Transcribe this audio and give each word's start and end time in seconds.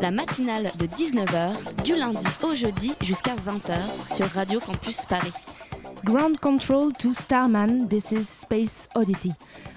La 0.00 0.10
matinale 0.10 0.70
de 0.78 0.86
19h, 0.86 1.82
du 1.82 1.94
lundi 1.94 2.26
au 2.42 2.54
jeudi 2.54 2.92
jusqu'à 3.02 3.34
20h 3.34 4.14
sur 4.14 4.26
Radio 4.26 4.60
Campus 4.60 5.04
Paris. 5.06 5.32
Ground 6.04 6.38
Control 6.38 6.92
to 6.92 7.12
Starman, 7.14 7.88
This 7.88 8.12
is 8.12 8.24
Space 8.24 8.88
Oddity. 8.94 9.32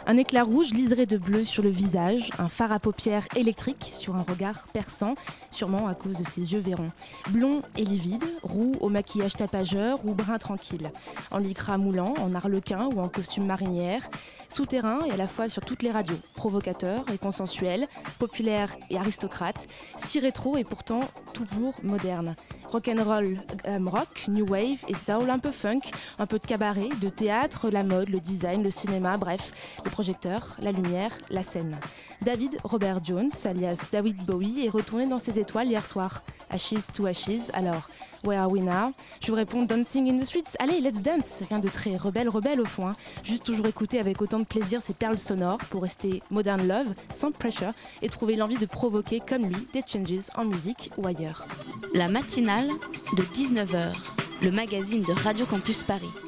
Un 0.05 0.17
éclat 0.17 0.43
rouge 0.43 0.71
liseré 0.71 1.05
de 1.05 1.17
bleu 1.17 1.43
sur 1.43 1.63
le 1.63 1.69
visage, 1.69 2.29
un 2.39 2.47
phare 2.47 2.71
à 2.71 2.79
paupières 2.79 3.27
électrique 3.35 3.83
sur 3.83 4.15
un 4.15 4.23
regard 4.23 4.67
perçant, 4.71 5.15
sûrement 5.51 5.87
à 5.87 5.95
cause 5.95 6.17
de 6.19 6.25
ses 6.25 6.53
yeux 6.53 6.59
verrons. 6.59 6.91
Blond 7.29 7.61
et 7.75 7.83
livide, 7.83 8.23
roux 8.41 8.71
au 8.79 8.87
maquillage 8.87 9.33
tapageur 9.33 10.05
ou 10.05 10.13
brun 10.13 10.37
tranquille. 10.37 10.91
En 11.29 11.39
lycra 11.39 11.77
moulant, 11.77 12.13
en 12.19 12.33
arlequin 12.33 12.87
ou 12.87 13.01
en 13.01 13.09
costume 13.09 13.45
marinière. 13.45 14.01
Souterrain 14.49 14.99
et 15.05 15.11
à 15.11 15.17
la 15.17 15.27
fois 15.27 15.49
sur 15.49 15.63
toutes 15.63 15.83
les 15.83 15.91
radios. 15.91 16.17
Provocateur 16.35 17.03
et 17.13 17.17
consensuel, 17.17 17.87
populaire 18.19 18.75
et 18.89 18.97
aristocrate. 18.97 19.67
Si 19.97 20.19
rétro 20.19 20.57
et 20.57 20.63
pourtant 20.63 21.01
toujours 21.33 21.75
moderne. 21.83 22.35
Rock'n'roll, 22.69 23.39
glam 23.63 23.87
rock, 23.87 24.25
new 24.27 24.45
wave 24.45 24.83
et 24.87 24.95
soul, 24.95 25.29
un 25.29 25.39
peu 25.39 25.51
funk, 25.51 25.81
un 26.19 26.25
peu 26.25 26.37
de 26.37 26.45
cabaret, 26.45 26.89
de 27.01 27.07
théâtre, 27.07 27.69
la 27.69 27.83
mode, 27.83 28.09
le 28.09 28.19
design, 28.19 28.61
le 28.61 28.71
cinéma, 28.71 29.17
bref, 29.17 29.53
le 29.85 29.89
projecteur, 29.89 30.57
la 30.61 30.71
lumière, 30.71 31.11
la 31.29 31.43
scène. 31.43 31.77
David 32.21 32.57
Robert 32.63 33.03
Jones, 33.03 33.31
alias 33.45 33.87
David 33.91 34.17
Bowie, 34.25 34.65
est 34.65 34.69
retourné 34.69 35.07
dans 35.07 35.19
ses 35.19 35.39
étoiles 35.39 35.67
hier 35.67 35.85
soir. 35.85 36.23
Ashes 36.49 36.91
to 36.93 37.05
Ashes, 37.05 37.51
alors, 37.53 37.87
where 38.23 38.39
are 38.39 38.51
we 38.51 38.61
now 38.61 38.93
Je 39.21 39.27
vous 39.27 39.35
réponds 39.35 39.63
Dancing 39.63 40.09
in 40.09 40.19
the 40.19 40.25
Streets, 40.25 40.55
allez, 40.59 40.81
let's 40.81 41.01
dance 41.01 41.43
Rien 41.49 41.59
de 41.59 41.69
très 41.69 41.95
rebelle, 41.95 42.29
rebelle 42.29 42.61
au 42.61 42.65
fond, 42.65 42.87
hein. 42.87 42.95
juste 43.23 43.43
toujours 43.43 43.67
écouter 43.67 43.99
avec 43.99 44.21
autant 44.21 44.39
de 44.39 44.45
plaisir 44.45 44.81
ces 44.81 44.93
perles 44.93 45.19
sonores 45.19 45.59
pour 45.69 45.83
rester 45.83 46.23
modern 46.31 46.67
love, 46.67 46.93
sans 47.11 47.31
pressure, 47.31 47.73
et 48.01 48.09
trouver 48.09 48.35
l'envie 48.35 48.57
de 48.57 48.65
provoquer 48.65 49.19
comme 49.19 49.45
lui 49.45 49.67
des 49.73 49.83
changes 49.85 50.07
en 50.35 50.45
musique 50.45 50.91
ou 50.97 51.07
ailleurs. 51.07 51.45
La 51.93 52.07
matinale 52.07 52.67
de 53.15 53.23
19h, 53.23 53.93
le 54.41 54.51
magazine 54.51 55.03
de 55.03 55.13
Radio 55.13 55.45
Campus 55.45 55.83
Paris. 55.83 56.26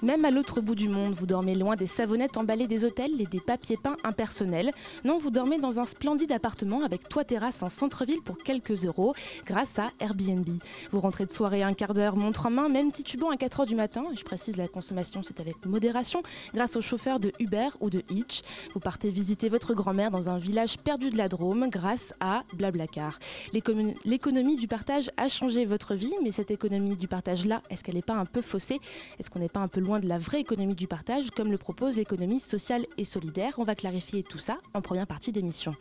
Même 0.00 0.24
à 0.24 0.30
l'autre 0.30 0.60
bout 0.60 0.76
du 0.76 0.88
monde, 0.88 1.14
vous 1.14 1.26
dormez 1.26 1.56
loin 1.56 1.74
des 1.74 1.88
savonnettes 1.88 2.36
emballées 2.36 2.68
des 2.68 2.84
hôtels 2.84 3.20
et 3.20 3.26
des 3.26 3.40
papiers 3.40 3.76
peints 3.76 3.96
impersonnels. 4.04 4.70
Non, 5.04 5.18
vous 5.18 5.30
dormez 5.30 5.58
dans 5.58 5.80
un 5.80 5.86
splendide 5.86 6.30
appartement 6.30 6.84
avec 6.84 7.08
toit 7.08 7.24
terrasse 7.24 7.64
en 7.64 7.68
centre-ville 7.68 8.22
pour 8.22 8.38
quelques 8.38 8.84
euros 8.84 9.14
grâce 9.44 9.80
à 9.80 9.90
Airbnb. 9.98 10.48
Vous 10.92 11.00
rentrez 11.00 11.26
de 11.26 11.32
soirée 11.32 11.64
un 11.64 11.74
quart 11.74 11.94
d'heure, 11.94 12.14
montre 12.14 12.46
en 12.46 12.50
main, 12.50 12.68
même 12.68 12.92
titubant 12.92 13.30
à 13.30 13.36
4 13.36 13.60
heures 13.60 13.66
du 13.66 13.74
matin. 13.74 14.04
Je 14.14 14.22
précise, 14.22 14.56
la 14.56 14.68
consommation, 14.68 15.22
c'est 15.24 15.40
avec 15.40 15.66
modération 15.66 16.22
grâce 16.54 16.76
aux 16.76 16.80
chauffeurs 16.80 17.18
de 17.18 17.32
Uber 17.40 17.70
ou 17.80 17.90
de 17.90 18.04
Hitch. 18.08 18.42
Vous 18.74 18.80
partez 18.80 19.10
visiter 19.10 19.48
votre 19.48 19.74
grand-mère 19.74 20.12
dans 20.12 20.30
un 20.30 20.38
village 20.38 20.78
perdu 20.78 21.10
de 21.10 21.16
la 21.16 21.28
Drôme 21.28 21.68
grâce 21.70 22.14
à 22.20 22.44
Blablacar. 22.54 23.18
L'économie 23.52 24.56
du 24.56 24.68
partage 24.68 25.10
a 25.16 25.26
changé 25.28 25.64
votre 25.64 25.94
vie, 25.94 26.14
mais 26.22 26.30
cette 26.30 26.52
économie 26.52 26.94
du 26.94 27.08
partage-là, 27.08 27.62
est-ce 27.68 27.82
qu'elle 27.82 27.96
n'est 27.96 28.02
pas 28.02 28.14
un 28.14 28.26
peu 28.26 28.42
faussée? 28.42 28.80
Est-ce 29.18 29.28
qu'on 29.28 29.40
n'est 29.40 29.48
pas 29.48 29.60
un 29.60 29.68
peu 29.68 29.80
loin 29.80 29.87
de 29.88 30.06
la 30.06 30.18
vraie 30.18 30.40
économie 30.40 30.74
du 30.74 30.86
partage, 30.86 31.30
comme 31.30 31.50
le 31.50 31.56
propose 31.56 31.96
l'économie 31.96 32.40
sociale 32.40 32.84
et 32.98 33.04
solidaire 33.04 33.54
On 33.56 33.64
va 33.64 33.74
clarifier 33.74 34.22
tout 34.22 34.38
ça 34.38 34.58
en 34.74 34.82
première 34.82 35.06
partie 35.06 35.32
d'émission. 35.32 35.74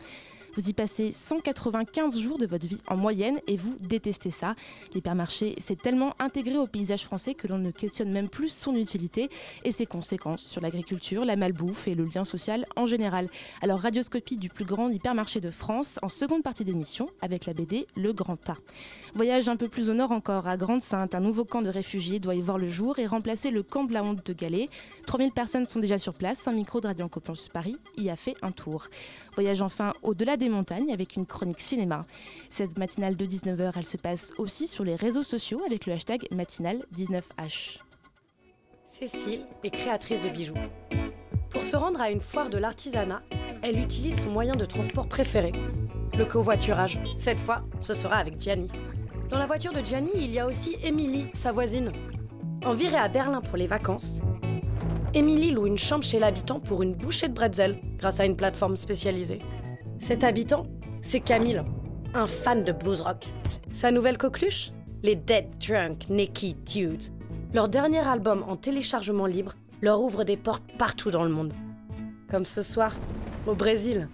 Vous 0.55 0.69
y 0.69 0.73
passez 0.73 1.11
195 1.11 2.19
jours 2.19 2.39
de 2.39 2.47
votre 2.47 2.65
vie 2.65 2.79
en 2.87 2.97
moyenne 2.97 3.39
et 3.45 3.57
vous 3.57 3.75
détestez 3.79 4.31
ça. 4.31 4.55
L'hypermarché 4.95 5.53
s'est 5.59 5.75
tellement 5.75 6.15
intégré 6.17 6.57
au 6.57 6.65
paysage 6.65 7.03
français 7.03 7.35
que 7.35 7.47
l'on 7.47 7.59
ne 7.59 7.69
questionne 7.69 8.11
même 8.11 8.27
plus 8.27 8.49
son 8.49 8.73
utilité 8.73 9.29
et 9.63 9.71
ses 9.71 9.85
conséquences 9.85 10.43
sur 10.43 10.59
l'agriculture, 10.59 11.25
la 11.25 11.35
malbouffe 11.35 11.87
et 11.87 11.93
le 11.93 12.05
lien 12.05 12.25
social 12.25 12.65
en 12.75 12.87
général. 12.87 13.29
Alors 13.61 13.81
radioscopie 13.81 14.37
du 14.37 14.49
plus 14.49 14.65
grand 14.65 14.89
hypermarché 14.89 15.41
de 15.41 15.51
France 15.51 15.99
en 16.01 16.09
seconde 16.09 16.41
partie 16.41 16.63
d'émission 16.63 17.07
avec 17.21 17.45
la 17.45 17.53
BD 17.53 17.85
Le 17.95 18.11
Grand 18.11 18.37
Tas. 18.37 18.57
Voyage 19.17 19.49
un 19.49 19.55
peu 19.55 19.67
plus 19.67 19.89
au 19.89 19.95
nord 19.95 20.11
encore, 20.11 20.47
à 20.47 20.57
Grande-Sainte, 20.57 21.15
un 21.15 21.19
nouveau 21.19 21.43
camp 21.43 21.63
de 21.63 21.69
réfugiés 21.69 22.19
doit 22.19 22.35
y 22.35 22.41
voir 22.41 22.59
le 22.59 22.67
jour 22.67 22.99
et 22.99 23.07
remplacer 23.07 23.49
le 23.49 23.63
camp 23.63 23.85
de 23.85 23.91
la 23.91 24.03
honte 24.03 24.23
de 24.23 24.31
Galais. 24.31 24.69
3000 25.07 25.31
personnes 25.31 25.65
sont 25.65 25.79
déjà 25.79 25.97
sur 25.97 26.13
place, 26.13 26.47
un 26.47 26.51
micro 26.51 26.79
de 26.81 26.85
Radio 26.85 27.09
Campus 27.09 27.47
Paris 27.47 27.77
y 27.97 28.11
a 28.11 28.15
fait 28.15 28.35
un 28.43 28.51
tour. 28.51 28.85
Voyage 29.33 29.63
enfin 29.63 29.93
au-delà 30.03 30.37
des 30.37 30.49
montagnes 30.49 30.93
avec 30.93 31.15
une 31.15 31.25
chronique 31.25 31.61
cinéma. 31.61 32.05
Cette 32.51 32.77
matinale 32.77 33.15
de 33.15 33.25
19h, 33.25 33.71
elle 33.75 33.87
se 33.87 33.97
passe 33.97 34.33
aussi 34.37 34.67
sur 34.67 34.83
les 34.83 34.93
réseaux 34.93 35.23
sociaux 35.23 35.63
avec 35.65 35.87
le 35.87 35.93
hashtag 35.93 36.27
matinale19h. 36.31 37.79
Cécile 38.85 39.47
est 39.63 39.71
créatrice 39.71 40.21
de 40.21 40.29
bijoux. 40.29 40.53
Pour 41.49 41.63
se 41.63 41.75
rendre 41.75 42.01
à 42.01 42.11
une 42.11 42.21
foire 42.21 42.51
de 42.51 42.59
l'artisanat, 42.59 43.23
elle 43.63 43.79
utilise 43.79 44.21
son 44.21 44.29
moyen 44.29 44.55
de 44.55 44.65
transport 44.65 45.09
préféré, 45.09 45.53
le 46.15 46.25
covoiturage. 46.25 46.99
Cette 47.17 47.39
fois, 47.39 47.63
ce 47.79 47.95
sera 47.95 48.17
avec 48.17 48.39
Gianni. 48.39 48.69
Dans 49.29 49.37
la 49.37 49.45
voiture 49.45 49.73
de 49.73 49.81
Gianni, 49.81 50.11
il 50.15 50.31
y 50.31 50.39
a 50.39 50.45
aussi 50.45 50.77
Émilie, 50.81 51.27
sa 51.33 51.51
voisine. 51.51 51.91
En 52.63 52.73
virée 52.73 52.95
à 52.97 53.09
Berlin 53.09 53.41
pour 53.41 53.57
les 53.57 53.67
vacances, 53.67 54.21
Émilie 55.13 55.51
loue 55.51 55.67
une 55.67 55.77
chambre 55.77 56.05
chez 56.05 56.17
l'habitant 56.17 56.61
pour 56.61 56.81
une 56.81 56.93
bouchée 56.93 57.27
de 57.27 57.33
bretzel 57.33 57.81
grâce 57.97 58.21
à 58.21 58.25
une 58.25 58.37
plateforme 58.37 58.77
spécialisée. 58.77 59.39
Cet 59.99 60.23
habitant, 60.23 60.63
c'est 61.01 61.19
Camille, 61.19 61.61
un 62.13 62.25
fan 62.25 62.63
de 62.63 62.71
blues 62.71 63.01
rock. 63.01 63.27
Sa 63.73 63.91
nouvelle 63.91 64.17
coqueluche 64.17 64.71
Les 65.03 65.15
Dead 65.15 65.47
Drunk 65.59 66.09
Naked 66.09 66.63
Dudes. 66.63 67.03
Leur 67.53 67.67
dernier 67.67 68.07
album 68.07 68.45
en 68.47 68.55
téléchargement 68.55 69.25
libre 69.25 69.55
leur 69.81 70.01
ouvre 70.01 70.23
des 70.23 70.37
portes 70.37 70.63
partout 70.77 71.11
dans 71.11 71.23
le 71.23 71.29
monde. 71.29 71.53
Comme 72.29 72.45
ce 72.45 72.61
soir, 72.61 72.95
au 73.45 73.55
Brésil. 73.55 74.07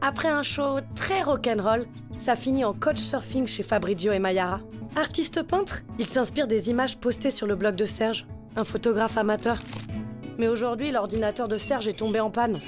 Après 0.00 0.28
un 0.28 0.42
show 0.42 0.78
très 0.94 1.22
rock'n'roll, 1.22 1.82
ça 2.18 2.36
finit 2.36 2.64
en 2.64 2.72
coach 2.72 2.98
surfing 2.98 3.46
chez 3.46 3.64
Fabrizio 3.64 4.12
et 4.12 4.20
Mayara. 4.20 4.60
Artiste 4.96 5.42
peintre, 5.42 5.82
il 5.98 6.06
s'inspire 6.06 6.46
des 6.46 6.70
images 6.70 6.98
postées 6.98 7.30
sur 7.30 7.46
le 7.46 7.56
blog 7.56 7.74
de 7.74 7.84
Serge, 7.84 8.26
un 8.56 8.64
photographe 8.64 9.18
amateur. 9.18 9.58
Mais 10.38 10.46
aujourd'hui, 10.46 10.92
l'ordinateur 10.92 11.48
de 11.48 11.56
Serge 11.56 11.88
est 11.88 11.98
tombé 11.98 12.20
en 12.20 12.30
panne. 12.30 12.60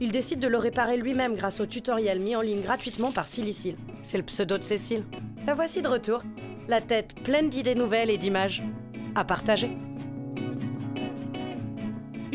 Il 0.00 0.12
décide 0.12 0.38
de 0.38 0.48
le 0.48 0.58
réparer 0.58 0.96
lui-même 0.96 1.34
grâce 1.34 1.60
au 1.60 1.66
tutoriel 1.66 2.20
mis 2.20 2.36
en 2.36 2.40
ligne 2.40 2.62
gratuitement 2.62 3.10
par 3.10 3.26
Silicile. 3.26 3.76
C'est 4.02 4.18
le 4.18 4.24
pseudo 4.24 4.56
de 4.56 4.62
Cécile. 4.62 5.04
La 5.46 5.54
voici 5.54 5.82
de 5.82 5.88
retour, 5.88 6.22
la 6.68 6.80
tête 6.80 7.14
pleine 7.24 7.50
d'idées 7.50 7.74
nouvelles 7.74 8.10
et 8.10 8.18
d'images. 8.18 8.62
À 9.16 9.24
partager. 9.24 9.76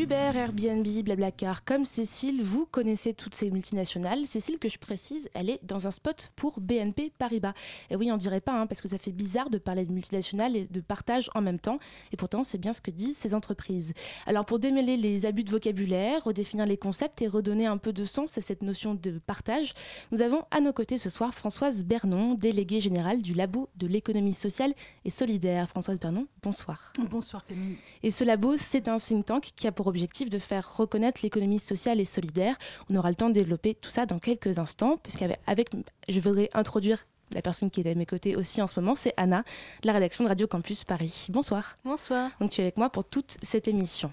Uber, 0.05 0.33
Airbnb, 0.35 0.85
Blablacar, 1.03 1.65
comme 1.65 1.83
Cécile, 1.83 2.43
vous 2.43 2.67
connaissez 2.67 3.15
toutes 3.15 3.33
ces 3.33 3.49
multinationales. 3.49 4.27
Cécile, 4.27 4.59
que 4.59 4.69
je 4.69 4.77
précise, 4.77 5.29
elle 5.33 5.49
est 5.49 5.59
dans 5.63 5.87
un 5.87 5.91
spot 5.91 6.31
pour 6.35 6.59
BNP 6.59 7.11
Paribas. 7.17 7.53
Et 7.89 7.95
oui, 7.95 8.11
on 8.11 8.17
dirait 8.17 8.39
pas, 8.39 8.53
hein, 8.53 8.67
parce 8.67 8.83
que 8.83 8.87
ça 8.87 8.99
fait 8.99 9.11
bizarre 9.11 9.49
de 9.49 9.57
parler 9.57 9.83
de 9.83 9.91
multinationales 9.91 10.55
et 10.55 10.65
de 10.65 10.79
partage 10.79 11.31
en 11.33 11.41
même 11.41 11.57
temps. 11.57 11.79
Et 12.11 12.17
pourtant, 12.17 12.43
c'est 12.43 12.59
bien 12.59 12.71
ce 12.71 12.81
que 12.81 12.91
disent 12.91 13.17
ces 13.17 13.33
entreprises. 13.33 13.95
Alors, 14.27 14.45
pour 14.45 14.59
démêler 14.59 14.95
les 14.95 15.25
abus 15.25 15.43
de 15.43 15.49
vocabulaire, 15.49 16.23
redéfinir 16.25 16.67
les 16.67 16.77
concepts 16.77 17.23
et 17.23 17.27
redonner 17.27 17.65
un 17.65 17.79
peu 17.79 17.91
de 17.91 18.05
sens 18.05 18.37
à 18.37 18.41
cette 18.41 18.61
notion 18.61 18.93
de 18.93 19.17
partage, 19.25 19.73
nous 20.11 20.21
avons 20.21 20.43
à 20.51 20.59
nos 20.59 20.71
côtés 20.71 20.99
ce 20.99 21.09
soir 21.09 21.33
Françoise 21.33 21.83
Bernon, 21.83 22.35
déléguée 22.35 22.79
générale 22.79 23.23
du 23.23 23.33
Labo 23.33 23.69
de 23.75 23.87
l'économie 23.87 24.35
sociale 24.35 24.75
et 25.03 25.09
solidaire. 25.09 25.67
Françoise 25.67 25.99
Bernon, 25.99 26.27
bonsoir. 26.43 26.93
Bonsoir 27.09 27.43
Camille. 27.47 27.77
Et 28.03 28.11
ce 28.11 28.23
labo, 28.23 28.55
c'est 28.55 28.87
un 28.87 28.97
think 28.97 29.25
tank 29.25 29.51
qui 29.55 29.65
a 29.65 29.71
pour 29.71 29.94
objectif 29.95 30.29
de 30.29 30.39
faire 30.39 30.75
reconnaître 30.75 31.21
l'économie 31.23 31.59
sociale 31.59 32.01
et 32.01 32.05
solidaire. 32.05 32.57
On 32.89 32.95
aura 32.97 33.09
le 33.09 33.15
temps 33.15 33.29
de 33.29 33.33
développer 33.33 33.75
tout 33.75 33.89
ça 33.89 34.05
dans 34.05 34.19
quelques 34.19 34.59
instants, 34.59 34.97
puisqu'avec 35.01 35.39
avec, 35.47 35.69
je 36.09 36.19
voudrais 36.19 36.49
introduire 36.53 37.07
la 37.31 37.41
personne 37.41 37.71
qui 37.71 37.79
est 37.81 37.89
à 37.89 37.95
mes 37.95 38.05
côtés 38.05 38.35
aussi 38.35 38.61
en 38.61 38.67
ce 38.67 38.79
moment, 38.79 38.95
c'est 38.95 39.13
Anna, 39.15 39.43
de 39.81 39.87
la 39.87 39.93
rédaction 39.93 40.25
de 40.25 40.29
Radio 40.29 40.47
Campus 40.47 40.83
Paris. 40.83 41.27
Bonsoir. 41.29 41.77
Bonsoir. 41.85 42.29
Donc 42.41 42.51
tu 42.51 42.59
es 42.59 42.65
avec 42.65 42.77
moi 42.77 42.89
pour 42.89 43.05
toute 43.05 43.37
cette 43.41 43.67
émission. 43.69 44.11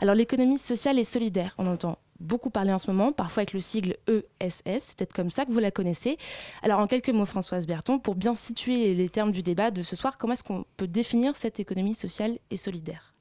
Alors 0.00 0.14
l'économie 0.14 0.58
sociale 0.58 1.00
et 1.00 1.04
solidaire, 1.04 1.54
on 1.58 1.66
entend 1.66 1.98
beaucoup 2.20 2.50
parler 2.50 2.72
en 2.72 2.78
ce 2.78 2.90
moment, 2.90 3.12
parfois 3.12 3.40
avec 3.40 3.54
le 3.54 3.60
sigle 3.60 3.96
ESS, 4.06 4.62
c'est 4.64 4.96
peut-être 4.96 5.12
comme 5.12 5.30
ça 5.30 5.44
que 5.44 5.50
vous 5.50 5.58
la 5.58 5.72
connaissez. 5.72 6.16
Alors 6.62 6.78
en 6.78 6.86
quelques 6.86 7.10
mots, 7.10 7.26
Françoise 7.26 7.66
Berton, 7.66 7.98
pour 7.98 8.14
bien 8.14 8.34
situer 8.34 8.94
les 8.94 9.10
termes 9.10 9.32
du 9.32 9.42
débat 9.42 9.72
de 9.72 9.82
ce 9.82 9.96
soir, 9.96 10.16
comment 10.16 10.34
est-ce 10.34 10.44
qu'on 10.44 10.64
peut 10.76 10.86
définir 10.86 11.36
cette 11.36 11.58
économie 11.58 11.96
sociale 11.96 12.38
et 12.50 12.56
solidaire? 12.56 13.13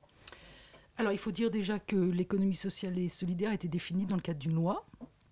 Alors 0.98 1.12
il 1.12 1.18
faut 1.18 1.32
dire 1.32 1.50
déjà 1.50 1.80
que 1.80 1.96
l'économie 1.96 2.56
sociale 2.56 2.98
et 2.98 3.10
solidaire 3.10 3.52
a 3.52 3.56
été 3.56 3.68
définie 3.68 4.06
dans 4.06 4.16
le 4.16 4.22
cadre 4.22 4.40
d'une 4.40 4.56
loi 4.56 4.86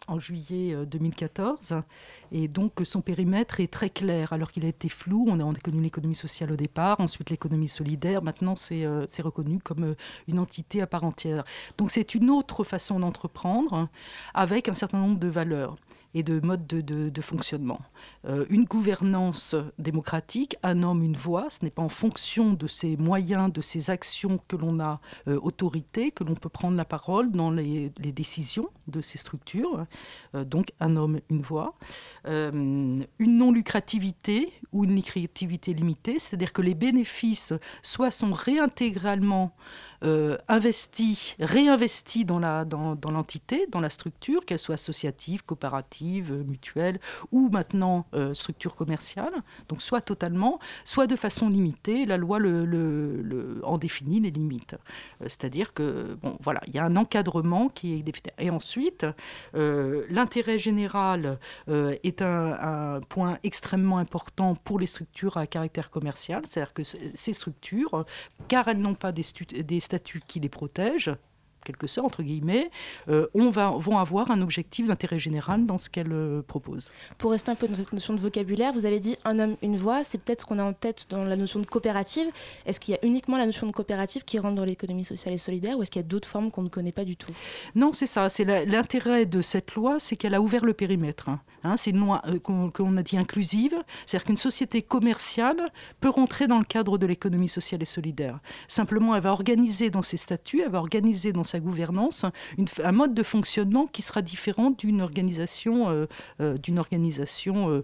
en 0.07 0.19
juillet 0.19 0.75
2014. 0.85 1.83
Et 2.31 2.47
donc 2.47 2.81
son 2.83 3.01
périmètre 3.01 3.59
est 3.59 3.71
très 3.71 3.89
clair, 3.89 4.33
alors 4.33 4.51
qu'il 4.51 4.65
a 4.65 4.67
été 4.67 4.89
flou. 4.89 5.25
On 5.29 5.39
a, 5.39 5.53
connu 5.59 5.81
l'économie 5.81 6.15
sociale 6.15 6.51
au 6.51 6.55
départ, 6.55 6.99
ensuite 6.99 7.29
l'économie 7.29 7.67
solidaire. 7.67 8.23
Maintenant, 8.23 8.55
c'est 8.55 8.85
reconnu 9.19 9.59
comme 9.59 9.95
une 10.27 10.39
entité 10.39 10.81
à 10.81 10.87
part 10.87 11.03
entière. 11.03 11.43
Donc 11.77 11.91
c'est 11.91 12.15
une 12.15 12.29
autre 12.31 12.63
façon 12.63 12.99
d'entreprendre 12.99 13.89
avec 14.33 14.69
un 14.69 14.75
certain 14.75 14.97
nombre 14.97 15.19
de 15.19 15.27
valeurs 15.27 15.77
et 16.13 16.23
de 16.23 16.39
modes 16.39 16.67
de, 16.67 17.21
fonctionnement. 17.21 17.79
Euh, 18.27 18.45
une 18.49 18.65
gouvernance 18.65 19.55
démocratique, 19.77 20.57
un 20.63 20.83
homme, 20.83 21.03
une 21.03 21.15
voix, 21.15 21.47
ce 21.49 21.59
n'est 21.63 21.71
pas 21.71 21.81
en 21.81 21.89
fonction 21.89 22.53
de 22.53 22.67
ses 22.67 22.97
moyens, 22.97 23.51
de 23.53 23.61
ses 23.61 23.89
actions 23.89 24.39
que 24.47 24.55
l'on 24.55 24.79
a 24.79 24.99
euh, 25.27 25.39
autorité, 25.41 26.11
que 26.11 26.23
l'on 26.23 26.35
peut 26.35 26.49
prendre 26.49 26.75
la 26.75 26.85
parole 26.85 27.31
dans 27.31 27.51
les, 27.51 27.89
décisions 27.89 28.69
de 28.87 29.01
ces 29.01 29.17
structures. 29.17 29.85
Euh, 30.35 30.43
donc 30.43 30.71
un 30.79 30.95
homme, 30.95 31.19
une 31.29 31.41
voix. 31.41 31.75
une 32.25 33.05
non-lucrativité 33.19 34.51
ou 34.71 34.83
une 34.83 34.95
lucrativité 34.95 35.73
limitée, 35.73 36.19
c'est-à-dire 36.19 36.53
que 36.53 36.61
les 36.61 36.75
bénéfices 36.75 37.53
soit 37.83 38.11
réintégralement 38.33 39.55
euh, 40.03 40.37
investi, 40.47 41.35
réinvesti 41.39 42.25
dans 42.25 42.39
l'entité, 42.39 43.67
dans, 43.67 43.71
dans, 43.71 43.81
la 43.81 43.89
structure, 43.89 44.45
qu'elle 44.45 44.57
soit 44.57 44.73
associative, 44.73 45.43
coopérative, 45.43 46.31
euh, 46.31 46.43
mutuelle 46.43 46.99
ou 47.31 47.49
maintenant 47.49 48.07
euh, 48.15 48.33
structure 48.33 48.75
commerciale. 48.75 49.31
Donc 49.69 49.81
soit 49.81 50.01
totalement, 50.01 50.59
soit 50.85 51.05
de 51.05 51.15
façon 51.15 51.49
limitée. 51.49 52.05
La 52.05 52.17
loi 52.17 52.39
le, 52.39 53.61
en 53.63 53.77
définit 53.77 54.19
les 54.19 54.31
limites. 54.31 54.75
C'est-à-dire 55.21 55.73
que 55.73 56.17
bon, 56.21 56.37
voilà, 56.41 56.61
il 56.67 56.73
y 56.73 56.79
a 56.79 56.83
un 56.83 56.95
encadrement 56.95 57.69
qui 57.69 57.93
est 57.93 58.01
défini. 58.01 58.31
Et 58.39 58.49
ensuite, 58.49 59.05
l'intérêt 59.53 60.59
général 60.59 61.39
est 61.67 62.21
un, 62.21 62.99
point 63.09 63.37
extrêmement 63.43 63.97
important 63.97 64.55
pour 64.55 64.79
les 64.79 64.87
structures 64.87 65.37
à 65.37 65.47
caractère 65.47 65.89
commercial. 65.89 66.41
C'est-à-dire 66.45 66.73
que 66.73 66.83
ces 66.83 67.33
structures, 67.33 68.05
car 68.47 68.67
elles 68.67 68.79
n'ont 68.79 68.95
pas 68.95 69.11
des, 69.11 69.23
des 69.63 69.79
statut 69.91 70.21
qui 70.25 70.39
les 70.39 70.47
protège, 70.47 71.11
quelque 71.65 71.85
sorte, 71.85 72.05
entre 72.05 72.23
guillemets, 72.23 72.71
euh, 73.09 73.27
on 73.33 73.49
va, 73.49 73.71
vont 73.71 73.97
avoir 73.97 74.31
un 74.31 74.41
objectif 74.41 74.87
d'intérêt 74.87 75.19
général 75.19 75.65
dans 75.65 75.77
ce 75.77 75.89
qu'elle 75.89 76.13
euh, 76.13 76.41
propose. 76.41 76.91
Pour 77.17 77.31
rester 77.31 77.51
un 77.51 77.55
peu 77.55 77.67
dans 77.67 77.75
cette 77.75 77.91
notion 77.91 78.13
de 78.13 78.19
vocabulaire, 78.19 78.71
vous 78.71 78.85
avez 78.85 78.99
dit 78.99 79.17
un 79.25 79.37
homme, 79.37 79.57
une 79.61 79.75
voix, 79.75 80.03
c'est 80.03 80.17
peut-être 80.17 80.41
ce 80.41 80.45
qu'on 80.45 80.59
a 80.59 80.63
en 80.63 80.73
tête 80.73 81.07
dans 81.09 81.23
la 81.25 81.35
notion 81.35 81.59
de 81.59 81.65
coopérative. 81.65 82.27
Est-ce 82.65 82.79
qu'il 82.79 82.93
y 82.93 82.97
a 82.97 83.05
uniquement 83.05 83.37
la 83.37 83.45
notion 83.45 83.67
de 83.67 83.73
coopérative 83.73 84.23
qui 84.23 84.39
rentre 84.39 84.55
dans 84.55 84.65
l'économie 84.65 85.05
sociale 85.05 85.33
et 85.33 85.37
solidaire 85.37 85.77
ou 85.77 85.81
est-ce 85.81 85.91
qu'il 85.91 86.01
y 86.01 86.05
a 86.05 86.07
d'autres 86.07 86.27
formes 86.27 86.51
qu'on 86.51 86.63
ne 86.63 86.69
connaît 86.69 86.93
pas 86.93 87.05
du 87.05 87.17
tout? 87.17 87.33
Non, 87.75 87.91
c'est 87.93 88.07
ça. 88.07 88.29
C'est 88.29 88.45
l'intérêt 88.65 89.25
de 89.25 89.41
cette 89.41 89.75
loi, 89.75 89.97
c'est 89.99 90.15
qu'elle 90.15 90.33
a 90.33 90.41
ouvert 90.41 90.65
le 90.65 90.73
périmètre. 90.73 91.29
Hein. 91.29 91.41
Hein, 91.63 91.77
c'est 91.77 91.91
une 91.91 91.99
loi 91.99 92.21
euh, 92.27 92.39
qu'on 92.39 92.97
a 92.97 93.03
dit 93.03 93.17
inclusive, 93.17 93.75
c'est-à-dire 94.05 94.25
qu'une 94.25 94.37
société 94.37 94.81
commerciale 94.81 95.71
peut 95.99 96.09
rentrer 96.09 96.47
dans 96.47 96.59
le 96.59 96.65
cadre 96.65 96.97
de 96.97 97.05
l'économie 97.05 97.49
sociale 97.49 97.81
et 97.81 97.85
solidaire. 97.85 98.39
Simplement, 98.67 99.15
elle 99.15 99.21
va 99.21 99.31
organiser 99.31 99.89
dans 99.89 100.01
ses 100.01 100.17
statuts, 100.17 100.61
elle 100.61 100.71
va 100.71 100.79
organiser 100.79 101.31
dans 101.31 101.43
sa 101.43 101.59
gouvernance 101.59 102.25
un 102.83 102.91
mode 102.91 103.13
de 103.13 103.23
fonctionnement 103.23 103.85
qui 103.85 104.01
sera 104.01 104.21
différent 104.21 104.71
d'une 104.71 105.01
organisation, 105.01 105.89
euh, 105.89 106.07
euh, 106.39 106.57
d'une 106.57 106.79
organisation 106.79 107.83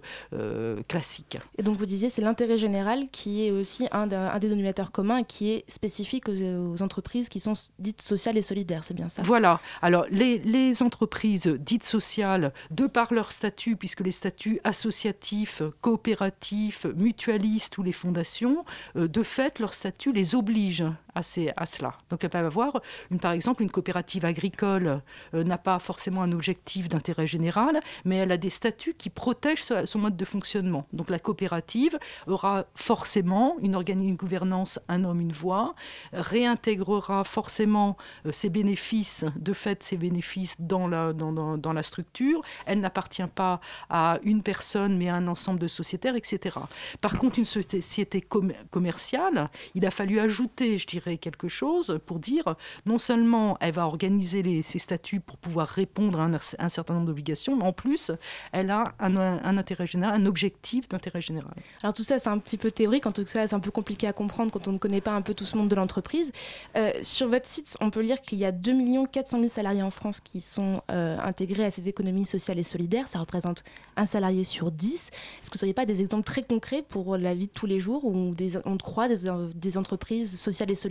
classique. 0.88 1.38
Et 1.56 1.62
donc 1.62 1.76
vous 1.76 1.86
disiez, 1.86 2.08
c'est 2.08 2.22
l'intérêt 2.22 2.58
général 2.58 3.08
qui 3.10 3.46
est 3.46 3.50
aussi 3.50 3.86
un, 3.92 4.10
un, 4.10 4.38
dénominateur 4.38 4.92
commun 4.92 5.22
qui 5.22 5.50
est 5.50 5.64
spécifique 5.68 6.28
aux, 6.28 6.82
entreprises 6.82 7.28
qui 7.28 7.40
sont 7.40 7.54
dites 7.78 8.02
sociales 8.02 8.36
et 8.36 8.42
solidaires, 8.42 8.84
c'est 8.84 8.94
bien 8.94 9.08
ça? 9.08 9.22
Voilà. 9.22 9.60
Alors 9.82 10.06
les, 10.10 10.38
les 10.38 10.82
entreprises 10.82 11.46
dites 11.46 11.84
sociales, 11.84 12.52
de 12.70 12.86
par 12.86 13.12
leur 13.12 13.32
statut, 13.32 13.67
puisque 13.76 14.00
les 14.00 14.12
statuts 14.12 14.60
associatifs, 14.64 15.62
coopératifs, 15.80 16.86
mutualistes 16.96 17.78
ou 17.78 17.82
les 17.82 17.92
fondations, 17.92 18.64
euh, 18.96 19.08
de 19.08 19.22
fait, 19.22 19.58
leur 19.58 19.74
statut 19.74 20.12
les 20.12 20.34
oblige 20.34 20.84
à, 21.18 21.66
cela. 21.66 21.94
Donc 22.10 22.24
elle 22.24 22.30
peut 22.30 22.38
avoir, 22.38 22.80
une, 23.10 23.20
par 23.20 23.32
exemple, 23.32 23.62
une 23.62 23.70
coopérative 23.70 24.24
agricole 24.24 25.02
euh, 25.34 25.44
n'a 25.44 25.58
pas 25.58 25.78
forcément 25.78 26.22
un 26.22 26.32
objectif 26.32 26.88
d'intérêt 26.88 27.26
général, 27.26 27.80
mais 28.04 28.16
elle 28.16 28.32
a 28.32 28.36
des 28.36 28.50
statuts 28.50 28.94
qui 28.94 29.10
protègent 29.10 29.64
son 29.84 29.98
mode 29.98 30.16
de 30.16 30.24
fonctionnement. 30.24 30.86
Donc 30.92 31.10
la 31.10 31.18
coopérative 31.18 31.98
aura 32.26 32.66
forcément 32.74 33.56
une, 33.60 33.76
une 33.88 34.16
gouvernance 34.16 34.78
un 34.88 35.04
homme, 35.04 35.20
une 35.20 35.32
voix, 35.32 35.74
réintégrera 36.12 37.24
forcément 37.24 37.96
euh, 38.26 38.32
ses 38.32 38.50
bénéfices, 38.50 39.24
de 39.36 39.52
fait 39.52 39.82
ses 39.82 39.96
bénéfices 39.96 40.56
dans 40.60 40.86
la 40.88 41.82
structure. 41.82 42.42
Elle 42.66 42.80
n'appartient 42.80 43.22
pas 43.34 43.60
à 43.90 44.18
une 44.22 44.42
personne, 44.42 44.96
mais 44.96 45.08
à 45.08 45.14
un 45.14 45.28
ensemble 45.28 45.58
de 45.58 45.68
sociétaires, 45.68 46.16
etc. 46.16 46.58
Par 47.00 47.18
contre, 47.18 47.38
une 47.38 47.44
société 47.44 48.24
commerciale, 48.70 49.50
il 49.74 49.86
a 49.86 49.90
fallu 49.90 50.20
ajouter, 50.20 50.78
je 50.78 50.86
dirais, 50.86 51.07
quelque 51.16 51.48
chose 51.48 51.98
pour 52.06 52.18
dire 52.18 52.54
non 52.86 52.98
seulement 52.98 53.56
elle 53.60 53.72
va 53.72 53.86
organiser 53.86 54.62
ses 54.62 54.78
statuts 54.78 55.20
pour 55.20 55.36
pouvoir 55.36 55.66
répondre 55.66 56.20
à 56.20 56.28
un, 56.58 56.68
certain 56.68 56.94
nombre 56.94 57.06
d'obligations, 57.06 57.56
mais 57.56 57.64
en 57.64 57.72
plus, 57.72 58.10
elle 58.52 58.70
a 58.70 58.94
un, 58.98 59.56
intérêt 59.56 59.86
général, 59.86 60.20
un 60.20 60.26
objectif 60.26 60.88
d'intérêt 60.88 61.20
général. 61.20 61.54
Alors 61.82 61.94
tout 61.94 62.04
ça, 62.04 62.18
c'est 62.18 62.28
un 62.28 62.38
petit 62.38 62.58
peu 62.58 62.70
théorique, 62.70 63.06
en 63.06 63.12
tout 63.12 63.24
cas, 63.24 63.46
c'est 63.46 63.54
un 63.54 63.60
peu 63.60 63.70
compliqué 63.70 64.06
à 64.06 64.12
comprendre 64.12 64.52
quand 64.52 64.68
on 64.68 64.72
ne 64.72 64.78
connaît 64.78 65.00
pas 65.00 65.12
un 65.12 65.22
peu 65.22 65.34
tout 65.34 65.46
ce 65.46 65.56
monde 65.56 65.68
de 65.68 65.74
l'entreprise. 65.74 66.32
Euh, 66.76 66.92
sur 67.02 67.28
votre 67.28 67.46
site, 67.46 67.76
on 67.80 67.90
peut 67.90 68.00
lire 68.00 68.20
qu'il 68.20 68.38
y 68.38 68.44
a 68.44 68.52
2 68.52 68.72
400 69.10 69.38
000 69.38 69.48
salariés 69.48 69.82
en 69.82 69.90
France 69.90 70.20
qui 70.20 70.40
sont 70.40 70.82
euh, 70.90 71.18
intégrés 71.22 71.64
à 71.64 71.70
cette 71.70 71.86
économie 71.86 72.26
sociale 72.26 72.58
et 72.58 72.62
solidaire. 72.62 73.08
Ça 73.08 73.18
représente 73.18 73.64
un 73.96 74.06
salarié 74.06 74.44
sur 74.44 74.70
10. 74.70 75.10
Est-ce 75.42 75.50
que 75.50 75.58
vous 75.58 75.64
n'auriez 75.64 75.74
pas 75.74 75.86
des 75.86 76.00
exemples 76.00 76.24
très 76.24 76.42
concrets 76.42 76.82
pour 76.82 77.16
la 77.16 77.34
vie 77.34 77.46
de 77.46 77.52
tous 77.52 77.66
les 77.66 77.80
jours 77.80 78.04
où 78.04 78.34
on 78.64 78.76
croise 78.78 79.24
des 79.54 79.78
entreprises 79.78 80.38
sociales 80.38 80.70
et 80.70 80.74
solidaires 80.74 80.87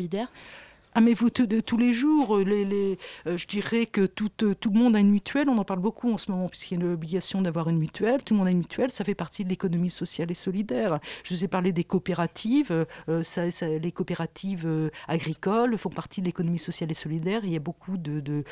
ah 0.97 0.99
mais 0.99 1.13
vous, 1.13 1.29
de, 1.29 1.59
tous 1.59 1.77
les 1.77 1.93
jours, 1.93 2.37
euh, 2.37 2.43
les, 2.43 2.97
euh, 3.27 3.37
je 3.37 3.45
dirais 3.45 3.85
que 3.85 4.07
tout, 4.07 4.31
euh, 4.41 4.55
tout 4.55 4.71
le 4.71 4.79
monde 4.79 4.95
a 4.95 4.99
une 4.99 5.11
mutuelle, 5.11 5.47
on 5.47 5.59
en 5.59 5.63
parle 5.63 5.79
beaucoup 5.79 6.11
en 6.11 6.17
ce 6.17 6.31
moment 6.31 6.47
puisqu'il 6.47 6.79
y 6.79 6.81
a 6.81 6.85
l'obligation 6.85 7.39
d'avoir 7.39 7.69
une 7.69 7.77
mutuelle, 7.77 8.23
tout 8.23 8.33
le 8.33 8.39
monde 8.39 8.47
a 8.47 8.51
une 8.51 8.57
mutuelle, 8.57 8.91
ça 8.91 9.03
fait 9.03 9.13
partie 9.13 9.43
de 9.43 9.49
l'économie 9.49 9.91
sociale 9.91 10.31
et 10.31 10.33
solidaire. 10.33 10.99
Je 11.23 11.35
vous 11.35 11.43
ai 11.43 11.47
parlé 11.47 11.71
des 11.71 11.83
coopératives, 11.83 12.87
les 13.07 13.91
coopératives 13.91 14.89
agricoles 15.07 15.77
font 15.77 15.89
partie 15.89 16.21
de 16.21 16.25
l'économie 16.25 16.57
sociale 16.57 16.89
et 16.89 16.95
solidaire, 16.95 17.41
il 17.43 17.51
y 17.51 17.55
a 17.55 17.59
beaucoup 17.59 17.97
de, 17.97 18.43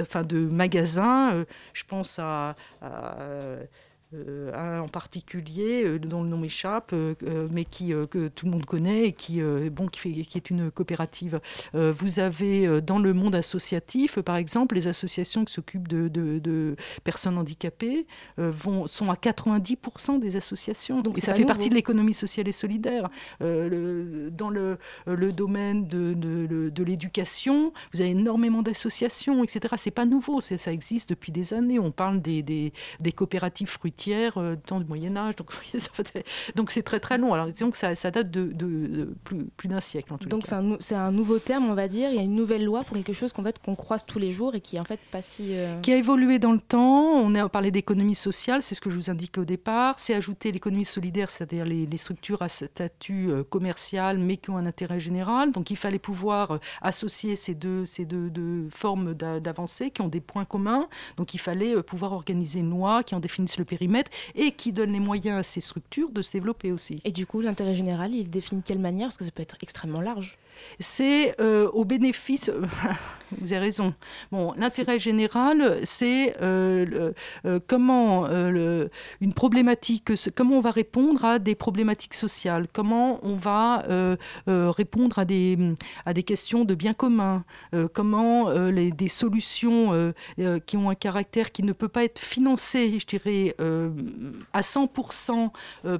enfin 0.00 0.22
de 0.22 0.38
magasins, 0.48 1.44
je 1.74 1.84
pense 1.84 2.18
à 2.18 2.56
un 4.54 4.80
en 4.80 4.88
particulier 4.88 5.84
euh, 5.84 5.98
dont 5.98 6.22
le 6.22 6.28
nom 6.28 6.38
m'échappe, 6.38 6.92
euh, 6.92 7.14
mais 7.52 7.64
qui 7.64 7.92
que 8.10 8.28
tout 8.28 8.46
le 8.46 8.52
monde 8.52 8.64
connaît 8.64 9.06
et 9.06 9.12
qui 9.12 9.40
bon 9.70 9.86
qui, 9.86 10.00
fait, 10.00 10.10
qui 10.10 10.38
est 10.38 10.50
une 10.50 10.70
coopérative. 10.70 11.40
vous 11.72 12.18
avez 12.18 12.80
dans 12.80 12.98
le 12.98 13.12
monde 13.12 13.34
associatif, 13.34 14.18
par 14.20 14.36
exemple, 14.36 14.74
les 14.74 14.86
associations 14.86 15.44
qui 15.44 15.52
s'occupent 15.52 15.88
de, 15.88 16.08
de, 16.08 16.76
personnes 17.02 17.38
handicapées 17.38 18.06
vont 18.36 18.86
sont 18.86 19.10
à 19.10 19.14
90% 19.14 20.18
des 20.20 20.36
associations. 20.36 21.00
Donc 21.00 21.18
et 21.18 21.20
ça 21.20 21.34
fait 21.34 21.44
partie 21.44 21.68
de 21.68 21.74
l'économie 21.74 22.14
sociale 22.14 22.48
et 22.48 22.52
solidaire. 22.52 23.08
Le, 23.40 24.30
dans 24.30 24.50
le, 24.50 24.78
le 25.06 25.32
domaine 25.32 25.86
de, 25.86 26.14
de, 26.14 26.84
l'éducation, 26.84 27.72
vous 27.92 28.00
avez 28.00 28.10
énormément 28.10 28.62
d'associations, 28.62 29.42
etc. 29.44 29.74
C'est 29.78 29.90
pas 29.90 30.06
nouveau, 30.06 30.40
ça 30.40 30.72
existe 30.72 31.10
depuis 31.10 31.32
des 31.32 31.54
années. 31.54 31.78
On 31.78 31.90
parle 31.90 32.20
des, 32.20 32.42
des, 32.42 32.72
des 33.00 33.12
coopératives 33.12 33.68
fruitières 33.68 34.03
euh, 34.12 34.56
temps 34.56 34.80
du 34.80 34.86
Moyen 34.86 35.16
Âge. 35.16 35.36
Donc, 35.36 35.50
donc 36.54 36.70
c'est 36.70 36.82
très 36.82 37.00
très 37.00 37.18
long. 37.18 37.32
Alors 37.34 37.46
disons 37.46 37.70
que 37.70 37.78
ça, 37.78 37.94
ça 37.94 38.10
date 38.10 38.30
de, 38.30 39.14
plus, 39.24 39.44
plus 39.56 39.68
d'un 39.68 39.80
siècle. 39.80 40.12
En 40.12 40.16
donc 40.16 40.46
c'est 40.46 40.54
un, 40.54 41.06
un, 41.06 41.12
nouveau 41.12 41.38
terme, 41.38 41.68
on 41.70 41.74
va 41.74 41.88
dire. 41.88 42.10
Il 42.10 42.16
y 42.16 42.18
a 42.18 42.22
une 42.22 42.34
nouvelle 42.34 42.64
loi 42.64 42.82
pour 42.82 42.96
quelque 42.96 43.12
chose 43.12 43.32
qu'en 43.32 43.42
fait 43.42 43.58
qu'on 43.58 43.74
croise 43.74 44.04
tous 44.04 44.18
les 44.18 44.32
jours 44.32 44.54
et 44.54 44.60
qui 44.60 44.78
en 44.78 44.84
fait 44.84 45.00
pas 45.10 45.22
si. 45.22 45.56
Euh, 45.56 45.80
qui 45.80 45.92
a 45.92 45.96
évolué 45.96 46.38
dans 46.38 46.52
le 46.52 46.60
temps. 46.60 47.02
On 47.02 47.34
a 47.34 47.48
parlé 47.48 47.70
d'économie 47.70 48.14
sociale, 48.14 48.62
c'est 48.62 48.74
ce 48.74 48.80
que 48.80 48.90
je 48.90 48.96
vous 48.96 49.10
indiquais 49.10 49.40
au 49.40 49.44
départ. 49.44 49.98
C'est 49.98 50.14
ajouter 50.14 50.52
l'économie 50.52 50.84
solidaire, 50.84 51.30
c'est-à-dire 51.30 51.64
les, 51.64 51.94
structures 51.96 52.42
à 52.42 52.48
statut 52.48 53.30
euh, 53.30 53.44
commercial 53.44 54.18
mais 54.18 54.36
qui 54.36 54.50
ont 54.50 54.56
un 54.56 54.66
intérêt 54.66 55.00
général. 55.00 55.52
Donc 55.52 55.70
il 55.70 55.76
fallait 55.76 55.98
pouvoir 55.98 56.58
associer 56.82 57.36
ces 57.36 57.54
deux, 57.54 57.86
ces 57.86 58.04
deux, 58.04 58.30
deux 58.30 58.68
formes 58.70 59.14
d'avancée 59.14 59.90
qui 59.90 60.02
ont 60.02 60.08
des 60.08 60.20
points 60.20 60.44
communs. 60.44 60.88
Donc 61.16 61.34
il 61.34 61.38
fallait 61.38 61.80
pouvoir 61.82 62.12
organiser 62.12 62.60
une 62.60 62.70
loi 62.70 63.02
qui 63.02 63.14
en 63.14 63.20
définisse 63.20 63.58
le 63.58 63.64
périmètre 63.64 63.83
et 64.34 64.52
qui 64.52 64.72
donne 64.72 64.92
les 64.92 65.00
moyens 65.00 65.38
à 65.38 65.42
ces 65.42 65.60
structures 65.60 66.10
de 66.10 66.22
se 66.22 66.32
développer 66.32 66.72
aussi. 66.72 67.00
Et 67.04 67.12
du 67.12 67.26
coup, 67.26 67.40
l'intérêt 67.40 67.76
général, 67.76 68.14
il 68.14 68.30
définit 68.30 68.62
quelle 68.64 68.78
manière 68.78 69.08
Parce 69.08 69.16
que 69.16 69.24
ça 69.24 69.30
peut 69.30 69.42
être 69.42 69.56
extrêmement 69.62 70.00
large. 70.00 70.38
C'est 70.78 71.40
au 71.40 71.84
bénéfice. 71.84 72.50
vous 73.40 73.52
avez 73.52 73.66
raison. 73.66 73.94
L'intérêt 74.56 74.98
général, 74.98 75.80
c'est 75.84 76.34
comment 77.66 78.26
une 78.28 79.34
problématique, 79.34 80.12
comment 80.34 80.56
on 80.56 80.60
va 80.60 80.70
répondre 80.70 81.24
à 81.24 81.38
des 81.38 81.54
problématiques 81.54 82.14
sociales, 82.14 82.66
comment 82.72 83.18
on 83.22 83.36
va 83.36 83.84
répondre 84.46 85.18
à 85.18 85.24
des, 85.24 85.58
à 86.06 86.12
des 86.12 86.22
questions 86.22 86.64
de 86.64 86.74
bien 86.74 86.92
commun, 86.92 87.44
comment 87.92 88.52
des 88.70 89.08
solutions 89.08 90.12
qui 90.66 90.76
ont 90.76 90.90
un 90.90 90.94
caractère 90.94 91.52
qui 91.52 91.62
ne 91.62 91.72
peut 91.72 91.88
pas 91.88 92.04
être 92.04 92.20
financé, 92.20 92.98
je 92.98 93.06
dirais, 93.06 93.54
à 94.52 94.60
100% 94.60 95.50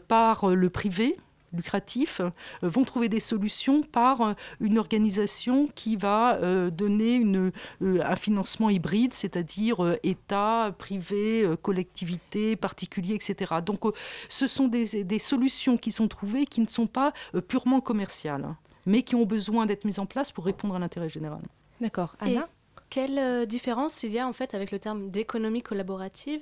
par 0.08 0.48
le 0.48 0.70
privé? 0.70 1.16
Lucratif 1.54 2.20
euh, 2.20 2.30
vont 2.62 2.84
trouver 2.84 3.08
des 3.08 3.20
solutions 3.20 3.82
par 3.82 4.20
euh, 4.20 4.32
une 4.60 4.78
organisation 4.78 5.66
qui 5.74 5.96
va 5.96 6.36
euh, 6.36 6.70
donner 6.70 7.14
une, 7.14 7.50
un 7.80 8.16
financement 8.16 8.70
hybride, 8.70 9.14
c'est-à-dire 9.14 9.96
État, 10.02 10.74
privé, 10.76 11.48
collectivité, 11.62 12.56
particulier, 12.56 13.14
etc. 13.14 13.54
Donc 13.64 13.80
ce 14.28 14.46
sont 14.46 14.68
des, 14.68 15.04
des, 15.04 15.18
solutions 15.18 15.76
qui 15.76 15.92
sont 15.92 16.08
trouvées 16.08 16.44
qui 16.44 16.60
ne 16.60 16.66
sont 16.66 16.86
pas 16.86 17.12
purement 17.48 17.80
commerciales, 17.80 18.56
mais 18.86 19.02
qui 19.02 19.14
ont 19.14 19.24
besoin 19.24 19.66
d'être 19.66 19.84
mises 19.84 19.98
en 19.98 20.06
place 20.06 20.32
pour 20.32 20.44
répondre 20.44 20.74
à 20.74 20.78
l'intérêt 20.78 21.08
général. 21.08 21.40
D'accord. 21.80 22.16
Anna? 22.20 22.48
quelle 22.90 23.46
différence 23.46 24.04
il 24.04 24.12
y 24.12 24.20
a 24.20 24.28
en 24.28 24.32
fait 24.32 24.54
avec 24.54 24.70
le 24.70 24.78
terme 24.78 25.10
d'économie 25.10 25.62
collaborative? 25.62 26.40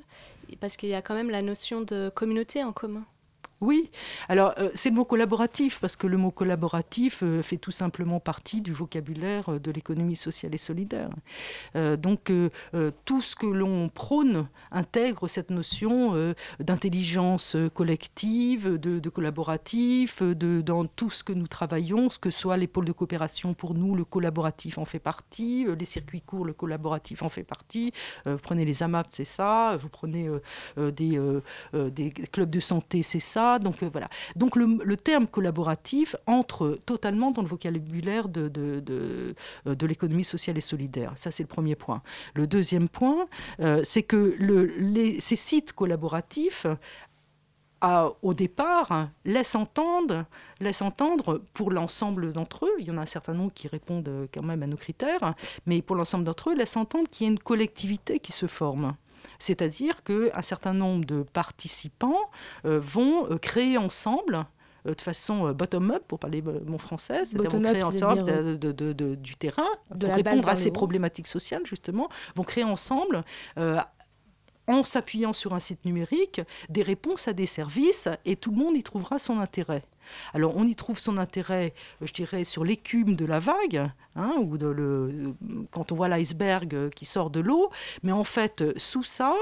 Parce 0.61 0.77
qu'il 0.77 0.91
y 0.91 0.95
a 0.95 1.01
quand 1.01 1.15
même 1.15 1.31
la 1.31 1.41
notion 1.41 1.81
de 1.81 2.11
communauté 2.15 2.63
en 2.63 2.73
commun. 2.73 3.05
Oui, 3.63 3.91
alors 4.29 4.55
euh, 4.59 4.71
c'est 4.75 4.91
le 4.91 4.97
mot 4.97 5.05
collaboratif, 5.05 5.79
parce 5.79 5.95
que 5.95 6.09
le 6.09 6.17
mot 6.17 6.33
collaboratif 6.33 7.23
euh, 7.23 7.43
fait 7.45 7.59
tout 7.59 7.71
simplement 7.71 8.19
partie 8.19 8.61
du 8.61 8.73
vocabulaire 8.73 9.51
euh, 9.51 9.59
de 9.61 9.71
l'économie 9.71 10.17
sociale 10.17 10.53
et 10.53 10.59
solidaire. 10.59 11.11
donc 11.97 12.33
tout 13.05 13.23
ce 13.23 13.37
que 13.37 13.47
l'on 13.47 13.89
prône 13.89 14.49
intègre 14.73 15.29
cette 15.29 15.51
notion 15.51 16.35
d'intelligence 16.59 17.57
collective, 17.75 18.79
de, 18.79 19.09
collaboratif, 19.09 20.23
dans 20.23 20.87
tout 20.87 21.11
ce 21.11 21.23
que 21.23 21.33
nous 21.33 21.47
travaillons, 21.47 22.11
ce 22.11 22.19
que 22.19 22.31
soit 22.31 22.57
les 22.57 22.67
pôles 22.67 22.85
de 22.85 22.93
coopération 22.93 23.55
pour 23.55 23.75
nous, 23.75 23.95
le 23.95 24.05
collaboratif 24.05 24.79
en 24.79 24.85
fait 24.85 24.99
partie, 24.99 25.67
les 25.79 25.85
circuits 25.85 26.21
courts, 26.21 26.45
le 26.45 26.53
collaboratif 26.53 27.23
en 27.23 27.29
fait 27.29 27.45
partie. 27.45 27.93
vous 28.27 28.39
prenez 28.39 28.65
les 28.65 28.83
AMAP, 28.83 29.07
c'est 29.11 29.25
ça, 29.25 29.77
vous 29.77 29.89
prenez 29.89 30.29
des 30.77 32.11
clubs 32.33 32.51
de 32.51 32.61
santé, 32.61 33.03
c'est 33.03 33.21
ça 33.21 33.52
donc 33.59 33.83
euh, 33.83 33.89
voilà. 33.91 34.09
Donc 34.37 34.57
le, 34.57 34.97
terme 34.97 35.27
collaboratif 35.27 36.17
entre 36.27 36.79
totalement 36.87 37.31
dans 37.31 37.43
le 37.43 37.49
vocabulaire 37.49 38.29
de, 38.29 38.49
de, 38.49 39.35
euh, 39.67 39.75
l'économie 39.81 40.25
sociale 40.25 40.59
et 40.59 40.63
solidaire. 40.63 41.13
Ça, 41.17 41.31
c'est 41.31 41.43
le 41.43 41.49
premier 41.49 41.75
point. 41.75 42.03
Le 42.35 42.47
deuxième 42.47 42.89
point, 42.89 43.27
euh, 43.61 43.81
c'est 43.85 44.03
que 44.03 44.37
ces 45.19 45.37
sites 45.37 45.73
collaboratifs 45.73 46.67
au 48.23 48.33
départ, 48.33 49.09
laissent 49.25 49.57
entendre, 49.57 50.25
laissent 50.61 50.83
entendre 50.83 51.43
pour 51.53 51.73
l'ensemble 51.73 52.33
d'entre 52.33 52.67
eux, 52.67 52.75
il 52.79 52.87
y 52.87 52.93
en 52.93 52.97
a 52.97 53.01
un 53.01 53.07
certain 53.07 53.35
nombre 53.35 53.53
qui 53.53 53.67
répondent 53.67 54.29
quand 54.33 54.43
même 54.43 54.63
à 54.63 54.69
nos 54.69 54.77
critères, 54.77 55.35
mais 55.67 55.83
pour 55.83 55.97
l'ensemble 55.97 56.23
d'entre 56.23 56.51
eux, 56.51 56.55
laissent 56.55 56.77
entendre 56.77 57.09
qu'il 57.11 57.27
y 57.27 57.29
a 57.29 57.33
une 57.33 57.41
collectivité 57.41 58.21
qui 58.21 58.31
se 58.31 58.47
forme. 58.47 58.95
C'est-à-dire 59.43 60.05
qu'un 60.05 60.43
certain 60.43 60.73
nombre 60.73 61.05
de 61.05 61.25
participants 61.25 62.31
euh, 62.65 62.79
vont 62.79 63.29
euh, 63.29 63.39
créer 63.39 63.77
ensemble 63.77 64.47
euh, 64.87 64.95
de 64.95 65.01
façon 65.01 65.51
bottom-up, 65.51 66.05
pour 66.07 66.21
parler 66.21 66.43
mon 66.43 66.79
français, 66.79 67.25
c'est-à-dire 67.25 67.51
vont 67.51 67.61
créer 67.61 67.83
ensemble 67.83 68.23
de, 68.23 69.15
du 69.17 69.35
terrain 69.35 69.67
pour 69.89 70.15
répondre 70.15 70.49
à 70.49 70.55
ces 70.55 70.71
problématiques 70.71 71.27
sociales, 71.27 71.63
justement, 71.67 72.09
vont 72.37 72.45
créer 72.45 72.63
ensemble 72.63 73.25
en 74.69 74.85
s'appuyant 74.85 75.33
sur 75.33 75.55
un 75.55 75.61
site 75.61 75.85
numérique, 75.85 76.41
des 76.69 76.83
réponses 76.83 77.27
à 77.27 77.33
des 77.33 77.47
services 77.47 78.09
et 78.25 78.37
tout 78.37 78.53
le 78.53 78.59
monde 78.59 78.77
y 78.77 78.85
trouvera 78.85 79.19
son 79.19 79.41
intérêt. 79.41 79.83
Alors 80.35 80.57
on 80.57 80.67
y 80.67 80.75
trouve 80.75 80.99
son 80.99 81.19
intérêt, 81.19 81.75
euh, 82.01 82.07
je 82.07 82.13
dirais, 82.13 82.45
sur 82.45 82.65
l'écume 82.65 83.15
de 83.17 83.25
la 83.25 83.41
vague, 83.41 83.91
hein, 84.17 84.35
ou 84.39 84.57
quand 85.71 85.93
on 85.93 85.95
voit 85.95 86.09
l'iceberg 86.09 86.91
qui 86.91 87.05
sort 87.05 87.31
de 87.31 87.41
l'eau, 87.41 87.71
mais 88.03 88.13
en 88.13 88.25
fait, 88.25 88.65
sous 88.79 89.03
ça, 89.03 89.35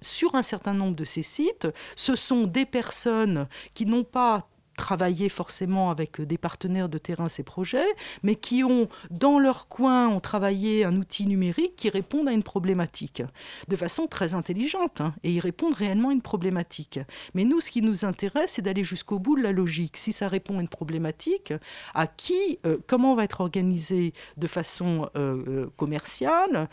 sur 0.00 0.34
un 0.34 0.42
certain 0.42 0.74
nombre 0.74 0.96
de 0.96 1.04
ces 1.04 1.22
sites, 1.22 1.68
ce 1.96 2.16
sont 2.16 2.44
des 2.44 2.66
personnes 2.66 3.48
qui 3.74 3.86
n'ont 3.86 4.04
pas 4.04 4.48
travailler 4.78 5.28
forcément 5.28 5.90
avec 5.90 6.22
des 6.22 6.38
partenaires 6.38 6.88
de 6.88 6.96
terrain 6.96 7.28
ces 7.28 7.42
projets, 7.42 7.86
mais 8.22 8.36
qui 8.36 8.64
ont, 8.64 8.88
dans 9.10 9.38
leur 9.38 9.68
coin, 9.68 10.08
ont 10.08 10.20
travaillé 10.20 10.84
un 10.84 10.96
outil 10.96 11.26
numérique 11.26 11.76
qui 11.76 11.90
répond 11.90 12.26
à 12.26 12.32
une 12.32 12.42
problématique, 12.42 13.22
de 13.66 13.76
façon 13.76 14.06
très 14.06 14.34
intelligente, 14.34 15.02
hein, 15.02 15.14
et 15.24 15.32
ils 15.32 15.40
répondent 15.40 15.74
réellement 15.74 16.08
à 16.08 16.12
une 16.12 16.22
problématique. 16.22 17.00
Mais 17.34 17.44
nous, 17.44 17.60
ce 17.60 17.70
qui 17.70 17.82
nous 17.82 18.04
intéresse, 18.04 18.52
c'est 18.52 18.62
d'aller 18.62 18.84
jusqu'au 18.84 19.18
bout 19.18 19.36
de 19.36 19.42
la 19.42 19.52
logique. 19.52 19.96
Si 19.96 20.12
ça 20.12 20.28
répond 20.28 20.58
à 20.58 20.60
une 20.62 20.68
problématique, 20.68 21.52
à 21.94 22.06
qui, 22.06 22.58
euh, 22.64 22.78
comment 22.86 23.14
va 23.14 23.24
être 23.24 23.40
organisé 23.40 24.12
de 24.36 24.46
façon 24.46 25.10
euh, 25.16 25.42
euh, 25.48 25.66
commerciale, 25.76 26.68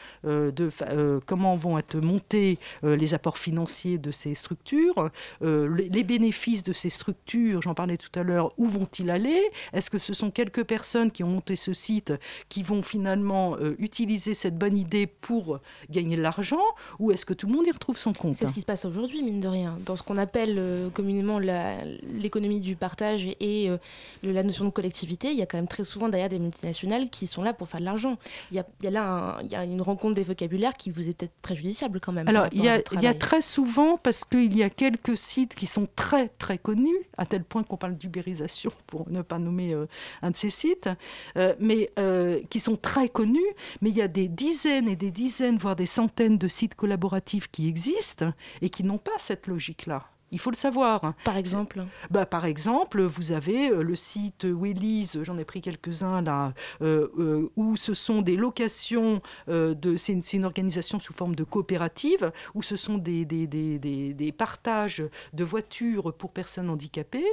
comment 1.25 1.55
vont 1.55 1.77
être 1.79 1.97
montés 1.97 2.59
les 2.83 3.13
apports 3.13 3.37
financiers 3.37 3.97
de 3.97 4.11
ces 4.11 4.35
structures, 4.35 5.09
les, 5.41 5.89
les 5.89 6.03
bénéfices 6.03 6.63
de 6.63 6.73
ces 6.73 6.89
structures, 6.89 7.61
j'en 7.61 7.73
parlais 7.73 7.94
tout 7.97 8.19
à 8.19 8.23
l'heure, 8.23 8.51
où 8.57 8.67
vont-ils 8.67 9.09
aller? 9.09 9.41
Est-ce 9.73 9.89
que 9.89 9.97
ce 9.97 10.13
sont 10.13 10.31
quelques 10.31 10.63
personnes 10.63 11.11
qui 11.11 11.23
ont 11.23 11.27
monté 11.27 11.55
ce 11.55 11.73
site 11.73 12.13
qui 12.49 12.63
vont 12.63 12.81
finalement 12.81 13.55
euh, 13.57 13.75
utiliser 13.79 14.33
cette 14.33 14.57
bonne 14.57 14.77
idée 14.77 15.07
pour 15.07 15.59
gagner 15.89 16.15
de 16.15 16.21
l'argent 16.21 16.61
Ou 16.99 17.11
est-ce 17.11 17.25
que 17.25 17.33
tout 17.33 17.47
le 17.47 17.53
monde 17.53 17.67
y 17.67 17.71
retrouve 17.71 17.97
son 17.97 18.13
compte? 18.13 18.35
C'est 18.35 18.47
ce 18.47 18.53
qui 18.53 18.61
se 18.61 18.65
passe 18.65 18.85
aujourd'hui, 18.85 19.23
mine 19.23 19.39
de 19.39 19.47
rien. 19.47 19.77
Dans 19.85 19.95
ce 19.95 20.03
qu'on 20.03 20.17
appelle 20.17 20.55
euh, 20.57 20.89
communément 20.89 21.39
l'économie 21.39 22.59
du 22.59 22.75
partage 22.75 23.27
et 23.39 23.69
euh, 23.69 23.77
la 24.23 24.43
notion 24.43 24.65
de 24.65 24.69
collectivité, 24.69 25.31
il 25.31 25.37
y 25.37 25.41
a 25.41 25.45
quand 25.45 25.57
même 25.57 25.67
très 25.67 25.83
souvent 25.83 26.09
derrière 26.09 26.29
des 26.29 26.39
multinationales 26.39 27.09
qui 27.09 27.27
sont 27.27 27.43
là 27.43 27.53
pour 27.53 27.67
faire 27.67 27.79
de 27.79 27.85
l'argent. 27.85 28.17
Il, 28.51 28.57
y 28.57 28.59
a, 28.59 28.91
là 28.91 29.39
il 29.43 29.51
y 29.51 29.55
a 29.55 29.63
une 29.63 29.81
rencontre 29.81 30.15
des 30.15 30.23
vocabulaires 30.23 30.75
qui 30.75 30.89
vous 30.89 31.07
est 31.09 31.13
peut-être 31.13 31.33
préjudiciable 31.41 31.99
quand 31.99 32.11
même. 32.11 32.27
Alors, 32.27 32.47
il 32.51 32.63
y, 32.63 32.69
a, 32.69 32.81
il 32.91 33.01
y 33.01 33.07
a 33.07 33.13
très 33.13 33.41
souvent, 33.41 33.97
parce 33.97 34.25
qu'il 34.25 34.55
y 34.55 34.63
a 34.63 34.69
quelques 34.69 35.17
sites 35.17 35.55
qui 35.55 35.67
sont 35.67 35.87
très 35.95 36.29
très 36.39 36.57
connus, 36.57 36.97
à 37.17 37.25
tel 37.25 37.43
point 37.43 37.63
qu'on 37.63 37.77
d'ubérisation, 37.93 38.71
pour 38.87 39.09
ne 39.09 39.21
pas 39.21 39.39
nommer 39.39 39.73
euh, 39.73 39.87
un 40.21 40.31
de 40.31 40.37
ces 40.37 40.49
sites, 40.49 40.89
euh, 41.37 41.55
mais 41.59 41.91
euh, 41.99 42.41
qui 42.49 42.59
sont 42.59 42.77
très 42.77 43.09
connus. 43.09 43.39
Mais 43.81 43.89
il 43.89 43.95
y 43.95 44.01
a 44.01 44.07
des 44.07 44.27
dizaines 44.27 44.87
et 44.87 44.95
des 44.95 45.11
dizaines, 45.11 45.57
voire 45.57 45.75
des 45.75 45.85
centaines 45.85 46.37
de 46.37 46.47
sites 46.47 46.75
collaboratifs 46.75 47.49
qui 47.49 47.67
existent 47.67 48.33
et 48.61 48.69
qui 48.69 48.83
n'ont 48.83 48.97
pas 48.97 49.17
cette 49.17 49.47
logique-là. 49.47 50.09
Il 50.31 50.39
faut 50.39 50.49
le 50.49 50.55
savoir. 50.55 51.13
Par 51.23 51.37
exemple 51.37 51.85
bah, 52.09 52.25
Par 52.25 52.45
exemple, 52.45 53.01
vous 53.01 53.31
avez 53.31 53.69
euh, 53.69 53.83
le 53.83 53.95
site 53.95 54.43
Willy's, 54.43 55.17
j'en 55.21 55.37
ai 55.37 55.45
pris 55.45 55.61
quelques-uns 55.61 56.21
là, 56.21 56.53
euh, 56.81 57.07
euh, 57.19 57.51
où 57.55 57.77
ce 57.77 57.93
sont 57.93 58.21
des 58.21 58.35
locations, 58.35 59.21
de, 59.47 59.97
c'est, 59.97 60.33
une, 60.33 60.45
organisation 60.45 60.99
sous 60.99 61.13
forme 61.13 61.35
de 61.35 61.43
coopérative, 61.43 62.31
où 62.55 62.63
ce 62.63 62.75
sont 62.75 62.97
des, 62.97 63.23
des, 63.23 63.47
des, 63.47 63.77
des 63.77 64.31
partages 64.31 65.03
de 65.33 65.43
voitures 65.43 66.13
pour 66.13 66.31
personnes 66.31 66.69
handicapées, 66.69 67.23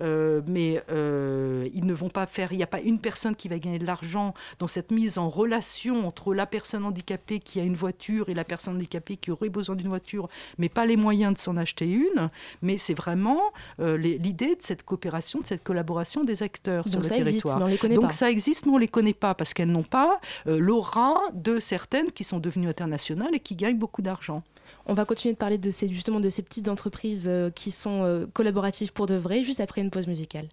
mais 0.00 0.82
ils 0.88 1.86
ne 1.86 1.92
vont 1.92 2.08
pas 2.08 2.26
faire, 2.26 2.52
il 2.52 2.58
n'y 2.58 2.62
a 2.62 2.68
pas 2.68 2.80
une 2.80 3.00
personne 3.00 3.34
qui 3.34 3.48
va 3.48 3.58
gagner 3.58 3.78
de 3.78 3.86
l'argent 3.86 4.34
dans 4.58 4.68
cette 4.68 4.92
mise 4.92 5.18
en 5.18 5.28
relation 5.28 6.06
entre 6.06 6.34
la 6.34 6.46
personne 6.46 6.84
handicapée 6.84 7.40
qui 7.40 7.60
a 7.60 7.64
une 7.64 7.76
voiture 7.76 8.28
et 8.28 8.34
la 8.34 8.44
personne 8.44 8.76
handicapée 8.76 9.16
qui 9.16 9.30
aurait 9.30 9.48
besoin 9.48 9.76
d'une 9.76 9.88
voiture, 9.88 10.28
mais 10.58 10.68
pas 10.68 10.86
les 10.86 10.96
moyens 10.96 11.34
de 11.34 11.38
s'en 11.38 11.56
acheter 11.56 11.90
une 11.90 12.30
mais 12.62 12.78
c'est 12.78 12.94
vraiment 12.94 13.40
euh, 13.80 13.96
l'idée 13.96 14.56
de 14.56 14.62
cette 14.62 14.82
coopération, 14.82 15.40
de 15.40 15.46
cette 15.46 15.62
collaboration 15.62 16.24
des 16.24 16.42
acteurs 16.42 16.88
sur 16.88 17.00
le 17.00 17.08
territoire. 17.08 17.60
Donc 17.94 18.12
ça 18.12 18.30
existe, 18.30 18.66
mais 18.66 18.72
on 18.72 18.76
ne 18.76 18.80
les 18.80 18.88
connaît 18.88 19.14
pas 19.14 19.34
parce 19.34 19.54
qu'elles 19.54 19.70
n'ont 19.70 19.82
pas 19.82 20.20
euh, 20.46 20.58
l'aura 20.58 21.20
de 21.32 21.60
certaines 21.60 22.10
qui 22.12 22.24
sont 22.24 22.38
devenues 22.38 22.68
internationales 22.68 23.34
et 23.34 23.40
qui 23.40 23.54
gagnent 23.54 23.78
beaucoup 23.78 24.02
d'argent. 24.02 24.42
On 24.86 24.94
va 24.94 25.04
continuer 25.04 25.34
de 25.34 25.38
parler 25.38 25.58
de 25.58 25.70
ces, 25.70 25.88
justement 25.88 26.20
de 26.20 26.30
ces 26.30 26.42
petites 26.42 26.68
entreprises 26.68 27.26
euh, 27.28 27.50
qui 27.50 27.70
sont 27.70 28.26
collaboratives 28.32 28.92
pour 28.92 29.06
de 29.06 29.14
vrai, 29.14 29.42
juste 29.42 29.60
après 29.60 29.80
une 29.80 29.90
pause 29.90 30.06
musicale. 30.06 30.48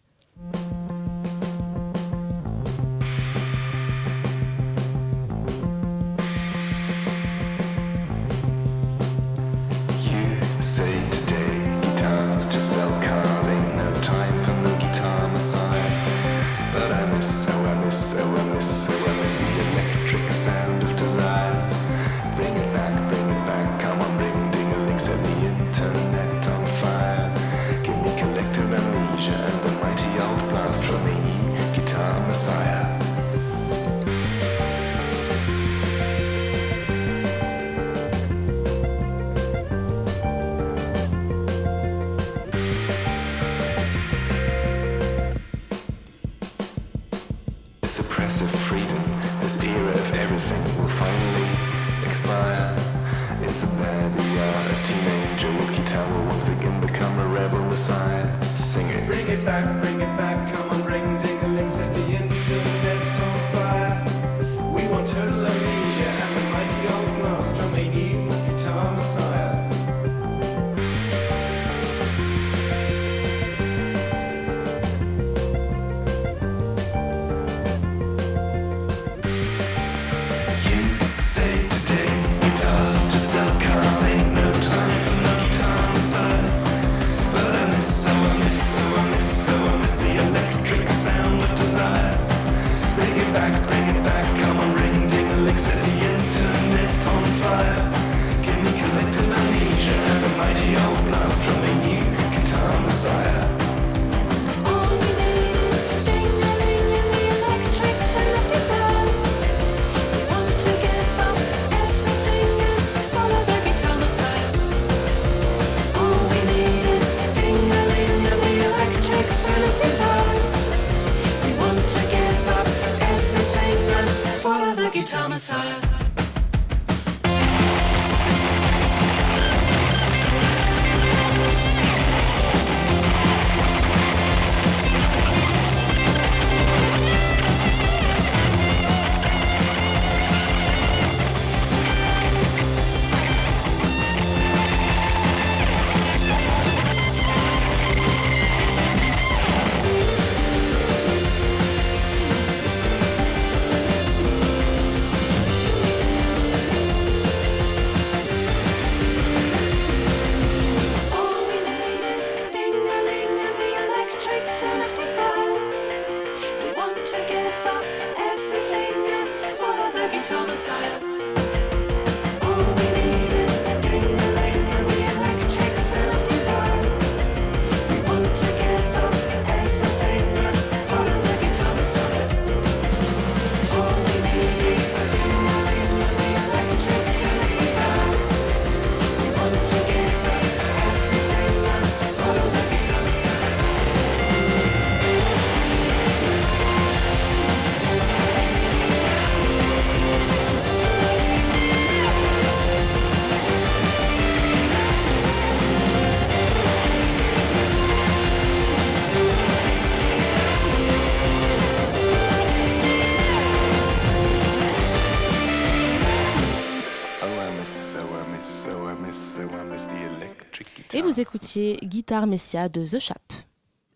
Guitare 221.59 222.27
Messia 222.27 222.69
de 222.69 222.85
The 222.85 222.99
Chap. 222.99 223.21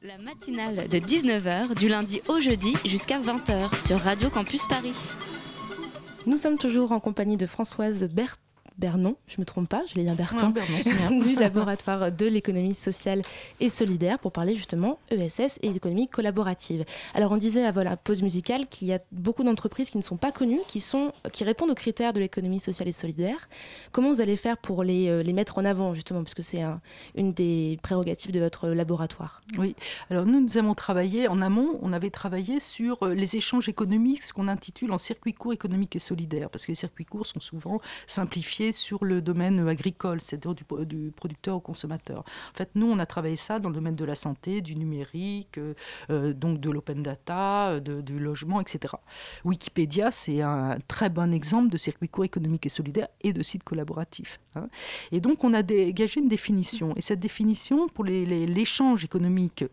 La 0.02 0.18
matinale 0.18 0.88
de 0.90 0.98
19h 0.98 1.76
du 1.76 1.88
lundi 1.88 2.22
au 2.28 2.40
jeudi 2.40 2.74
jusqu'à 2.86 3.20
20h 3.20 3.86
sur 3.86 3.98
Radio 4.00 4.30
Campus 4.30 4.68
Paris. 4.68 4.96
Nous 6.28 6.38
sommes 6.38 6.58
toujours 6.58 6.92
en 6.92 7.00
compagnie 7.00 7.38
de 7.38 7.46
Françoise 7.46 8.04
Berthe 8.04 8.40
Bernon, 8.78 9.16
je 9.28 9.42
me 9.42 9.46
trompe 9.46 9.70
pas, 9.70 9.82
je 9.88 9.96
l'ai 9.96 10.04
dit 10.04 10.12
Berton, 10.14 10.54
du 11.24 11.36
laboratoire 11.36 12.12
de 12.12 12.26
l'économie 12.28 12.76
sociale 12.76 13.24
et 13.60 13.70
solidaire 13.70 14.20
pour 14.20 14.32
parler 14.32 14.56
justement 14.56 15.00
ESS 15.10 15.60
et 15.64 15.72
d'économie 15.72 16.08
collaborative. 16.08 16.86
Alors 17.16 17.32
on 17.32 17.38
disait 17.38 17.66
avant 17.66 17.84
la 17.84 17.98
pause 17.98 18.22
musicale 18.22 18.68
qu'il 18.68 18.88
y 18.88 18.94
a 18.94 19.00
beaucoup 19.12 19.44
d'entreprises 19.44 19.90
qui 19.90 19.98
ne 19.98 20.04
sont 20.04 20.18
pas 20.18 20.32
connues, 20.32 20.60
qui, 20.68 20.80
sont, 20.80 21.12
qui 21.34 21.44
répondent 21.44 21.72
aux 21.72 21.76
critères 21.76 22.14
de 22.14 22.20
l'économie 22.20 22.60
sociale 22.60 22.88
et 22.88 22.92
solidaire. 22.92 23.50
Comment 23.92 24.10
vous 24.10 24.22
allez 24.22 24.38
faire 24.38 24.58
pour 24.58 24.84
les, 24.84 25.10
euh, 25.10 25.24
les 25.24 25.34
mettre 25.34 25.58
en 25.58 25.66
avant 25.66 25.96
justement, 25.96 26.22
puisque 26.24 26.44
c'est 26.44 26.64
une 27.16 27.34
des 27.34 27.80
prérogatives 27.82 28.32
de 28.32 28.40
votre 28.40 28.70
laboratoire? 28.70 29.42
Oui, 29.58 29.76
alors 30.12 30.26
nous, 30.26 30.40
nous 30.40 30.58
avons 30.58 30.76
travaillé 30.76 31.28
en 31.28 31.42
amont, 31.42 31.80
on 31.82 31.94
avait 31.94 32.12
travaillé 32.12 32.60
sur 32.60 33.02
euh, 33.02 33.16
les 33.16 33.36
échanges 33.36 33.70
économiques, 33.70 34.24
ce 34.24 34.34
qu'on 34.34 34.48
intitule 34.48 34.92
en 34.92 35.00
circuit 35.00 35.34
court 35.34 35.54
économique 35.54 35.96
et 35.96 36.00
solidaire, 36.00 36.52
parce 36.52 36.66
que 36.66 36.72
les 36.72 36.76
circuits 36.76 37.06
courts 37.06 37.26
sont 37.26 37.40
souvent 37.40 37.82
simplifiés 38.06 38.67
sur 38.72 39.04
le 39.06 39.22
domaine 39.22 39.68
agricole, 39.68 40.22
c'est-à-dire 40.22 40.56
du, 40.56 41.12
producteur 41.12 41.58
au 41.58 41.60
consommateur. 41.60 42.20
En 42.20 42.58
fait, 42.58 42.70
nous, 42.76 42.88
on 42.88 43.00
a 43.00 43.06
travaillé 43.06 43.36
ça 43.36 43.60
dans 43.60 43.70
le 43.70 43.76
domaine 43.76 43.96
de 43.96 44.06
la 44.06 44.16
santé, 44.16 44.62
du 44.62 44.76
numérique, 44.76 45.58
euh, 45.58 45.74
euh, 46.10 46.34
donc 46.34 46.60
de 46.60 46.70
l'open 46.70 47.04
data, 47.04 47.80
de, 47.80 48.02
du 48.02 48.20
logement, 48.20 48.62
etc. 48.62 48.96
Wikipédia, 49.44 50.12
c'est 50.12 50.42
un 50.42 50.78
très 50.88 51.10
bon 51.10 51.34
exemple 51.34 51.70
de 51.70 51.78
circuit 51.78 52.10
court 52.10 52.26
économique 52.26 52.66
et 52.66 52.70
solidaire 52.70 53.08
et 53.22 53.34
de 53.34 53.44
site 53.44 53.64
collaboratif. 53.64 54.40
Hein. 54.56 54.68
Et 55.12 55.22
donc, 55.22 55.44
on 55.44 55.54
a 55.54 55.64
dégagé 55.64 56.20
une 56.20 56.30
définition. 56.30 56.94
Et 56.96 57.02
cette 57.02 57.20
définition, 57.20 57.88
pour 57.88 58.04
l'échange 58.06 59.04
économique 59.04 59.66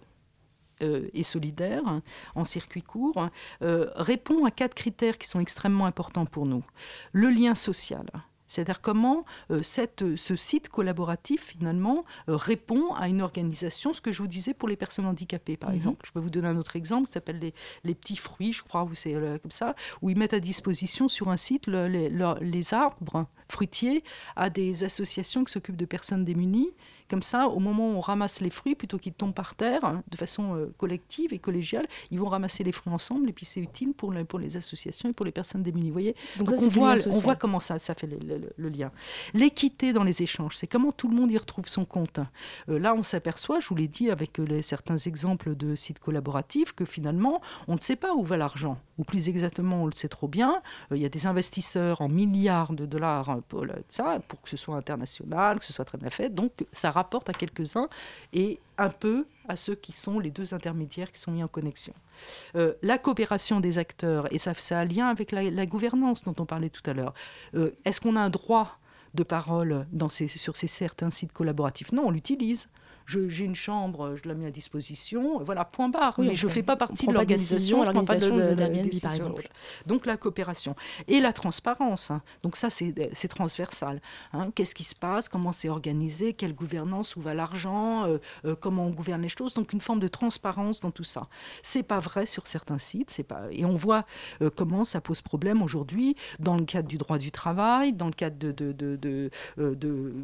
euh, 0.82 1.08
et 1.14 1.22
solidaire 1.22 2.00
en 2.34 2.44
circuit 2.44 2.82
court 2.82 3.28
répond 3.60 4.44
à 4.44 4.50
quatre 4.50 4.74
critères 4.74 5.18
qui 5.18 5.28
sont 5.28 5.38
extrêmement 5.38 5.86
importants 5.86 6.26
pour 6.26 6.46
nous. 6.46 6.64
Le 7.12 7.28
lien 7.30 7.54
social, 7.54 8.06
c'est-à-dire 8.54 8.80
comment 8.80 9.24
euh, 9.50 9.62
cette, 9.62 10.16
ce 10.16 10.36
site 10.36 10.68
collaboratif, 10.68 11.48
finalement, 11.48 12.04
euh, 12.28 12.36
répond 12.36 12.94
à 12.94 13.08
une 13.08 13.20
organisation, 13.20 13.92
ce 13.92 14.00
que 14.00 14.12
je 14.12 14.22
vous 14.22 14.28
disais 14.28 14.54
pour 14.54 14.68
les 14.68 14.76
personnes 14.76 15.06
handicapées, 15.06 15.56
par 15.56 15.70
mhm. 15.70 15.76
exemple. 15.76 16.06
Je 16.06 16.12
peux 16.12 16.20
vous 16.20 16.30
donner 16.30 16.48
un 16.48 16.56
autre 16.56 16.76
exemple, 16.76 17.08
ça 17.08 17.14
s'appelle 17.14 17.40
les, 17.40 17.54
les, 17.82 17.94
petits 17.94 18.16
fruits, 18.16 18.52
je 18.52 18.62
crois, 18.62 18.84
où 18.84 18.94
c'est 18.94 19.14
euh, 19.14 19.38
comme 19.38 19.50
ça, 19.50 19.74
où 20.02 20.10
ils 20.10 20.16
mettent 20.16 20.34
à 20.34 20.40
disposition 20.40 21.08
sur 21.08 21.28
un 21.28 21.36
site 21.36 21.66
les 21.66 22.74
arbres 22.74 23.26
fruitiers 23.48 24.04
à 24.36 24.50
des 24.50 24.84
associations 24.84 25.44
qui 25.44 25.52
s'occupent 25.52 25.76
de 25.76 25.84
personnes 25.84 26.24
démunies 26.24 26.70
comme 27.08 27.22
ça, 27.22 27.48
au 27.48 27.58
moment 27.58 27.90
où 27.90 27.96
on 27.96 28.00
ramasse 28.00 28.40
les 28.40 28.50
fruits, 28.50 28.74
plutôt 28.74 28.98
qu'ils 28.98 29.12
tombent 29.12 29.34
par 29.34 29.54
terre, 29.54 29.84
hein, 29.84 30.02
de 30.10 30.16
façon 30.16 30.56
euh, 30.56 30.72
collective 30.78 31.32
et 31.32 31.38
collégiale, 31.38 31.86
ils 32.10 32.18
vont 32.18 32.28
ramasser 32.28 32.64
les 32.64 32.72
fruits 32.72 32.92
ensemble 32.92 33.28
et 33.28 33.32
puis 33.32 33.44
c'est 33.44 33.60
utile 33.60 33.92
pour, 33.92 34.12
pour 34.28 34.38
les 34.38 34.56
associations 34.56 35.10
et 35.10 35.12
pour 35.12 35.26
les 35.26 35.32
personnes 35.32 35.62
démunies. 35.62 35.88
Vous 35.88 35.94
voyez 35.94 36.16
Donc, 36.38 36.50
on, 36.50 36.68
voit, 36.68 36.94
on 37.06 37.18
voit 37.18 37.36
comment 37.36 37.60
ça, 37.60 37.78
ça 37.78 37.94
fait 37.94 38.06
le, 38.06 38.68
lien. 38.68 38.90
L'équité 39.34 39.92
dans 39.92 40.04
les 40.04 40.22
échanges, 40.22 40.56
c'est 40.56 40.66
comment 40.66 40.92
tout 40.92 41.08
le 41.08 41.14
monde 41.14 41.30
y 41.30 41.38
retrouve 41.38 41.68
son 41.68 41.84
compte. 41.84 42.20
Euh, 42.68 42.78
là, 42.78 42.94
on 42.94 43.02
s'aperçoit, 43.02 43.60
je 43.60 43.68
vous 43.68 43.74
l'ai 43.74 43.88
dit 43.88 44.10
avec 44.10 44.40
euh, 44.40 44.44
les, 44.44 44.62
certains 44.62 44.96
exemples 44.96 45.54
de 45.54 45.74
sites 45.74 46.00
collaboratifs, 46.00 46.72
que 46.72 46.84
finalement, 46.84 47.40
on 47.68 47.74
ne 47.74 47.80
sait 47.80 47.96
pas 47.96 48.14
où 48.14 48.24
va 48.24 48.36
l'argent. 48.36 48.78
Ou 48.96 49.04
plus 49.04 49.28
exactement, 49.28 49.82
on 49.82 49.86
le 49.86 49.92
sait 49.92 50.08
trop 50.08 50.28
bien. 50.28 50.62
Il 50.90 50.98
y 50.98 51.04
a 51.04 51.08
des 51.08 51.26
investisseurs 51.26 52.00
en 52.00 52.08
milliards 52.08 52.72
de 52.72 52.86
dollars 52.86 53.28
hein, 53.28 53.42
pour, 53.48 53.66
ça, 53.88 54.20
pour 54.28 54.40
que 54.40 54.48
ce 54.48 54.56
soit 54.56 54.76
international, 54.76 55.58
que 55.58 55.64
ce 55.64 55.72
soit 55.72 55.84
très 55.84 55.98
bien 55.98 56.10
fait. 56.10 56.32
Donc, 56.32 56.64
ça 56.70 56.90
rapporte 56.90 57.03
à 57.26 57.32
quelques-uns 57.32 57.88
et 58.32 58.60
un 58.78 58.90
peu 58.90 59.26
à 59.48 59.56
ceux 59.56 59.74
qui 59.74 59.92
sont 59.92 60.18
les 60.18 60.30
deux 60.30 60.54
intermédiaires 60.54 61.10
qui 61.12 61.20
sont 61.20 61.32
mis 61.32 61.42
en 61.42 61.48
connexion. 61.48 61.94
Euh, 62.56 62.74
la 62.82 62.98
coopération 62.98 63.60
des 63.60 63.78
acteurs, 63.78 64.32
et 64.32 64.38
ça, 64.38 64.54
ça 64.54 64.78
a 64.78 64.82
un 64.82 64.84
lien 64.84 65.08
avec 65.08 65.32
la, 65.32 65.66
gouvernance 65.66 66.24
dont 66.24 66.34
on 66.38 66.46
parlait 66.46 66.70
tout 66.70 66.88
à 66.88 66.92
l'heure. 66.92 67.14
Euh, 67.54 67.70
est-ce 67.84 68.00
qu'on 68.00 68.16
a 68.16 68.20
un 68.20 68.30
droit 68.30 68.78
de 69.14 69.22
parole 69.22 69.86
dans 69.92 70.08
ces, 70.08 70.28
sur 70.28 70.56
ces 70.56 70.66
certains 70.66 71.10
sites 71.10 71.32
collaboratifs? 71.32 71.92
Non, 71.92 72.06
on 72.06 72.10
l'utilise. 72.10 72.68
J'ai 73.06 73.44
une 73.44 73.54
chambre, 73.54 74.14
je 74.16 74.26
la 74.28 74.34
mets 74.34 74.46
à 74.46 74.50
disposition, 74.50 75.42
voilà, 75.44 75.64
point 75.64 75.88
barre. 75.88 76.14
Oui, 76.18 76.28
mais 76.28 76.34
je 76.36 76.46
ne 76.46 76.52
fais 76.52 76.62
pas 76.62 76.76
partie 76.76 77.06
de 77.06 77.12
l'organisation, 77.12 77.84
je 77.84 77.90
prends 77.90 78.04
pas 78.04 78.14
de 78.16 78.20
de- 78.30 78.54
de- 78.54 78.62
Airbnb, 78.62 79.00
par 79.02 79.14
exemple. 79.14 79.48
Donc 79.86 80.06
la 80.06 80.16
coopération 80.16 80.74
et 81.08 81.20
la 81.20 81.32
transparence. 81.32 82.10
hein. 82.10 82.22
Donc 82.42 82.56
ça, 82.56 82.70
c'est 82.70 83.28
transversal. 83.28 84.00
hein. 84.32 84.50
Qu'est-ce 84.54 84.74
qui 84.74 84.84
se 84.84 84.94
passe? 84.94 85.28
Comment 85.28 85.52
c'est 85.52 85.68
organisé? 85.68 86.32
Quelle 86.34 86.54
gouvernance? 86.54 87.16
Où 87.16 87.20
va 87.20 87.34
l'argent? 87.34 88.04
Euh, 88.06 88.18
euh, 88.44 88.54
Comment 88.58 88.86
on 88.86 88.90
gouverne 88.90 89.22
les 89.22 89.28
choses? 89.28 89.54
Donc 89.54 89.72
une 89.72 89.80
forme 89.80 90.00
de 90.00 90.08
transparence 90.08 90.80
dans 90.80 90.90
tout 90.90 91.04
ça. 91.04 91.28
C'est 91.62 91.82
pas 91.82 92.00
vrai 92.00 92.26
sur 92.26 92.46
certains 92.46 92.78
sites. 92.78 93.10
C'est 93.10 93.22
pas 93.22 93.42
et 93.50 93.64
on 93.64 93.74
voit 93.76 94.04
euh, 94.40 94.50
comment 94.54 94.84
ça 94.84 95.00
pose 95.00 95.20
problème 95.20 95.62
aujourd'hui 95.62 96.16
dans 96.38 96.56
le 96.56 96.64
cadre 96.64 96.88
du 96.88 96.96
droit 96.98 97.18
du 97.18 97.30
travail, 97.30 97.92
dans 97.92 98.06
le 98.06 98.12
cadre 98.12 98.38
de, 98.38 98.52
de, 98.52 98.72
de, 98.72 98.96
de, 98.96 99.30
de, 99.58 100.14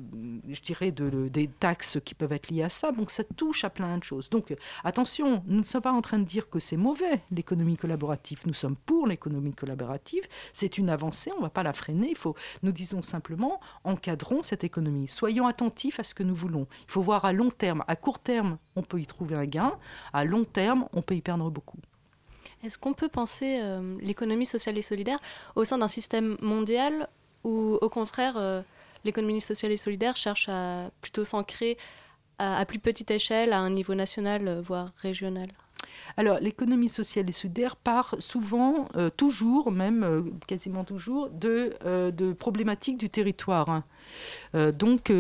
je 0.49 0.61
dirais, 0.63 0.91
de, 0.93 1.11
de- 1.11 1.29
des 1.29 1.49
taxes 1.49 1.99
qui 2.05 2.15
peuvent 2.15 2.33
être 2.33 2.51
liées 2.51 2.63
à 2.63 2.69
ça. 2.71 2.93
Donc 2.93 3.11
ça 3.11 3.25
touche 3.25 3.65
à 3.65 3.71
plein 3.71 3.99
de 3.99 4.05
choses. 4.05 4.31
Donc 4.31 4.51
euh, 4.51 4.57
attention, 4.85 5.43
nous 5.47 5.59
ne 5.59 5.65
sommes 5.65 5.83
pas 5.83 5.93
en 5.93 6.03
train 6.03 6.19
de 6.19 6.25
dire 6.25 6.49
que 6.49 6.61
c'est 6.61 6.77
mauvais 6.77 7.21
l'économie 7.31 7.77
collaborative. 7.77 8.41
Nous 8.47 8.55
sommes 8.55 8.77
pour 8.77 9.07
l'économie 9.07 9.53
collaborative. 9.53 10.25
C'est 10.53 10.79
une 10.79 10.89
avancée, 10.89 11.31
on 11.33 11.39
ne 11.39 11.43
va 11.43 11.51
pas 11.51 11.63
la 11.63 11.73
freiner. 11.73 12.09
Il 12.11 12.17
faut, 12.17 12.35
nous 12.63 12.73
disons 12.73 13.03
simplement, 13.03 13.61
encadrons 13.85 14.43
cette 14.43 14.65
économie. 14.65 15.09
Soyons 15.09 15.47
attentifs 15.47 16.01
à 16.01 16.05
ce 16.05 16.15
que 16.15 16.23
nous 16.23 16.35
voulons. 16.35 16.67
Il 16.87 16.93
faut 16.93 17.03
voir 17.03 17.25
à 17.25 17.33
long 17.33 17.51
terme. 17.51 17.85
À 17.89 17.97
court 17.97 18.19
terme, 18.19 18.59
on 18.77 18.83
peut 18.83 19.01
y 19.01 19.07
trouver 19.07 19.37
un 19.37 19.47
gain. 19.47 19.79
À 20.13 20.25
long 20.25 20.45
terme, 20.45 20.87
on 20.93 21.03
peut 21.03 21.15
y 21.15 21.21
perdre 21.21 21.51
beaucoup. 21.51 21.79
Est-ce 22.63 22.79
qu'on 22.79 22.93
peut 22.93 23.09
penser 23.09 23.59
euh, 23.63 23.97
l'économie 24.01 24.47
sociale 24.47 24.77
et 24.77 24.83
solidaire 24.83 25.19
au 25.57 25.65
sein 25.65 25.79
d'un 25.79 25.89
système 25.89 26.37
mondial 26.43 27.09
ou 27.43 27.79
au 27.81 27.89
contraire 27.89 28.37
euh, 28.37 28.61
l'économie 29.05 29.41
sociale 29.41 29.73
et 29.73 29.77
solidaire 29.77 30.17
cherche 30.17 30.49
à 30.49 30.91
plutôt 31.01 31.25
s'ancrer 31.25 31.79
à, 32.41 32.65
plus 32.65 32.79
petite 32.79 33.11
échelle, 33.11 33.53
à 33.53 33.59
un 33.59 33.71
niveau 33.71 33.95
national, 33.95 34.49
euh, 34.49 34.61
voire 34.61 34.93
régional 34.97 35.49
Alors, 36.17 36.39
l'économie 36.41 36.89
sociale 36.89 37.29
et 37.29 37.33
solidaire 37.33 37.77
part 37.77 38.17
souvent, 38.19 38.89
euh, 38.97 39.11
toujours, 39.11 39.71
même 39.71 40.03
euh, 40.03 40.23
quasiment 40.47 40.85
toujours, 40.85 41.29
de, 41.31 41.77
problématiques 42.39 42.97
du 42.97 43.11
territoire. 43.11 43.69
hein. 43.69 43.85
Donc, 44.73 45.13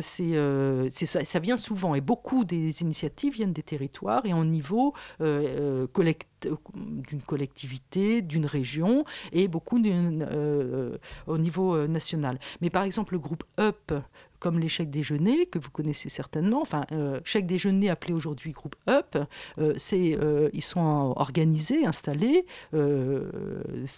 ça, 0.00 1.38
vient 1.40 1.56
souvent, 1.56 1.94
et 1.94 2.00
beaucoup 2.00 2.44
des 2.44 2.82
initiatives 2.82 3.32
viennent 3.34 3.52
des 3.52 3.62
territoires 3.62 4.24
et 4.24 4.32
au 4.34 4.44
niveau 4.44 4.94
d'une 5.20 5.88
collectivité, 7.26 8.22
d'une 8.22 8.46
région, 8.46 9.04
et 9.32 9.48
beaucoup 9.48 9.82
au 11.26 11.38
niveau 11.38 11.86
national. 11.88 12.38
Mais 12.60 12.70
par 12.70 12.84
exemple, 12.84 13.14
le 13.14 13.18
groupe 13.18 13.44
UP, 13.58 13.92
comme 14.38 14.58
les 14.58 14.68
chèques 14.68 14.90
déjeuner, 14.90 15.46
que 15.46 15.58
vous 15.58 15.70
connaissez 15.70 16.08
certainement, 16.08 16.60
enfin, 16.62 16.84
euh, 16.92 17.20
chèques 17.24 17.46
déjeuner 17.46 17.90
appelé 17.90 18.12
aujourd'hui 18.12 18.52
groupe 18.52 18.76
UP, 18.88 19.16
euh, 19.58 19.74
euh, 19.92 20.50
ils 20.52 20.62
sont 20.62 21.14
organisés, 21.16 21.86
installés 21.86 22.46
euh, 22.74 23.30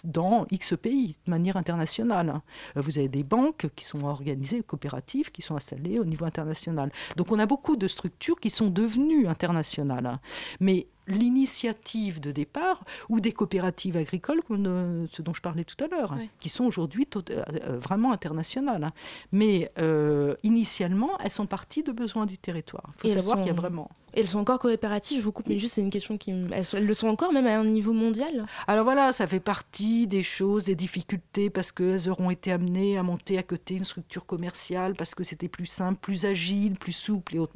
dans 0.03 0.45
X 0.51 0.75
pays, 0.81 1.15
de 1.25 1.31
manière 1.31 1.57
internationale. 1.57 2.41
Vous 2.75 2.97
avez 2.99 3.07
des 3.07 3.23
banques 3.23 3.67
qui 3.75 3.85
sont 3.85 4.03
organisées, 4.05 4.61
coopératives, 4.61 5.31
qui 5.31 5.41
sont 5.41 5.55
installées 5.55 5.99
au 5.99 6.05
niveau 6.05 6.25
international. 6.25 6.91
Donc 7.15 7.31
on 7.31 7.39
a 7.39 7.45
beaucoup 7.45 7.75
de 7.75 7.87
structures 7.87 8.39
qui 8.39 8.49
sont 8.49 8.67
devenues 8.67 9.27
internationales. 9.27 10.19
Mais 10.59 10.87
l'initiative 11.09 12.19
de 12.19 12.31
départ, 12.31 12.83
ou 13.09 13.19
des 13.19 13.31
coopératives 13.31 13.97
agricoles, 13.97 14.41
comme 14.47 15.07
ce 15.11 15.21
dont 15.21 15.33
je 15.33 15.41
parlais 15.41 15.63
tout 15.63 15.83
à 15.83 15.87
l'heure, 15.87 16.13
hein, 16.13 16.21
qui 16.39 16.49
sont 16.49 16.65
aujourd'hui 16.65 17.07
euh, 17.15 17.21
euh, 17.29 17.79
vraiment 17.79 18.11
internationales. 18.11 18.83
hein. 18.83 18.93
Mais 19.31 19.71
euh, 19.79 20.35
initialement, 20.43 21.17
elles 21.19 21.31
sont 21.31 21.45
parties 21.45 21.83
de 21.83 21.91
besoins 21.91 22.25
du 22.25 22.37
territoire. 22.37 22.85
Il 22.97 23.01
faut 23.01 23.07
Et 23.07 23.11
savoir 23.11 23.37
qu'il 23.37 23.47
y 23.47 23.51
a 23.51 23.53
vraiment... 23.53 23.89
Elles 24.13 24.27
sont 24.27 24.39
encore 24.39 24.59
coopératives, 24.59 25.19
je 25.19 25.23
vous 25.23 25.31
coupe, 25.31 25.47
mais 25.47 25.59
juste 25.59 25.75
c'est 25.75 25.81
une 25.81 25.89
question 25.89 26.17
qui... 26.17 26.31
Elles, 26.31 26.65
elles 26.73 26.85
le 26.85 26.93
sont 26.93 27.07
encore, 27.07 27.33
même 27.33 27.47
à 27.47 27.57
un 27.59 27.65
niveau 27.65 27.93
mondial 27.93 28.45
Alors 28.67 28.83
voilà, 28.83 29.11
ça 29.11 29.27
fait 29.27 29.39
partie 29.39 30.07
des 30.07 30.21
choses, 30.21 30.65
des 30.65 30.75
difficultés, 30.75 31.49
parce 31.49 31.71
qu'elles 31.71 32.09
auront 32.09 32.29
été 32.29 32.51
amenées 32.51 32.97
à 32.97 33.03
monter 33.03 33.37
à 33.37 33.43
côté 33.43 33.75
une 33.75 33.83
structure 33.83 34.25
commerciale, 34.25 34.93
parce 34.95 35.15
que 35.15 35.23
c'était 35.23 35.47
plus 35.47 35.65
simple, 35.65 35.99
plus 36.01 36.25
agile, 36.25 36.73
plus 36.77 36.93
souple 36.93 37.35
et 37.35 37.39
autres. 37.39 37.53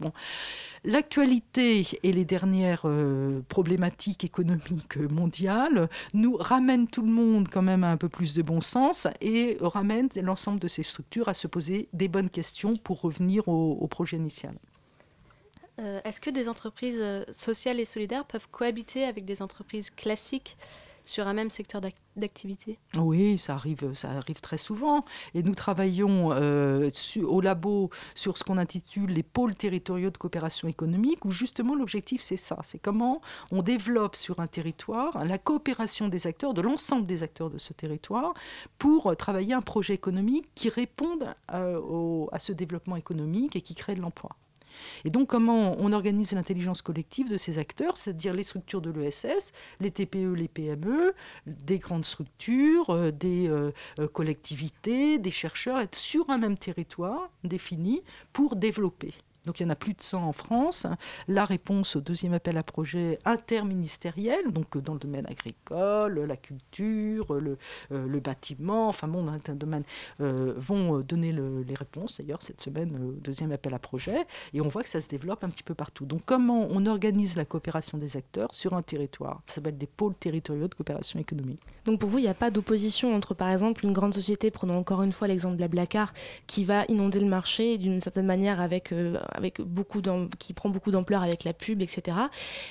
L'actualité 0.86 1.88
et 2.04 2.12
les 2.12 2.26
dernières 2.26 2.84
euh, 2.86 3.42
problématiques 3.48 4.24
économiques 4.26 4.98
mondiales 4.98 5.89
nous 6.13 6.36
ramènent 6.36 6.88
tout 6.88 7.02
le 7.02 7.12
monde 7.12 7.48
quand 7.50 7.62
même 7.62 7.84
à 7.84 7.92
un 7.92 7.98
peu 7.98 8.10
plus 8.10 8.34
de 8.34 8.42
bon 8.42 8.60
sens 8.60 9.08
et 9.22 9.58
ramènent 9.62 10.10
l'ensemble 10.22 10.60
de 10.60 10.68
ces 10.68 10.84
structures 10.84 11.30
à 11.30 11.34
se 11.34 11.48
poser 11.48 11.88
des 11.94 12.08
bonnes 12.08 12.30
questions 12.30 12.76
pour 12.76 13.02
revenir 13.02 13.48
au 13.48 13.88
projet 13.88 14.18
initial. 14.18 14.56
Euh, 15.79 15.99
Est-ce 16.03 16.21
que 16.21 16.29
des 16.29 16.49
entreprises 16.49 16.99
euh, 16.99 17.23
sociales 17.31 17.79
et 17.79 17.86
solidaires 17.86 18.25
peuvent 18.25 18.47
cohabiter 18.51 19.05
avec 19.05 19.25
des 19.25 19.41
entreprises 19.41 19.89
classiques 19.89 20.55
sur 21.05 21.27
un 21.27 21.33
même 21.33 21.49
secteur 21.49 21.81
d'ac- 21.81 21.97
d'activité? 22.15 22.79
Oui, 22.97 23.38
ça 23.38 23.55
arrive, 23.55 23.91
ça 23.93 24.12
arrive 24.12 24.39
très 24.39 24.57
souvent. 24.57 25.03
Et 25.33 25.43
nous 25.43 25.55
travaillons 25.55 26.31
euh, 26.31 26.89
au 27.23 27.41
labo 27.41 27.89
sur 28.15 28.38
ce 28.38 28.43
qu'on 28.45 28.57
intitule 28.57 29.09
les 29.09 29.23
pôles 29.23 29.55
territoriaux 29.55 30.12
de 30.12 30.17
coopération 30.17 30.67
économique, 30.69 31.25
où 31.25 31.31
justement 31.31 31.75
l'objectif 31.75 32.21
c'est 32.21 32.38
ça, 32.38 32.59
c'est 32.63 32.79
comment 32.79 33.19
on 33.51 33.63
développe 33.63 34.15
sur 34.15 34.39
un 34.39 34.47
territoire 34.47 35.25
la 35.25 35.38
coopération 35.38 36.07
des 36.07 36.25
acteurs, 36.25 36.53
de 36.53 36.62
l'ensemble 36.62 37.05
des 37.05 37.21
acteurs 37.23 37.49
de 37.49 37.57
ce 37.57 37.73
territoire, 37.73 38.33
pour 38.77 39.13
travailler 39.17 39.55
un 39.55 39.62
projet 39.62 39.95
économique 39.95 40.47
qui 40.55 40.69
réponde 40.69 41.33
à 41.47 42.39
ce 42.39 42.53
développement 42.53 42.95
économique 42.95 43.55
et 43.57 43.62
qui 43.62 43.75
crée 43.75 43.95
de 43.95 44.01
l'emploi. 44.01 44.38
Et 45.05 45.09
donc, 45.09 45.27
comment 45.27 45.75
on 45.79 45.91
organise 45.91 46.33
l'intelligence 46.33 46.81
collective 46.81 47.29
de 47.29 47.38
ces 47.38 47.57
acteurs, 47.57 47.97
c'est-à-dire 47.97 48.33
les 48.33 48.43
structures 48.43 48.81
de 48.81 48.91
l'ESS, 48.91 49.51
les 49.79 49.91
TPE, 49.91 50.33
les 50.33 50.47
PME, 50.47 51.13
des 51.47 51.79
grandes 51.79 52.05
structures, 52.05 52.89
euh, 52.89 53.12
des 53.12 53.47
euh, 53.47 53.71
euh, 53.99 54.07
collectivités, 54.07 55.17
des 55.17 55.31
chercheurs, 55.31 55.79
être 55.79 55.95
sur 55.95 56.29
un 56.29 56.38
même 56.38 56.57
territoire 56.57 57.29
défini 57.43 58.03
pour 58.31 58.55
développer. 58.55 59.13
Donc 59.45 59.60
il 59.60 59.63
y 59.63 59.65
en 59.65 59.69
a 59.69 59.75
plus 59.75 59.93
de 59.93 60.01
100 60.01 60.23
en 60.23 60.32
France. 60.32 60.88
La 61.27 61.45
réponse 61.45 61.95
au 61.95 62.01
deuxième 62.01 62.34
appel 62.34 62.58
à 62.58 62.63
projet 62.63 63.19
interministériel, 63.25 64.51
donc 64.51 64.75
euh, 64.75 64.82
dans 64.82 64.93
le 64.93 64.99
domaine 64.99 65.25
agricole, 65.27 66.19
la 66.27 66.38
culture, 66.38 67.34
le, 67.34 67.58
euh, 67.91 68.19
bâtiment, 68.19 68.88
enfin 68.88 69.08
bon, 69.08 69.23
dans 69.23 69.34
un 69.34 69.56
domaine, 69.56 69.84
euh, 70.21 70.53
vont 70.58 70.99
donner 70.99 71.32
le- 71.32 71.62
les 71.63 71.73
réponses 71.75 72.19
d'ailleurs 72.19 72.41
cette 72.41 72.62
semaine 72.62 72.95
au 73.03 73.12
deuxième 73.13 73.51
appel 73.51 73.73
à 73.73 73.79
projet. 73.79 74.25
Et 74.53 74.62
on 74.62 74.67
voit 74.67 74.84
que 74.84 74.89
ça 74.89 75.01
se 75.01 75.08
développe 75.10 75.43
un 75.43 75.49
petit 75.49 75.63
peu 75.63 75.73
partout. 75.73 76.06
Donc 76.06 76.21
comment 76.25 76.67
on 76.69 76.86
organise 76.86 77.36
la 77.36 77.45
coopération 77.45 77.97
des 77.97 78.15
acteurs 78.17 78.53
sur 78.53 78.73
un 78.73 78.82
territoire? 78.82 79.41
Ça 79.45 79.56
s'appelle 79.56 79.77
des 79.77 79.88
pôles 79.88 80.15
territoriaux 80.15 80.67
de 80.67 80.75
coopération 80.75 81.19
économique. 81.19 81.60
Donc 81.86 81.99
pour 81.99 82.10
vous, 82.10 82.19
il 82.19 82.23
n'y 82.23 82.27
a 82.29 82.34
pas 82.34 82.49
d'opposition 82.51 83.13
entre, 83.13 83.34
par 83.34 83.49
exemple, 83.49 83.86
une 83.86 83.91
grande 83.93 84.13
société, 84.13 84.51
prenons 84.51 84.77
encore 84.77 85.03
une 85.03 85.12
fois 85.12 85.27
l'exemple 85.27 85.53
de 85.56 85.58
Blablacar, 85.58 86.13
qui 86.47 86.63
va 86.63 86.86
inonder 86.88 87.19
le 87.19 87.27
marché 87.27 87.77
d'une 87.77 87.99
certaine 87.99 88.25
manière 88.25 88.62
avec, 88.62 88.93
avec 89.34 89.62
beaucoup 89.62 90.02
qui 90.39 90.54
prend 90.54 90.69
beaucoup 90.69 90.91
d'ampleur 90.91 91.24
avec 91.24 91.43
la 91.43 91.54
pub, 91.54 91.82
etc. 91.82 92.17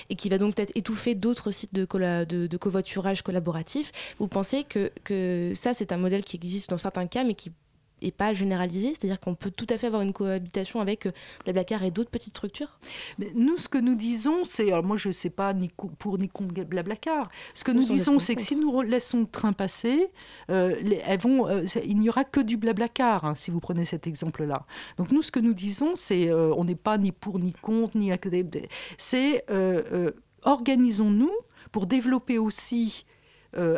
Et 0.09 0.15
qui 0.15 0.29
va 0.29 0.37
donc 0.37 0.55
peut-être 0.55 0.71
étouffer 0.75 1.15
d'autres 1.15 1.51
sites 1.51 1.73
de, 1.73 1.85
de 2.25 2.57
covoiturage 2.57 3.21
collaboratif. 3.21 3.91
Vous 4.19 4.27
pensez 4.27 4.63
que, 4.63 4.91
que 5.03 5.51
ça, 5.55 5.73
c'est 5.73 5.91
un 5.91 5.97
modèle 5.97 6.23
qui 6.23 6.37
existe 6.37 6.69
dans 6.69 6.77
certains 6.77 7.07
cas, 7.07 7.23
mais 7.23 7.33
qui 7.33 7.51
n'est 8.03 8.11
pas 8.11 8.33
généralisé 8.33 8.93
C'est-à-dire 8.93 9.19
qu'on 9.19 9.35
peut 9.35 9.51
tout 9.51 9.67
à 9.69 9.77
fait 9.77 9.87
avoir 9.87 10.01
une 10.01 10.13
cohabitation 10.13 10.81
avec 10.81 11.05
euh, 11.05 11.11
Blablacar 11.43 11.83
et 11.83 11.91
d'autres 11.91 12.09
petites 12.09 12.35
structures? 12.35 12.79
Mais 13.19 13.31
nous, 13.35 13.57
ce 13.57 13.67
que 13.67 13.77
nous 13.77 13.95
disons, 13.95 14.43
c'est, 14.45 14.71
alors 14.71 14.83
moi 14.83 14.97
je 14.97 15.09
ne 15.09 15.13
sais 15.13 15.29
pas 15.29 15.53
ni 15.53 15.69
pour 15.99 16.17
ni 16.17 16.29
contre 16.29 16.63
Blablacar, 16.63 17.29
ce 17.53 17.63
que 17.63 17.71
Nous 17.71 17.83
disons, 17.83 18.19
c'est 18.19 18.35
que 18.35 18.41
si 18.41 18.55
nous 18.55 18.81
laissons 18.81 19.21
le 19.21 19.27
train 19.27 19.53
passer, 19.53 20.09
euh, 20.49 20.75
les- 20.81 21.01
elles 21.05 21.19
vont, 21.19 21.47
euh, 21.47 21.65
il 21.85 21.97
n'y 21.97 22.09
aura 22.09 22.23
que 22.23 22.39
du 22.39 22.57
Blablacar, 22.57 23.25
hein, 23.25 23.35
si 23.35 23.51
vous 23.51 23.59
prenez 23.59 23.85
cet 23.85 24.07
exemple-là. 24.07 24.65
Donc 24.97 25.11
nous, 25.11 25.21
ce 25.21 25.31
que 25.31 25.39
nous 25.39 25.53
disons, 25.53 25.95
c'est, 25.95 26.29
euh, 26.29 26.53
on 26.55 26.65
n'est 26.65 26.75
pas 26.75 26.97
ni 26.97 27.11
pour 27.11 27.39
ni 27.39 27.53
contre, 27.53 27.97
ni 27.97 28.11
c'est 28.97 29.45
organisons-nous 30.43 31.31
pour 31.71 31.87
développer 31.87 32.37
aussi 32.37 33.05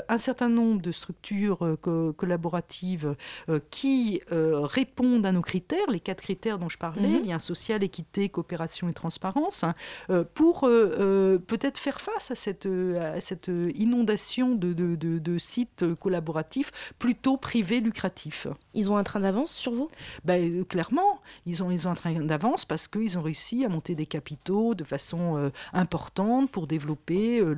un 0.09 0.17
certain 0.17 0.49
nombre 0.49 0.81
de 0.81 0.91
structures 0.91 1.63
euh, 1.65 1.75
co- 1.75 2.13
collaboratives 2.13 3.15
euh, 3.49 3.59
qui 3.71 4.21
euh, 4.31 4.61
répondent 4.61 5.25
à 5.25 5.31
nos 5.31 5.41
critères, 5.41 5.89
les 5.89 5.99
quatre 5.99 6.21
critères 6.21 6.59
dont 6.59 6.69
je 6.69 6.77
parlais, 6.77 7.19
Mhm. 7.19 7.25
lien 7.25 7.39
social, 7.39 7.83
équité, 7.83 8.29
coopération 8.29 8.88
et 8.89 8.93
transparence, 8.93 9.63
hein, 9.63 9.73
euh, 10.09 10.23
pour 10.33 10.63
euh, 10.65 10.95
euh, 10.99 11.38
peut-être 11.38 11.77
faire 11.77 11.99
face 12.01 12.31
à 12.31 12.35
cette, 12.35 12.65
euh, 12.65 13.17
à 13.17 13.21
cette 13.21 13.49
euh, 13.49 13.71
inondation 13.75 14.55
de, 14.55 14.73
de- 14.73 14.95
de- 14.95 15.19
de 15.19 15.38
sites 15.38 15.83
euh, 15.83 15.95
collaboratifs 15.95 16.71
plutôt 16.99 17.38
privés 17.38 17.79
lucratifs. 17.79 18.47
Ils 18.73 18.91
ont 18.91 18.97
un 18.97 19.03
train 19.03 19.19
d'avance 19.19 19.51
sur 19.51 19.71
vous? 19.73 19.88
Ben, 20.23 20.59
euh, 20.59 20.63
clairement, 20.63 21.19
ils 21.45 21.63
ont, 21.63 21.71
ils 21.71 21.88
ont 21.88 21.91
un 21.91 21.95
train 21.95 22.13
d'avance 22.13 22.65
parce 22.65 22.88
qu'ils 22.88 23.17
ont 23.17 23.21
réussi 23.21 23.65
à 23.65 23.69
monter 23.69 23.95
des 23.95 24.05
capitaux 24.05 24.75
de 24.75 24.83
façon 24.83 25.38
euh, 25.38 25.49
importante 25.73 26.51
pour 26.51 26.67
développer 26.67 27.39
euh, 27.39 27.53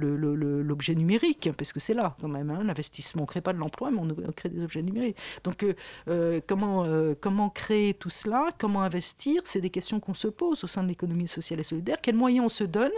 l'objet 0.63 0.95
numérique, 0.95 1.49
parce 1.57 1.73
que 1.73 1.79
c'est 1.79 1.93
là 1.93 2.06
quand 2.19 2.27
même. 2.27 2.49
Hein, 2.49 2.63
L'investissement, 2.63 3.23
on 3.23 3.25
ne 3.25 3.27
crée 3.27 3.41
pas 3.41 3.53
de 3.53 3.57
l'emploi, 3.57 3.91
mais 3.91 3.99
on 3.99 4.31
crée 4.31 4.49
des 4.49 4.63
objets 4.63 4.81
numériques. 4.81 5.17
Donc 5.43 5.65
comment, 6.47 6.85
comment 7.19 7.49
créer 7.49 7.93
tout 7.93 8.09
cela? 8.09 8.49
Comment 8.57 8.81
investir? 8.81 9.41
C'est 9.45 9.61
des 9.61 9.69
questions 9.69 9.99
qu'on 9.99 10.13
se 10.13 10.27
pose 10.27 10.63
au 10.63 10.67
sein 10.67 10.83
de 10.83 10.87
l'économie 10.87 11.27
sociale 11.27 11.59
et 11.59 11.63
solidaire. 11.63 11.97
Quels 12.01 12.15
moyens 12.15 12.45
on 12.45 12.49
se 12.49 12.63
donne 12.63 12.91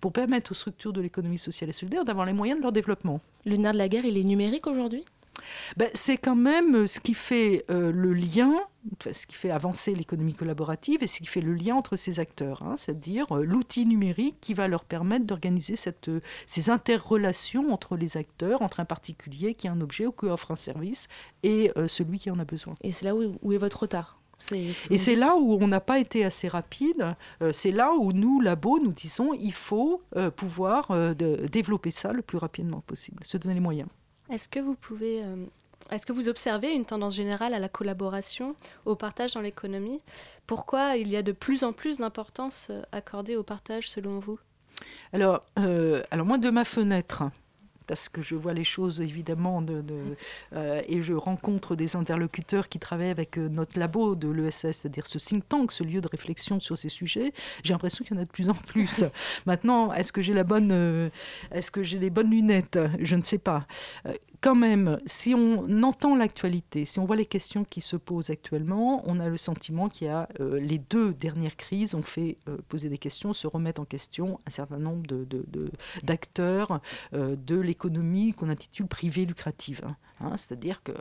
pour 0.00 0.12
permettre 0.12 0.52
aux 0.52 0.54
structures 0.54 0.92
de 0.92 1.00
l'économie 1.00 1.38
sociale 1.38 1.70
et 1.70 1.72
solidaire 1.72 2.04
d'avoir 2.04 2.26
les 2.26 2.32
moyens 2.32 2.58
de 2.58 2.62
leur 2.62 2.72
développement? 2.72 3.20
Le 3.44 3.56
nerf 3.56 3.72
de 3.72 3.78
la 3.78 3.88
guerre, 3.88 4.04
il 4.04 4.16
est 4.18 4.24
numérique 4.24 4.66
aujourd'hui? 4.66 5.04
Ben, 5.76 5.90
c'est 5.94 6.16
quand 6.16 6.36
même 6.36 6.86
ce 6.86 7.00
qui 7.00 7.14
fait 7.14 7.64
euh, 7.70 7.92
le 7.92 8.14
lien, 8.14 8.54
ce 9.10 9.26
qui 9.26 9.34
fait 9.34 9.50
avancer 9.50 9.94
l'économie 9.94 10.34
collaborative 10.34 11.02
et 11.02 11.06
ce 11.06 11.18
qui 11.18 11.26
fait 11.26 11.40
le 11.40 11.54
lien 11.54 11.74
entre 11.74 11.96
ces 11.96 12.20
acteurs, 12.20 12.62
hein, 12.62 12.76
c'est-à-dire 12.76 13.36
euh, 13.36 13.44
l'outil 13.44 13.86
numérique 13.86 14.36
qui 14.40 14.54
va 14.54 14.68
leur 14.68 14.84
permettre 14.84 15.26
d'organiser 15.26 15.74
euh, 16.08 16.20
ces 16.46 16.70
interrelations 16.70 17.72
entre 17.72 17.96
les 17.96 18.16
acteurs, 18.16 18.62
entre 18.62 18.80
un 18.80 18.84
particulier 18.84 19.54
qui 19.54 19.68
a 19.68 19.72
un 19.72 19.80
objet 19.80 20.06
ou 20.06 20.12
qui 20.12 20.26
offre 20.26 20.52
un 20.52 20.56
service 20.56 21.08
et 21.42 21.70
celui 21.86 22.18
qui 22.18 22.30
en 22.30 22.38
a 22.38 22.44
besoin. 22.44 22.74
Et 22.82 22.92
c'est 22.92 23.04
là 23.04 23.14
où, 23.14 23.52
est 23.52 23.58
votre 23.58 23.80
retard 23.80 24.18
et 24.90 24.98
c'est 24.98 25.16
là 25.16 25.36
où 25.36 25.56
on 25.62 25.68
n'a 25.68 25.80
pas 25.80 25.98
été 25.98 26.22
assez 26.24 26.46
rapide. 26.46 27.16
c'est 27.52 27.70
là 27.70 27.92
où 27.94 28.12
nous, 28.12 28.40
Labo, 28.40 28.78
nous 28.78 28.92
disons 28.92 29.32
il 29.32 29.52
faut 29.52 30.02
pouvoir 30.36 31.14
développer 31.14 31.90
ça 31.90 32.12
le 32.12 32.20
plus 32.20 32.36
rapidement 32.36 32.80
possible, 32.80 33.24
se 33.24 33.38
donner 33.38 33.54
les 33.54 33.60
moyens. 33.60 33.88
Est-ce 34.30 34.48
que 34.48 34.58
vous 34.58 34.74
pouvez, 34.74 35.22
euh, 35.22 35.44
est-ce 35.90 36.06
que 36.06 36.12
vous 36.12 36.28
observez 36.28 36.72
une 36.72 36.84
tendance 36.84 37.14
générale 37.14 37.54
à 37.54 37.58
la 37.58 37.68
collaboration, 37.68 38.56
au 38.84 38.96
partage 38.96 39.34
dans 39.34 39.40
l'économie? 39.40 40.00
Pourquoi 40.46 40.96
il 40.96 41.08
y 41.08 41.16
a 41.16 41.22
de 41.22 41.32
plus 41.32 41.64
en 41.64 41.72
plus 41.72 41.98
d'importance 41.98 42.68
euh, 42.70 42.82
accordée 42.92 43.36
au 43.36 43.42
partage 43.42 43.88
selon 43.88 44.18
vous? 44.18 44.38
Alors, 45.12 45.44
euh, 45.58 46.02
alors 46.10 46.26
moi 46.26 46.38
de 46.38 46.50
ma 46.50 46.64
fenêtre, 46.64 47.24
parce 47.86 48.08
que 48.08 48.22
je 48.22 48.34
vois 48.34 48.52
les 48.52 48.64
choses 48.64 49.00
évidemment 49.00 49.62
de, 49.62 49.82
euh, 50.54 50.82
et 50.88 51.02
je 51.02 51.12
rencontre 51.14 51.76
des 51.76 51.96
interlocuteurs 51.96 52.68
qui 52.68 52.78
travaillent 52.78 53.10
avec 53.10 53.38
euh, 53.38 53.48
notre 53.48 53.78
labo 53.78 54.14
de 54.14 54.28
l'ESS, 54.28 54.60
c'est-à-dire 54.60 55.06
ce 55.06 55.18
think 55.18 55.48
tank, 55.48 55.72
ce 55.72 55.84
lieu 55.84 56.00
de 56.00 56.08
réflexion 56.08 56.60
sur 56.60 56.78
ces 56.78 56.88
sujets. 56.88 57.32
J'ai 57.62 57.72
l'impression 57.72 58.04
qu'il 58.04 58.16
y 58.16 58.18
en 58.18 58.22
a 58.22 58.24
de 58.24 58.30
plus 58.30 58.50
en 58.50 58.54
plus. 58.54 59.04
Maintenant, 59.46 59.92
est-ce 59.92 60.12
que 60.12 60.22
j'ai 60.22 60.32
la 60.32 60.44
bonne, 60.44 60.70
euh, 60.72 61.10
est-ce 61.52 61.70
que 61.70 61.82
j'ai 61.82 61.98
les 61.98 62.10
bonnes 62.10 62.30
lunettes? 62.30 62.78
Je 63.00 63.16
ne 63.16 63.22
sais 63.22 63.38
pas. 63.38 63.66
Quand 64.40 64.54
même, 64.54 64.98
si 65.06 65.34
on 65.34 65.82
entend 65.82 66.14
l'actualité, 66.14 66.84
si 66.84 66.98
on 66.98 67.04
voit 67.06 67.16
les 67.16 67.26
questions 67.26 67.64
qui 67.64 67.80
se 67.80 67.96
posent 67.96 68.30
actuellement, 68.30 69.02
on 69.06 69.20
a 69.20 69.28
le 69.28 69.36
sentiment 69.36 69.88
qu'il 69.88 70.08
y 70.08 70.10
a 70.10 70.28
les 70.38 70.78
deux 70.78 71.12
dernières 71.14 71.56
crises 71.56 71.94
ont 71.94 72.02
fait 72.02 72.38
poser 72.68 72.88
des 72.88 72.98
questions, 72.98 73.32
se 73.32 73.46
remettre 73.46 73.80
en 73.80 73.84
question 73.84 74.40
un 74.46 74.50
certain 74.50 74.78
nombre 74.78 75.06
d'acteurs 76.02 76.80
de, 77.12 77.18
de, 77.18 77.34
de 77.36 77.60
l'économie 77.60 77.86
économie 77.86 78.32
qu'on 78.32 78.48
intitule 78.48 78.86
privée 78.86 79.24
lucrative. 79.24 79.82
Hein. 79.84 79.96
Hein, 80.20 80.36
c'est-à-dire 80.38 80.82
que. 80.82 80.92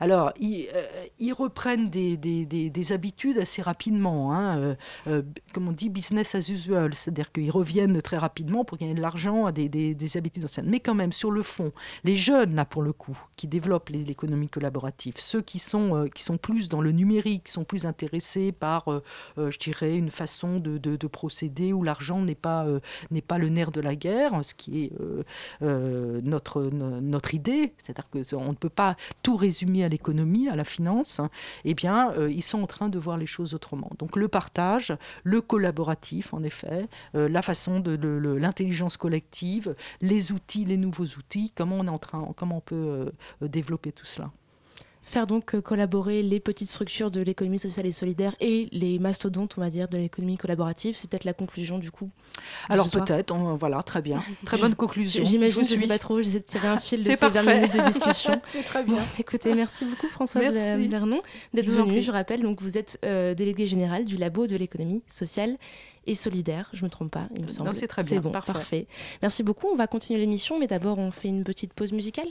Alors, 0.00 0.32
ils, 0.40 0.68
euh, 0.74 1.34
reprennent 1.34 1.90
des, 1.90 2.16
des, 2.16 2.46
des, 2.46 2.92
habitudes 2.92 3.36
assez 3.36 3.60
rapidement. 3.60 4.32
Hein, 4.32 4.58
euh, 4.58 4.74
euh, 5.08 5.22
comme 5.52 5.68
on 5.68 5.72
dit, 5.72 5.90
business 5.90 6.34
as 6.34 6.48
usual. 6.48 6.94
C'est-à-dire 6.94 7.32
qu'ils 7.32 7.50
reviennent 7.50 8.00
très 8.00 8.16
rapidement 8.16 8.64
pour 8.64 8.78
gagner 8.78 8.94
de 8.94 9.02
l'argent 9.02 9.44
à 9.44 9.52
des, 9.52 10.16
habitudes 10.16 10.44
anciennes. 10.44 10.70
Mais 10.70 10.80
quand 10.80 10.94
même, 10.94 11.12
sur 11.12 11.30
le 11.30 11.42
fond, 11.42 11.72
les 12.04 12.16
jeunes, 12.16 12.54
là, 12.54 12.64
pour 12.66 12.82
le 12.82 12.92
coup, 12.92 13.18
qui 13.36 13.46
développent 13.46 13.90
l'économie 13.90 14.48
collaborative, 14.48 15.14
ceux 15.18 15.42
qui 15.42 15.58
sont, 15.58 16.06
qui 16.14 16.22
sont 16.22 16.36
plus 16.36 16.68
dans 16.68 16.80
le 16.80 16.92
numérique, 16.92 17.44
qui 17.44 17.52
sont 17.52 17.64
plus 17.64 17.86
intéressés 17.86 18.52
par, 18.52 18.84
je 19.36 19.58
dirais, 19.58 19.96
une 19.96 20.10
façon 20.10 20.58
de, 20.58 20.78
de, 20.78 20.96
de 20.96 21.06
procéder 21.06 21.72
où 21.72 21.82
l'argent 21.82 22.20
n'est 22.20 22.34
pas, 22.34 22.66
n'est 23.10 23.22
pas 23.22 23.38
le 23.38 23.48
nerf 23.48 23.70
de 23.72 23.80
la 23.80 23.96
guerre, 23.96 24.44
ce 24.44 24.54
qui 24.54 24.84
est 24.84 24.92
notre, 25.60 26.62
notre 26.62 27.34
idée. 27.34 27.72
C'est-à-dire 27.82 28.08
que 28.10 28.34
on 28.34 28.50
ne 28.50 28.56
peut 28.56 28.68
pas 28.68 28.96
tout 29.22 29.36
résumer 29.36 29.84
à 29.84 29.88
l'économie, 29.88 30.48
à 30.48 30.56
la 30.56 30.64
finance, 30.64 31.20
eh 31.64 31.74
bien, 31.74 32.12
euh, 32.12 32.30
ils 32.30 32.42
sont 32.42 32.62
en 32.62 32.66
train 32.66 32.88
de 32.88 32.98
voir 32.98 33.16
les 33.16 33.26
choses 33.26 33.54
autrement. 33.54 33.90
Donc 33.98 34.16
le 34.16 34.28
partage, 34.28 34.94
le 35.24 35.40
collaboratif, 35.40 36.34
en 36.34 36.42
effet, 36.42 36.88
euh, 37.14 37.28
la 37.28 37.42
façon 37.42 37.80
de, 37.80 37.96
l'intelligence 38.36 38.96
collective, 38.96 39.74
les 40.00 40.32
outils, 40.32 40.64
les 40.64 40.76
nouveaux 40.76 41.04
outils, 41.04 41.52
comment 41.54 41.76
on 41.76 41.86
est 41.86 41.90
en 41.90 41.98
train, 41.98 42.32
comment 42.36 42.55
on 42.56 42.60
peut 42.60 43.12
euh, 43.42 43.48
développer 43.48 43.92
tout 43.92 44.06
cela 44.06 44.30
faire 45.06 45.26
donc 45.26 45.54
euh, 45.54 45.60
collaborer 45.60 46.22
les 46.22 46.40
petites 46.40 46.68
structures 46.68 47.12
de 47.12 47.20
l'économie 47.20 47.60
sociale 47.60 47.86
et 47.86 47.92
solidaire 47.92 48.34
et 48.40 48.68
les 48.72 48.98
mastodontes, 48.98 49.54
on 49.56 49.60
va 49.60 49.70
dire, 49.70 49.88
de 49.88 49.96
l'économie 49.96 50.36
collaborative. 50.36 50.96
C'est 50.96 51.08
peut-être 51.08 51.24
la 51.24 51.32
conclusion 51.32 51.78
du 51.78 51.92
coup. 51.92 52.10
Alors 52.68 52.90
peut-être, 52.90 53.32
voilà, 53.56 53.82
très 53.84 54.02
bien. 54.02 54.22
Très 54.44 54.58
bonne 54.58 54.74
conclusion. 54.74 55.24
J'imagine, 55.24 55.64
je 55.64 55.74
ne 55.74 55.80
sais 55.80 55.86
pas 55.86 55.98
trop, 55.98 56.20
j'essaie 56.20 56.40
de 56.40 56.44
tirer 56.44 56.68
un 56.68 56.78
fil 56.78 56.98
de 57.04 57.10
ces 57.10 57.16
parfait. 57.16 57.42
20 57.42 57.54
minutes 57.54 57.74
de 57.74 57.80
discussion. 57.80 58.42
C'est 58.48 58.62
très 58.62 58.82
bien. 58.82 58.98
écoutez, 59.18 59.54
merci 59.54 59.84
beaucoup 59.84 60.08
Françoise 60.08 60.52
Vernon 60.52 61.18
d'être 61.54 61.70
venue. 61.70 62.02
Je 62.02 62.10
rappelle, 62.10 62.42
donc 62.42 62.60
vous 62.60 62.76
êtes 62.76 62.98
euh, 63.04 63.34
déléguée 63.34 63.66
générale 63.66 64.04
du 64.04 64.16
labo 64.16 64.46
de 64.46 64.56
l'économie 64.56 65.02
sociale 65.06 65.56
et 66.06 66.16
solidaire. 66.16 66.68
Je 66.72 66.82
ne 66.82 66.86
me 66.86 66.90
trompe 66.90 67.12
pas, 67.12 67.28
il 67.36 67.44
me 67.44 67.50
semble. 67.50 67.74
c'est 67.74 67.86
très 67.86 68.02
bien. 68.02 68.16
C'est 68.16 68.20
bon, 68.20 68.32
parfait. 68.32 68.88
Merci 69.22 69.44
beaucoup. 69.44 69.68
On 69.68 69.76
va 69.76 69.86
continuer 69.86 70.18
l'émission, 70.18 70.58
mais 70.58 70.66
d'abord, 70.66 70.98
on 70.98 71.12
fait 71.12 71.28
une 71.28 71.44
petite 71.44 71.72
pause 71.74 71.92
musicale. 71.92 72.28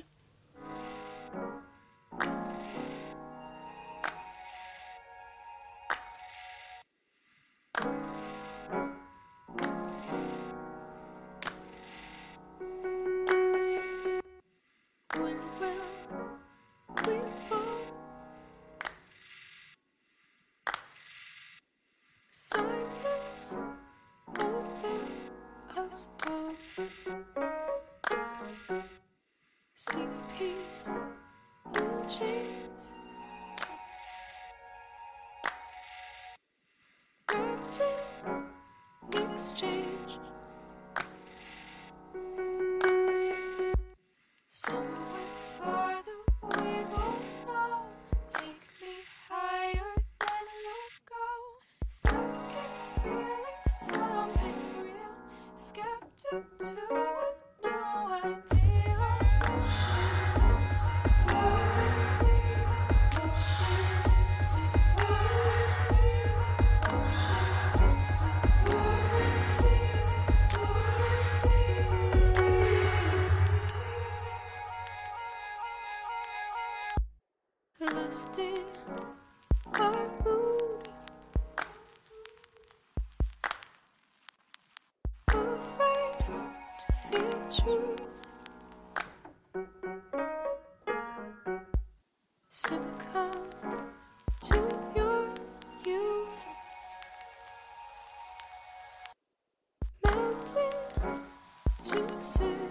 Texas. 102.26 102.65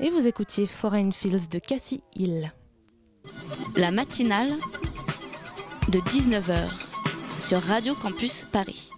Et 0.00 0.10
vous 0.10 0.26
écoutiez 0.26 0.66
Foreign 0.66 1.12
Fields 1.12 1.48
de 1.48 1.60
Cassie 1.60 2.02
Hill. 2.16 2.52
La 3.76 3.92
matinale 3.92 4.52
de 5.88 6.00
19h 6.00 6.68
sur 7.38 7.62
Radio 7.62 7.94
Campus 7.94 8.44
Paris. 8.50 8.90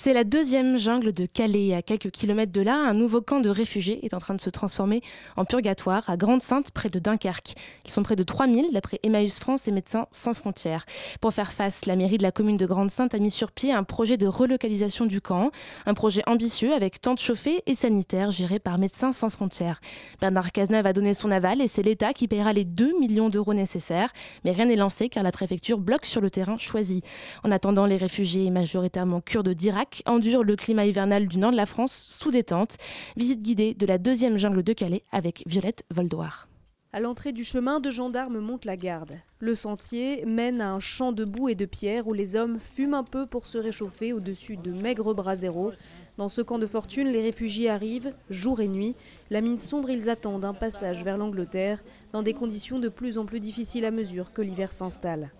C'est 0.00 0.12
la 0.12 0.22
deuxième 0.22 0.78
jungle 0.78 1.10
de 1.10 1.26
Calais. 1.26 1.74
À 1.74 1.82
quelques 1.82 2.12
kilomètres 2.12 2.52
de 2.52 2.60
là, 2.60 2.76
un 2.76 2.94
nouveau 2.94 3.20
camp 3.20 3.40
de 3.40 3.50
réfugiés 3.50 4.06
est 4.06 4.14
en 4.14 4.18
train 4.18 4.34
de 4.34 4.40
se 4.40 4.48
transformer 4.48 5.02
en 5.36 5.44
purgatoire 5.44 6.08
à 6.08 6.16
Grande-Sainte, 6.16 6.70
près 6.70 6.88
de 6.88 7.00
Dunkerque. 7.00 7.54
Ils 7.84 7.90
sont 7.90 8.04
près 8.04 8.14
de 8.14 8.22
3000, 8.22 8.72
d'après 8.72 9.00
Emmaüs 9.02 9.40
France 9.40 9.66
et 9.66 9.72
Médecins 9.72 10.06
sans 10.12 10.34
frontières. 10.34 10.86
Pour 11.20 11.34
faire 11.34 11.50
face, 11.50 11.84
la 11.84 11.96
mairie 11.96 12.16
de 12.16 12.22
la 12.22 12.30
commune 12.30 12.56
de 12.56 12.64
Grande-Sainte 12.64 13.12
a 13.12 13.18
mis 13.18 13.32
sur 13.32 13.50
pied 13.50 13.72
un 13.72 13.82
projet 13.82 14.16
de 14.16 14.28
relocalisation 14.28 15.04
du 15.04 15.20
camp. 15.20 15.50
Un 15.84 15.94
projet 15.94 16.22
ambitieux 16.28 16.72
avec 16.72 17.00
tentes 17.00 17.20
chauffées 17.20 17.64
et 17.66 17.74
sanitaires 17.74 18.30
géré 18.30 18.60
par 18.60 18.78
Médecins 18.78 19.10
sans 19.10 19.30
frontières. 19.30 19.80
Bernard 20.20 20.52
Cazeneuve 20.52 20.86
a 20.86 20.92
donné 20.92 21.12
son 21.12 21.32
aval 21.32 21.60
et 21.60 21.66
c'est 21.66 21.82
l'État 21.82 22.12
qui 22.12 22.28
paiera 22.28 22.52
les 22.52 22.64
2 22.64 23.00
millions 23.00 23.30
d'euros 23.30 23.52
nécessaires. 23.52 24.12
Mais 24.44 24.52
rien 24.52 24.66
n'est 24.66 24.76
lancé 24.76 25.08
car 25.08 25.24
la 25.24 25.32
préfecture 25.32 25.78
bloque 25.78 26.06
sur 26.06 26.20
le 26.20 26.30
terrain 26.30 26.56
choisi. 26.56 27.02
En 27.42 27.50
attendant, 27.50 27.84
les 27.84 27.96
réfugiés 27.96 28.48
majoritairement 28.52 29.20
kurdes 29.20 29.48
d'Irak 29.48 29.87
endure 30.06 30.44
le 30.44 30.56
climat 30.56 30.86
hivernal 30.86 31.28
du 31.28 31.38
nord 31.38 31.52
de 31.52 31.56
la 31.56 31.66
France 31.66 31.92
sous 31.92 32.30
détente. 32.30 32.76
Visite 33.16 33.42
guidée 33.42 33.74
de 33.74 33.86
la 33.86 33.98
deuxième 33.98 34.36
jungle 34.36 34.62
de 34.62 34.72
Calais 34.72 35.04
avec 35.12 35.42
Violette 35.46 35.84
Voldoir. 35.90 36.48
À 36.90 37.00
l'entrée 37.00 37.32
du 37.32 37.44
chemin, 37.44 37.80
deux 37.80 37.90
gendarmes 37.90 38.38
montent 38.38 38.64
la 38.64 38.78
garde. 38.78 39.18
Le 39.40 39.54
sentier 39.54 40.24
mène 40.24 40.62
à 40.62 40.72
un 40.72 40.80
champ 40.80 41.12
de 41.12 41.26
boue 41.26 41.50
et 41.50 41.54
de 41.54 41.66
pierre 41.66 42.08
où 42.08 42.14
les 42.14 42.34
hommes 42.34 42.58
fument 42.58 42.94
un 42.94 43.04
peu 43.04 43.26
pour 43.26 43.46
se 43.46 43.58
réchauffer 43.58 44.14
au-dessus 44.14 44.56
de 44.56 44.72
maigres 44.72 45.14
braseros. 45.14 45.72
Dans 46.16 46.30
ce 46.30 46.40
camp 46.40 46.58
de 46.58 46.66
fortune, 46.66 47.08
les 47.08 47.20
réfugiés 47.20 47.68
arrivent, 47.68 48.14
jour 48.30 48.62
et 48.62 48.68
nuit. 48.68 48.96
La 49.28 49.42
mine 49.42 49.58
sombre, 49.58 49.90
ils 49.90 50.08
attendent 50.08 50.46
un 50.46 50.54
passage 50.54 51.04
vers 51.04 51.18
l'Angleterre, 51.18 51.84
dans 52.12 52.22
des 52.22 52.32
conditions 52.32 52.78
de 52.78 52.88
plus 52.88 53.18
en 53.18 53.26
plus 53.26 53.40
difficiles 53.40 53.84
à 53.84 53.90
mesure 53.90 54.32
que 54.32 54.40
l'hiver 54.40 54.72
s'installe. 54.72 55.30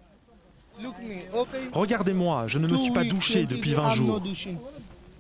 Regardez-moi, 1.73 2.47
je 2.49 2.59
ne 2.59 2.67
me 2.67 2.77
suis 2.77 2.93
pas 2.93 3.05
douché 3.05 3.45
depuis 3.45 3.75
20 3.75 3.95
jours. 3.95 4.21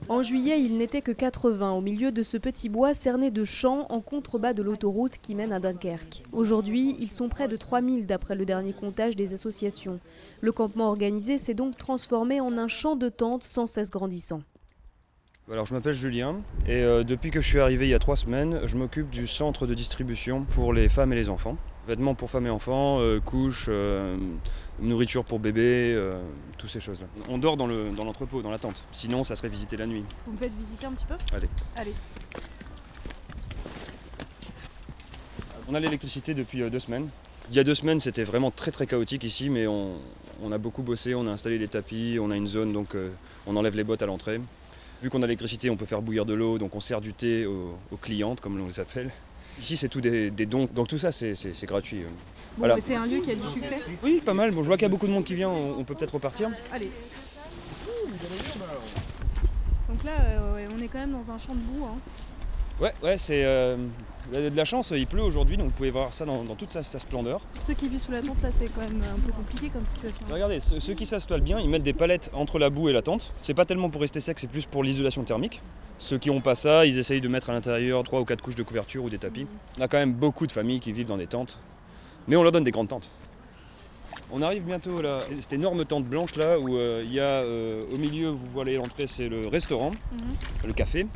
En 0.09 0.23
juillet, 0.23 0.59
il 0.59 0.79
n'était 0.79 1.03
que 1.03 1.13
80 1.13 1.73
au 1.73 1.83
milieu 1.83 2.13
de 2.13 2.23
ce 2.23 2.39
petit 2.39 2.71
bois 2.71 2.95
cerné 2.95 3.31
de 3.31 3.45
champs 3.45 3.87
en 3.91 4.01
contrebas 4.01 4.55
de 4.55 4.63
l'autoroute 4.63 5.19
qui 5.21 5.35
mène 5.35 5.53
à 5.53 5.61
Dunkerque. 5.61 6.23
Aujourd'hui, 6.33 6.97
ils 6.99 7.11
sont 7.11 7.29
près 7.29 7.47
de 7.47 7.57
3000 7.57 8.07
d'après 8.07 8.35
le 8.35 8.47
dernier 8.47 8.73
comptage 8.73 9.17
des 9.17 9.35
associations. 9.35 10.01
Le 10.41 10.51
campement 10.51 10.89
organisé 10.89 11.37
s'est 11.37 11.53
donc 11.53 11.77
transformé 11.77 12.41
en 12.41 12.57
un 12.57 12.69
champ 12.69 12.97
de 12.97 13.11
tentes 13.11 13.45
sans 13.45 13.67
cesse 13.67 13.91
grandissant. 13.91 14.41
Alors 15.51 15.67
je 15.67 15.75
m'appelle 15.75 15.95
Julien 15.95 16.37
et 16.67 16.83
euh, 16.83 17.05
depuis 17.05 17.31
que 17.31 17.41
je 17.41 17.49
suis 17.49 17.59
arrivé 17.59 17.87
il 17.87 17.91
y 17.91 17.95
a 17.95 17.99
trois 17.99 18.17
semaines, 18.17 18.61
je 18.67 18.77
m'occupe 18.77 19.09
du 19.09 19.27
centre 19.27 19.67
de 19.67 19.73
distribution 19.73 20.45
pour 20.45 20.75
les 20.75 20.91
femmes 20.91 21.13
et 21.15 21.17
les 21.17 21.31
enfants. 21.31 21.57
Vêtements 21.89 22.15
pour 22.15 22.29
femmes 22.29 22.47
et 22.47 22.51
enfants, 22.51 22.99
euh, 23.01 23.19
couches, 23.19 23.65
euh, 23.71 24.19
nourriture 24.79 25.25
pour 25.25 25.39
bébés, 25.39 25.95
euh, 25.97 26.21
toutes 26.59 26.69
ces 26.69 26.81
choses-là. 26.81 27.07
On 27.31 27.39
dort 27.39 27.57
dans 27.57 27.67
l'entrepôt, 27.67 28.43
dans, 28.43 28.43
dans 28.43 28.51
la 28.51 28.59
tente. 28.59 28.85
Sinon, 28.93 29.25
ça 29.25 29.37
serait 29.37 29.49
visiter 29.49 29.79
la 29.79 29.87
nuit. 29.87 30.05
Vous 30.27 30.33
me 30.33 30.37
faites 30.37 30.53
visiter 30.53 30.85
un 30.85 30.93
petit 30.93 31.07
peu? 31.07 31.15
Allez. 31.35 31.49
Allez. 31.77 31.95
On 35.67 35.73
a 35.73 35.81
l'électricité 35.81 36.35
depuis 36.35 36.69
deux 36.69 36.79
semaines. 36.79 37.09
Il 37.49 37.57
y 37.57 37.59
a 37.59 37.65
deux 37.65 37.75
semaines, 37.75 38.01
c'était 38.01 38.25
vraiment 38.25 38.51
très 38.51 38.71
très 38.71 38.87
chaotique 38.87 39.25
ici, 39.25 39.49
mais 39.49 39.67
on, 39.67 39.93
on, 40.43 40.53
a 40.53 40.59
beaucoup 40.59 40.83
bossé, 40.83 41.15
on 41.15 41.27
a 41.27 41.31
installé 41.31 41.59
des 41.59 41.69
tapis, 41.69 42.19
on 42.21 42.31
a 42.31 42.37
une 42.37 42.49
zone, 42.49 42.75
donc 42.75 42.89
on 43.47 43.57
enlève 43.57 43.77
les 43.77 43.85
bottes 43.85 44.03
à 44.03 44.07
l'entrée. 44.07 44.43
Vu 45.03 45.11
qu'on 45.11 45.23
a 45.23 45.27
l'électricité, 45.27 45.71
on 45.71 45.77
peut 45.77 45.87
faire 45.87 46.03
bouillir 46.03 46.25
de 46.27 46.35
l'eau, 46.35 46.59
donc 46.59 46.75
on 46.75 46.81
sert 46.81 47.01
du 47.01 47.13
thé 47.13 47.47
aux, 47.47 47.79
aux 47.93 47.97
clientes, 47.97 48.41
comme 48.41 48.61
on 48.61 48.67
les 48.67 48.81
appelle. 48.81 49.11
Ici, 49.61 49.77
c'est 49.77 49.89
tout 49.89 50.01
des, 50.01 50.31
des, 50.31 50.47
dons, 50.47 50.69
donc 50.73 50.89
tout 50.89 50.99
ça, 50.99 51.13
c'est 51.13 51.65
gratuit. 51.65 52.01
Bon, 52.01 52.11
voilà. 52.59 52.77
C'est 52.85 52.95
un 52.95 53.07
lieu 53.07 53.21
qui 53.21 53.33
a 53.33 53.35
du 53.35 53.49
succès 53.53 53.79
Oui, 54.03 54.21
pas 54.25 54.35
mal. 54.35 54.51
Bon, 54.51 54.63
je 54.63 54.67
vois 54.67 54.77
qu'il 54.77 54.85
y 54.85 54.87
a 54.87 54.89
beaucoup 54.89 55.07
de 55.07 55.13
monde 55.13 55.25
qui 55.25 55.35
vient, 55.35 55.49
on, 55.49 55.79
on 55.79 55.85
peut 55.85 55.95
peut-être 55.95 56.15
repartir. 56.15 56.51
Allez. 56.73 56.91
Donc 59.89 60.05
là, 60.05 60.13
euh, 60.21 60.69
on 60.77 60.83
est 60.83 60.89
quand 60.89 60.99
même 60.99 61.13
dans 61.13 61.31
un 61.31 61.39
champ 61.39 61.55
de 61.55 61.61
boue. 61.61 61.85
Hein. 61.85 61.97
Ouais, 62.81 62.93
ouais, 63.03 63.19
c'est 63.19 63.45
euh, 63.45 63.77
de 64.33 64.57
la 64.57 64.65
chance, 64.65 64.93
il 64.95 65.07
pleut 65.07 65.23
aujourd'hui, 65.23 65.57
donc 65.57 65.67
vous 65.67 65.73
pouvez 65.73 65.91
voir 65.91 66.15
ça 66.15 66.25
dans, 66.25 66.45
dans 66.45 66.55
toute 66.55 66.71
sa, 66.71 66.85
sa, 66.85 67.01
splendeur. 67.01 67.41
Pour 67.41 67.65
ceux 67.65 67.75
qui 67.75 67.89
vivent 67.89 68.01
sous 68.01 68.13
la 68.13 68.23
tente, 68.23 68.41
là, 68.41 68.51
c'est 68.57 68.73
quand 68.73 68.83
même 68.83 69.03
un 69.03 69.19
peu 69.19 69.33
compliqué 69.33 69.69
comme 69.69 69.85
situation. 69.85 70.25
Regardez, 70.31 70.61
ceux, 70.61 70.79
ceux 70.79 70.95
qui 70.95 71.05
s'installent 71.05 71.41
bien, 71.41 71.59
ils 71.59 71.69
mettent 71.69 71.83
des 71.83 71.93
palettes 71.93 72.31
entre 72.33 72.61
la 72.61 72.71
boue 72.71 72.89
et 72.89 72.93
la 72.93 73.03
tente. 73.03 73.33
C'est 73.43 73.55
pas 73.55 73.65
tellement 73.65 73.91
pour 73.91 74.01
rester 74.01 74.21
sec, 74.21 74.39
c'est 74.39 74.47
plus 74.47 74.65
pour 74.65 74.85
l'isolation 74.85 75.25
thermique. 75.25 75.61
Ceux 75.99 76.19
qui 76.19 76.29
n'ont 76.29 76.41
pas 76.41 76.55
ça, 76.55 76.87
ils 76.87 76.99
essayent 76.99 77.21
de 77.21 77.27
mettre 77.29 77.51
à 77.51 77.53
l'intérieur 77.53 78.05
3 78.05 78.21
ou 78.21 78.25
4 78.25 78.41
couches 78.43 78.55
de 78.55 78.63
couverture 78.63 79.03
ou 79.03 79.11
des 79.11 79.19
tapis. 79.19 79.49
On 79.79 79.83
a 79.83 79.89
quand 79.89 79.99
même 79.99 80.13
beaucoup 80.13 80.47
de 80.47 80.53
familles 80.53 80.79
qui 80.79 80.93
vivent 80.93 81.09
dans 81.09 81.17
des 81.17 81.27
tentes, 81.27 81.59
mais 82.29 82.37
on 82.37 82.45
leur 82.45 82.53
donne 82.53 82.65
des 82.65 82.71
grandes 82.71 82.89
tentes. 82.89 83.11
On 84.31 84.43
arrive 84.43 84.63
bientôt 84.63 84.99
à 85.05 85.21
cette 85.41 85.55
énorme 85.55 85.85
tente 85.85 86.05
blanche 86.05 86.37
là 86.37 86.61
où 86.61 86.77
euh, 86.77 87.03
il 87.05 87.13
y 87.13 87.19
a 87.19 87.25
euh, 87.43 87.83
au 87.93 87.97
milieu, 87.97 88.29
vous 88.29 88.47
voyez 88.53 88.77
l'entrée, 88.77 89.07
c'est 89.07 89.29
le 89.29 89.49
restaurant, 89.49 89.91
-hmm. 89.91 90.67
le 90.67 90.73
café. 90.75 91.07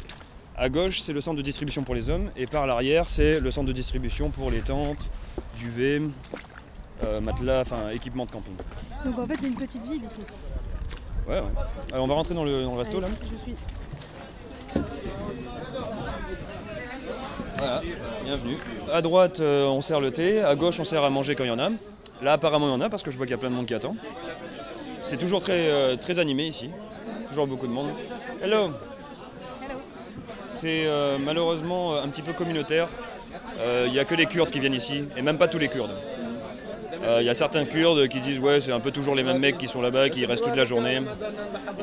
À 0.62 0.68
gauche, 0.68 1.00
c'est 1.00 1.12
le 1.12 1.20
centre 1.20 1.38
de 1.38 1.42
distribution 1.42 1.82
pour 1.82 1.96
les 1.96 2.08
hommes, 2.08 2.30
et 2.36 2.46
par 2.46 2.68
l'arrière, 2.68 3.08
c'est 3.08 3.40
le 3.40 3.50
centre 3.50 3.66
de 3.66 3.72
distribution 3.72 4.30
pour 4.30 4.48
les 4.48 4.60
tentes, 4.60 5.10
duvet, 5.58 6.00
euh, 7.02 7.20
matelas, 7.20 7.62
enfin 7.62 7.90
équipement 7.90 8.26
de 8.26 8.30
camping. 8.30 8.54
Donc 9.04 9.18
en 9.18 9.26
fait, 9.26 9.34
c'est 9.40 9.48
une 9.48 9.56
petite 9.56 9.84
ville 9.84 10.02
ici. 10.04 10.20
Ouais, 11.26 11.40
ouais. 11.40 11.50
Alors 11.90 12.04
on 12.04 12.06
va 12.06 12.14
rentrer 12.14 12.34
dans 12.34 12.44
le, 12.44 12.62
dans 12.62 12.74
le 12.74 12.78
resto 12.78 12.98
Allez, 12.98 13.08
là. 13.08 13.12
Je 13.22 13.42
suis. 13.42 13.54
Voilà, 17.58 17.82
bienvenue. 18.24 18.56
À 18.92 19.02
droite, 19.02 19.40
euh, 19.40 19.66
on 19.66 19.82
sert 19.82 20.00
le 20.00 20.12
thé, 20.12 20.42
à 20.42 20.54
gauche, 20.54 20.78
on 20.78 20.84
sert 20.84 21.02
à 21.02 21.10
manger 21.10 21.34
quand 21.34 21.42
il 21.42 21.48
y 21.48 21.50
en 21.50 21.58
a. 21.58 21.70
Là, 22.22 22.34
apparemment, 22.34 22.68
il 22.68 22.70
y 22.70 22.74
en 22.74 22.80
a 22.82 22.88
parce 22.88 23.02
que 23.02 23.10
je 23.10 23.16
vois 23.16 23.26
qu'il 23.26 23.32
y 23.32 23.34
a 23.34 23.38
plein 23.38 23.50
de 23.50 23.56
monde 23.56 23.66
qui 23.66 23.74
attend. 23.74 23.96
C'est 25.00 25.16
toujours 25.16 25.40
très, 25.40 25.72
euh, 25.72 25.96
très 25.96 26.20
animé 26.20 26.46
ici. 26.46 26.70
Toujours 27.26 27.48
beaucoup 27.48 27.66
de 27.66 27.72
monde. 27.72 27.90
Hello 28.40 28.70
C'est 30.52 30.86
euh, 30.86 31.16
malheureusement 31.18 31.96
un 31.96 32.08
petit 32.08 32.22
peu 32.22 32.34
communautaire. 32.34 32.88
Euh, 33.58 33.84
Il 33.86 33.92
n'y 33.92 33.98
a 33.98 34.04
que 34.04 34.14
les 34.14 34.26
Kurdes 34.26 34.50
qui 34.50 34.60
viennent 34.60 34.74
ici, 34.74 35.04
et 35.16 35.22
même 35.22 35.38
pas 35.38 35.48
tous 35.48 35.58
les 35.58 35.68
Kurdes. 35.68 35.96
Euh, 37.02 37.18
Il 37.20 37.26
y 37.26 37.30
a 37.30 37.34
certains 37.34 37.64
Kurdes 37.64 38.06
qui 38.08 38.20
disent 38.20 38.38
ouais 38.38 38.60
c'est 38.60 38.70
un 38.70 38.78
peu 38.78 38.90
toujours 38.90 39.14
les 39.14 39.22
mêmes 39.22 39.38
mecs 39.38 39.56
qui 39.58 39.66
sont 39.66 39.80
là-bas, 39.80 40.10
qui 40.10 40.24
restent 40.26 40.44
toute 40.44 40.56
la 40.56 40.66
journée. 40.66 41.00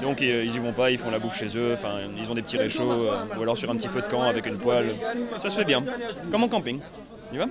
Donc 0.01 0.22
ils, 0.22 0.55
y 0.55 0.59
vont 0.59 0.72
pas, 0.72 0.91
ils 0.91 0.99
font 0.99 1.09
la 1.09 1.20
bouffe 1.20 1.38
chez 1.38 1.57
eux, 1.57 1.74
enfin 1.74 1.95
ils 2.15 2.30
ont 2.32 2.36
des 2.36 2.43
petits 2.43 2.57
réchauds, 2.57 2.91
euh, 2.91 3.17
ou 3.38 3.41
alors 3.41 3.57
sur 3.57 3.70
un 3.72 3.76
petit 3.76 3.88
feu 3.88 4.01
de 4.01 4.07
camp 4.07 4.22
avec 4.22 4.45
une 4.45 4.57
poêle. 4.57 4.95
Ça 5.39 5.49
se 5.49 5.59
fait 5.59 5.65
bien, 5.65 5.84
comme 6.32 6.43
en 6.43 6.47
camping. 6.47 6.80
Tu 7.32 7.39
vas 7.39 7.47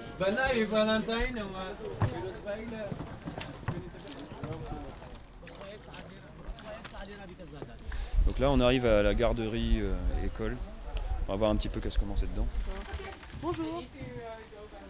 Donc 8.27 8.39
là 8.39 8.51
on 8.51 8.61
arrive 8.61 8.87
à 8.87 9.03
la 9.03 9.15
garderie 9.15 9.81
euh, 9.81 10.27
école. 10.27 10.57
On 11.29 11.33
va 11.33 11.37
voir 11.37 11.51
un 11.51 11.57
petit 11.57 11.69
peu 11.69 11.79
qu'est-ce 11.79 11.99
comment 11.99 12.17
c'est 12.17 12.31
dedans. 12.33 12.47
Bonjour. 13.43 13.85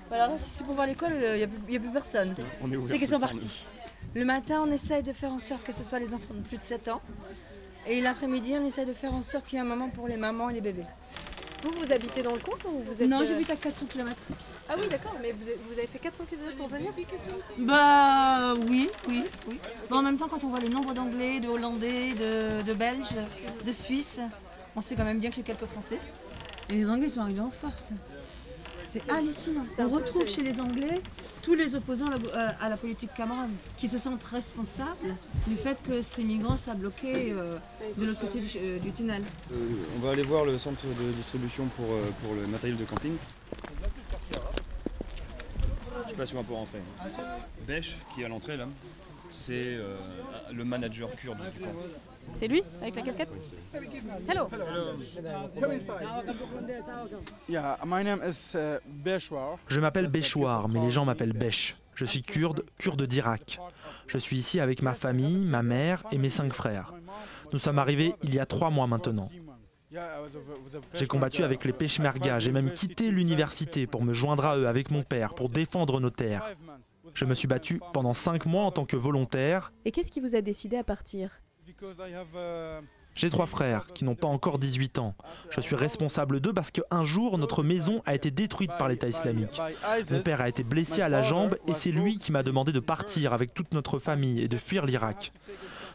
Voilà, 0.08 0.38
si 0.38 0.50
c'est 0.50 0.64
pour 0.64 0.74
voir 0.74 0.86
l'école, 0.86 1.12
il 1.20 1.36
n'y 1.68 1.76
a, 1.76 1.80
plus 1.80 1.92
personne. 1.92 2.36
On 2.62 2.70
est 2.70 2.76
ouvert 2.76 2.88
C'est 2.88 2.98
qu'ils 2.98 3.08
sont 3.08 3.18
partis. 3.18 3.66
Le 4.14 4.24
matin, 4.24 4.62
on 4.64 4.70
essaye 4.70 5.02
de 5.02 5.12
faire 5.12 5.32
en 5.32 5.40
sorte 5.40 5.64
que 5.64 5.72
ce 5.72 5.82
soit 5.82 5.98
les 5.98 6.14
enfants 6.14 6.34
de 6.34 6.40
plus 6.40 6.56
de 6.56 6.62
7 6.62 6.88
ans. 6.88 7.02
Et 7.88 8.00
l'après-midi, 8.00 8.54
on 8.54 8.64
essaye 8.64 8.86
de 8.86 8.92
faire 8.92 9.12
en 9.12 9.20
sorte 9.20 9.46
qu'il 9.46 9.56
y 9.56 9.58
ait 9.58 9.64
un 9.64 9.68
moment 9.68 9.88
pour 9.88 10.06
les 10.06 10.16
mamans 10.16 10.48
et 10.48 10.54
les 10.54 10.60
bébés. 10.60 10.84
Vous, 11.62 11.72
vous 11.72 11.92
habitez 11.92 12.22
dans 12.22 12.34
le 12.34 12.38
coin 12.38 12.56
ou 12.66 12.82
vous 12.82 13.02
êtes. 13.02 13.08
Non, 13.08 13.20
euh, 13.20 13.24
j'habite 13.24 13.50
à 13.50 13.56
400 13.56 13.86
km. 13.86 14.14
Ah 14.68 14.76
oui, 14.78 14.86
d'accord, 14.88 15.16
mais 15.20 15.32
vous, 15.32 15.72
avez 15.72 15.88
fait 15.88 15.98
400 15.98 16.24
km 16.30 16.56
pour 16.56 16.68
venir? 16.68 16.92
Bah 17.58 18.54
oui, 18.54 18.88
oui, 19.08 19.24
oui. 19.48 19.58
Mais 19.90 19.96
en 19.96 20.02
même 20.02 20.16
temps, 20.16 20.28
quand 20.28 20.44
on 20.44 20.48
voit 20.50 20.60
le 20.60 20.68
nombre 20.68 20.94
d'Anglais, 20.94 21.40
de 21.40 21.48
Hollandais, 21.48 22.12
de, 22.12 22.62
de 22.62 22.72
Belges, 22.74 23.16
de 23.64 23.72
Suisses, 23.72 24.20
on 24.76 24.80
sait 24.80 24.94
quand 24.94 25.04
même 25.04 25.18
bien 25.18 25.30
qu'il 25.30 25.46
y 25.46 25.50
a 25.50 25.54
quelques 25.54 25.68
Français. 25.68 25.98
Et 26.70 26.74
les 26.74 26.88
Anglais 26.88 27.08
sont 27.08 27.20
arrivés 27.20 27.40
en 27.40 27.50
force. 27.50 27.92
C'est 28.84 29.08
hallucinant. 29.10 29.66
On 29.78 29.88
retrouve 29.88 30.26
chez 30.28 30.42
les 30.42 30.60
Anglais 30.60 31.02
tous 31.42 31.54
les 31.54 31.74
opposants 31.74 32.06
à 32.06 32.10
la, 32.18 32.48
à- 32.60 32.68
la 32.70 32.76
politique 32.76 33.10
Cameron, 33.14 33.50
qui 33.76 33.86
se 33.86 33.98
sentent 33.98 34.22
responsables 34.24 35.14
du 35.46 35.56
fait 35.56 35.82
que 35.82 36.00
ces 36.00 36.22
migrants 36.24 36.56
soient 36.56 36.74
bloqués 36.74 37.32
euh, 37.32 37.58
de 37.98 38.06
l'autre 38.06 38.20
côté 38.20 38.40
du, 38.40 38.48
euh, 38.58 38.78
du 38.78 38.90
tunnel. 38.92 39.22
Euh, 39.52 39.56
on 39.96 40.00
va 40.00 40.12
aller 40.12 40.22
voir 40.22 40.44
le 40.46 40.58
centre 40.58 40.84
de 40.86 41.12
distribution 41.12 41.66
pour, 41.76 41.86
euh, 41.92 42.10
pour 42.22 42.34
le 42.34 42.46
matériel 42.46 42.78
de 42.78 42.84
camping. 42.84 43.16
Je 46.04 46.10
sais 46.10 46.16
pas 46.16 46.26
si 46.26 46.34
on 46.34 46.38
va 46.38 46.42
pouvoir 46.42 46.60
rentrer. 46.60 46.80
Besh, 47.66 47.96
qui 48.14 48.22
est 48.22 48.24
à 48.24 48.28
l'entrée 48.28 48.56
là, 48.56 48.68
c'est 49.28 49.52
euh, 49.54 49.96
le 50.52 50.64
manager 50.64 51.14
kurde 51.14 51.38
du 51.54 51.60
camp. 51.60 51.72
C'est 52.32 52.48
lui, 52.48 52.62
avec 52.80 52.94
la 52.94 53.02
casquette 53.02 53.28
Hello 54.28 54.48
uh. 54.52 54.98
Je 59.68 59.80
m'appelle 59.80 60.06
Béchouar, 60.08 60.68
mais 60.68 60.80
les 60.80 60.90
gens 60.90 61.04
m'appellent 61.04 61.32
Bech. 61.32 61.76
Je 61.94 62.04
suis 62.04 62.22
kurde, 62.22 62.64
kurde 62.78 63.02
d'Irak. 63.02 63.60
Je 64.06 64.18
suis 64.18 64.36
ici 64.36 64.60
avec 64.60 64.82
ma 64.82 64.94
famille, 64.94 65.44
ma 65.46 65.62
mère 65.62 66.04
et 66.12 66.18
mes 66.18 66.30
cinq 66.30 66.52
frères. 66.52 66.94
Nous 67.52 67.58
sommes 67.58 67.78
arrivés 67.78 68.14
il 68.22 68.34
y 68.34 68.38
a 68.38 68.46
trois 68.46 68.70
mois 68.70 68.86
maintenant. 68.86 69.30
J'ai 70.94 71.06
combattu 71.06 71.42
avec 71.42 71.64
les 71.64 71.72
Peshmerga, 71.72 72.38
j'ai 72.38 72.52
même 72.52 72.70
quitté 72.70 73.10
l'université 73.10 73.86
pour 73.86 74.04
me 74.04 74.12
joindre 74.12 74.44
à 74.44 74.58
eux 74.58 74.68
avec 74.68 74.90
mon 74.90 75.02
père, 75.02 75.34
pour 75.34 75.48
défendre 75.48 75.98
nos 75.98 76.10
terres. 76.10 76.54
Je 77.14 77.24
me 77.24 77.34
suis 77.34 77.48
battu 77.48 77.80
pendant 77.92 78.12
cinq 78.12 78.46
mois 78.46 78.64
en 78.64 78.70
tant 78.70 78.84
que 78.84 78.96
volontaire. 78.96 79.72
Et 79.84 79.90
qu'est-ce 79.90 80.12
qui 80.12 80.20
vous 80.20 80.36
a 80.36 80.40
décidé 80.42 80.76
à 80.76 80.84
partir? 80.84 81.40
J'ai 83.14 83.30
trois 83.30 83.46
frères 83.46 83.86
qui 83.92 84.04
n'ont 84.04 84.14
pas 84.14 84.28
encore 84.28 84.58
18 84.58 84.98
ans. 85.00 85.14
Je 85.50 85.60
suis 85.60 85.74
responsable 85.74 86.40
d'eux 86.40 86.52
parce 86.52 86.70
qu'un 86.70 87.04
jour, 87.04 87.36
notre 87.36 87.64
maison 87.64 88.00
a 88.06 88.14
été 88.14 88.30
détruite 88.30 88.70
par 88.78 88.88
l'État 88.88 89.08
islamique. 89.08 89.60
Mon 90.10 90.22
père 90.22 90.40
a 90.40 90.48
été 90.48 90.62
blessé 90.62 91.02
à 91.02 91.08
la 91.08 91.24
jambe 91.24 91.56
et 91.66 91.72
c'est 91.72 91.90
lui 91.90 92.18
qui 92.18 92.30
m'a 92.30 92.42
demandé 92.44 92.72
de 92.72 92.80
partir 92.80 93.32
avec 93.32 93.54
toute 93.54 93.72
notre 93.74 93.98
famille 93.98 94.40
et 94.40 94.48
de 94.48 94.56
fuir 94.56 94.86
l'Irak. 94.86 95.32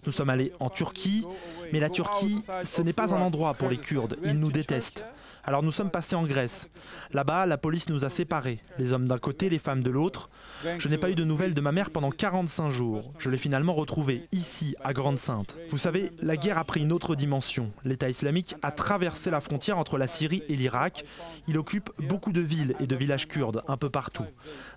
Nous 0.06 0.12
sommes 0.12 0.30
allés 0.30 0.54
en 0.60 0.70
Turquie, 0.70 1.26
mais 1.72 1.80
la 1.80 1.90
Turquie, 1.90 2.44
ce 2.66 2.82
n'est 2.82 2.94
pas 2.94 3.14
un 3.14 3.22
endroit 3.22 3.54
pour 3.54 3.70
les 3.70 3.78
Kurdes, 3.78 4.18
ils 4.24 4.40
nous 4.40 4.52
détestent. 4.52 5.04
Alors 5.46 5.62
nous 5.62 5.74
sommes 5.74 5.92
passés 5.92 6.16
en 6.16 6.24
Grèce. 6.24 6.70
Là-bas, 7.12 7.46
la 7.46 7.58
police 7.58 7.90
nous 7.90 8.06
a 8.06 8.10
séparés, 8.10 8.60
les 8.80 8.94
hommes 8.94 9.10
d'un 9.10 9.18
côté, 9.18 9.50
les 9.50 9.60
femmes 9.60 9.84
de 9.84 9.92
l'autre. 9.92 10.30
Je 10.78 10.88
n'ai 10.88 10.98
pas 10.98 11.10
eu 11.10 11.16
de 11.16 11.26
nouvelles 11.26 11.54
de 11.54 11.60
ma 11.60 11.74
mère 11.74 11.90
pendant 11.90 12.12
45 12.12 12.72
jours. 12.72 13.12
Je 13.20 13.30
l'ai 13.30 13.38
finalement 13.38 13.74
retrouvée 13.74 14.26
ici, 14.32 14.76
à 14.82 14.94
Grande-Sainte. 14.94 15.58
Vous 15.70 15.78
savez, 15.78 16.12
la 16.22 16.38
guerre 16.38 16.58
a 16.58 16.64
pris 16.64 16.82
une 16.82 16.94
autre 16.94 17.16
dimension. 17.16 17.72
L'État 17.84 18.10
islamique 18.10 18.56
a 18.62 18.72
traversé 18.72 19.32
la 19.32 19.42
frontière 19.42 19.78
entre 19.78 19.98
la 19.98 20.08
Syrie 20.08 20.44
et 20.48 20.56
l'Irak. 20.56 21.04
Il 21.50 21.58
occupe 21.58 21.90
beaucoup 22.08 22.32
de 22.32 22.42
villes 22.42 22.76
et 22.80 22.88
de 22.88 22.96
villages 22.96 23.28
kurdes 23.28 23.64
un 23.68 23.76
peu 23.76 23.90
partout. 23.90 24.26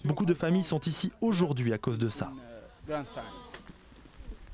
Beaucoup 0.05 0.27
de 0.27 0.35
familles 0.35 0.65
sont 0.65 0.81
ici 0.81 1.13
aujourd'hui 1.21 1.73
à 1.73 1.79
cause 1.79 1.99
de 1.99 2.09
ça. 2.09 2.33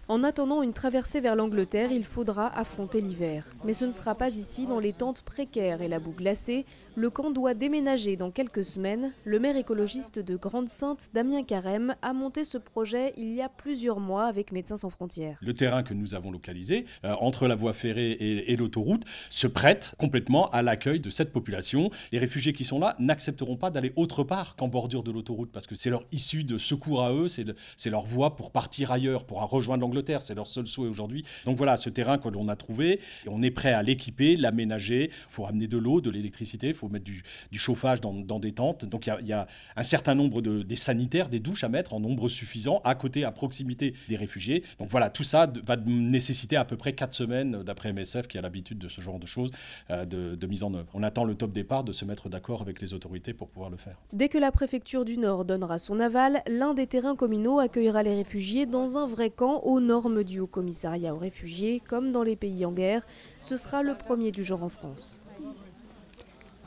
En 0.09 0.25
attendant 0.25 0.63
une 0.63 0.73
traversée 0.73 1.21
vers 1.21 1.37
l'Angleterre, 1.37 1.93
il 1.93 2.05
faudra 2.05 2.49
affronter 2.59 3.01
l'hiver. 3.01 3.47
Mais 3.65 3.73
ce 3.73 3.85
ne 3.85 3.93
sera 3.93 4.17
pas 4.17 4.31
ici, 4.31 4.67
dans 4.67 4.81
les 4.81 4.93
tentes 4.93 5.23
précaires 5.23 5.81
et 5.81 5.89
la 5.89 6.01
boue 6.01 6.13
glacée. 6.13 6.67
Le 6.95 7.11
camp 7.11 7.31
doit 7.31 7.55
déménager 7.55 8.17
dans 8.17 8.31
quelques 8.31 8.65
semaines. 8.65 9.13
Le 9.25 9.39
maire 9.39 9.57
écologiste 9.57 10.19
de 10.19 10.37
Grande-Sainte, 10.37 11.09
Damien 11.15 11.43
Carême, 11.43 11.95
a 12.03 12.13
monté 12.13 12.45
ce 12.45 12.59
projet 12.59 13.15
il 13.17 13.33
y 13.33 13.41
a 13.41 13.49
plusieurs 13.49 13.99
mois 13.99 14.27
avec 14.27 14.53
Médecins 14.53 14.77
sans 14.77 14.91
frontières. 14.91 15.39
Le 15.41 15.55
terrain 15.55 15.83
que 15.83 15.95
nous 15.95 16.15
avons 16.15 16.31
localisé, 16.31 16.85
euh, 17.05 17.15
entre 17.21 17.49
la 17.49 17.55
voie 17.55 17.73
ferrée 17.73 18.13
et, 18.13 18.53
et 18.53 18.57
l'autoroute, 18.57 19.05
se 19.31 19.47
prête 19.47 19.95
complètement 19.99 20.51
à 20.51 20.63
l'accueil 20.63 21.01
de 21.01 21.11
cette 21.11 21.33
population. 21.33 21.91
Les 22.13 22.19
réfugiés 22.19 22.53
qui 22.53 22.65
sont 22.65 22.79
là 22.79 22.97
n'accepteront 22.99 23.57
pas 23.57 23.71
d'aller 23.71 23.93
autre 23.97 24.23
part 24.23 24.57
qu'en 24.57 24.69
bordure 24.69 25.03
de 25.03 25.11
l'autoroute, 25.11 25.51
parce 25.51 25.67
que 25.67 25.75
c'est 25.75 25.91
leur 25.91 26.05
issue 26.13 26.45
de 26.45 26.59
secours 26.59 27.03
à 27.03 27.13
eux, 27.13 27.27
c'est 27.29 27.91
leur 27.91 28.05
voie 28.05 28.37
pour 28.37 28.53
partir 28.53 28.93
ailleurs, 28.93 29.25
pour 29.25 29.41
rejoindre 29.49 29.83
l'Angleterre 29.83 30.23
c'est 30.23 30.35
leur 30.35 30.47
seul 30.47 30.67
souhait 30.67 30.89
aujourd'hui. 30.89 31.25
Donc 31.45 31.57
voilà, 31.57 31.77
ce 31.77 31.89
terrain 31.89 32.19
que 32.19 32.29
l'on 32.29 32.49
a 32.49 32.57
trouvé, 32.57 33.01
on 33.27 33.43
est 33.43 33.51
prêt 33.51 33.73
à 33.73 33.83
l'équiper, 33.83 34.37
l'aménager. 34.37 35.05
Il 35.05 35.11
faut 35.29 35.47
amener 35.47 35.67
de 35.67 35.79
l'eau, 35.79 36.01
de 36.01 36.11
l'électricité, 36.11 36.75
faut 36.83 36.89
mettre 36.89 37.05
du, 37.05 37.23
chauffage 37.59 38.01
dans, 38.01 38.41
des 38.41 38.53
tentes. 38.53 38.85
Donc 38.85 39.07
il 39.07 39.27
y, 39.27 39.33
a 39.33 39.47
un 39.77 39.83
certain 39.83 40.15
nombre 40.15 40.43
de 40.43 40.63
des 40.63 40.77
sanitaires, 40.77 41.29
des 41.29 41.39
douches 41.39 41.65
à 41.65 41.69
mettre 41.69 41.95
en 41.95 42.01
nombre 42.01 42.29
suffisant, 42.29 42.81
à 42.85 42.95
côté, 42.95 43.25
à 43.25 43.31
proximité 43.31 43.95
des 44.09 44.17
réfugiés. 44.17 44.65
Donc 44.79 44.91
voilà, 44.91 45.11
tout 45.11 45.25
ça 45.25 45.51
va 45.65 45.77
nécessiter 45.77 46.57
à 46.57 46.65
peu 46.65 46.77
près 46.77 46.93
4 46.95 47.15
semaines, 47.15 47.63
d'après 47.63 47.93
MSF, 47.93 48.27
qui 48.27 48.39
a 48.39 48.43
l'habitude 48.43 48.79
de 48.79 48.89
ce 48.89 49.01
genre 49.01 49.19
de 49.19 49.27
choses, 49.27 49.51
euh, 49.91 50.05
de, 50.05 50.35
de 50.35 50.47
mise 50.47 50.65
en 50.65 50.75
œuvre. 50.75 50.89
On 50.95 51.03
attend 51.03 51.25
le 51.25 51.35
top 51.35 51.53
départ 51.53 51.85
de 51.85 51.93
se 51.93 52.05
mettre 52.05 52.29
d'accord 52.29 52.63
avec 52.63 52.81
les 52.81 52.95
autorités 52.95 53.33
pour 53.33 53.49
pouvoir 53.49 53.71
le 53.71 53.77
faire. 53.77 53.97
Dès 54.13 54.29
que 54.29 54.39
la 54.39 54.51
préfecture 54.51 55.05
du 55.05 55.19
Nord 55.19 55.45
donnera 55.45 55.79
son 55.79 56.01
aval, 56.01 56.43
l'un 56.49 56.75
des 56.75 56.87
terrains 56.87 57.17
communaux 57.17 57.61
accueillera 57.61 58.03
les 58.03 58.15
réfugiés 58.15 58.67
dans 58.67 58.99
un 58.99 59.07
vrai 59.07 59.31
camp 59.31 59.61
au 59.63 59.81
normes 59.81 60.25
du 60.25 60.41
Haut 60.41 60.47
Commissariat 60.47 61.15
aux 61.15 61.19
réfugiés, 61.19 61.81
comme 61.89 62.11
dans 62.11 62.25
les 62.25 62.37
pays 62.37 62.67
en 62.67 62.73
guerre. 62.73 63.07
Ce 63.41 63.57
sera 63.57 63.83
le 63.83 63.95
premier 63.95 64.33
du 64.33 64.43
genre 64.43 64.65
en 64.65 64.69
France. 64.69 65.22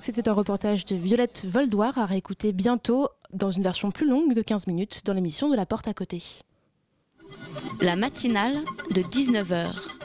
C'était 0.06 0.30
un 0.30 0.34
reportage 0.34 0.86
de 0.86 0.95
Violette 0.95 1.47
Voldoir 1.49 1.97
à 1.97 2.06
réécouter 2.06 2.51
bientôt 2.51 3.10
dans 3.34 3.49
une 3.49 3.64
version 3.64 3.89
plus 3.89 4.08
longue 4.08 4.36
de 4.36 4.43
15 4.43 4.68
minutes 4.68 5.01
dans 5.03 5.14
l'émission 5.14 5.49
de 5.49 5.56
La 5.56 5.66
Porte 5.66 5.88
à 5.88 5.95
côté. 5.95 6.22
La 7.82 7.95
matinale 7.95 8.53
de 8.93 9.01
19h. 9.01 10.05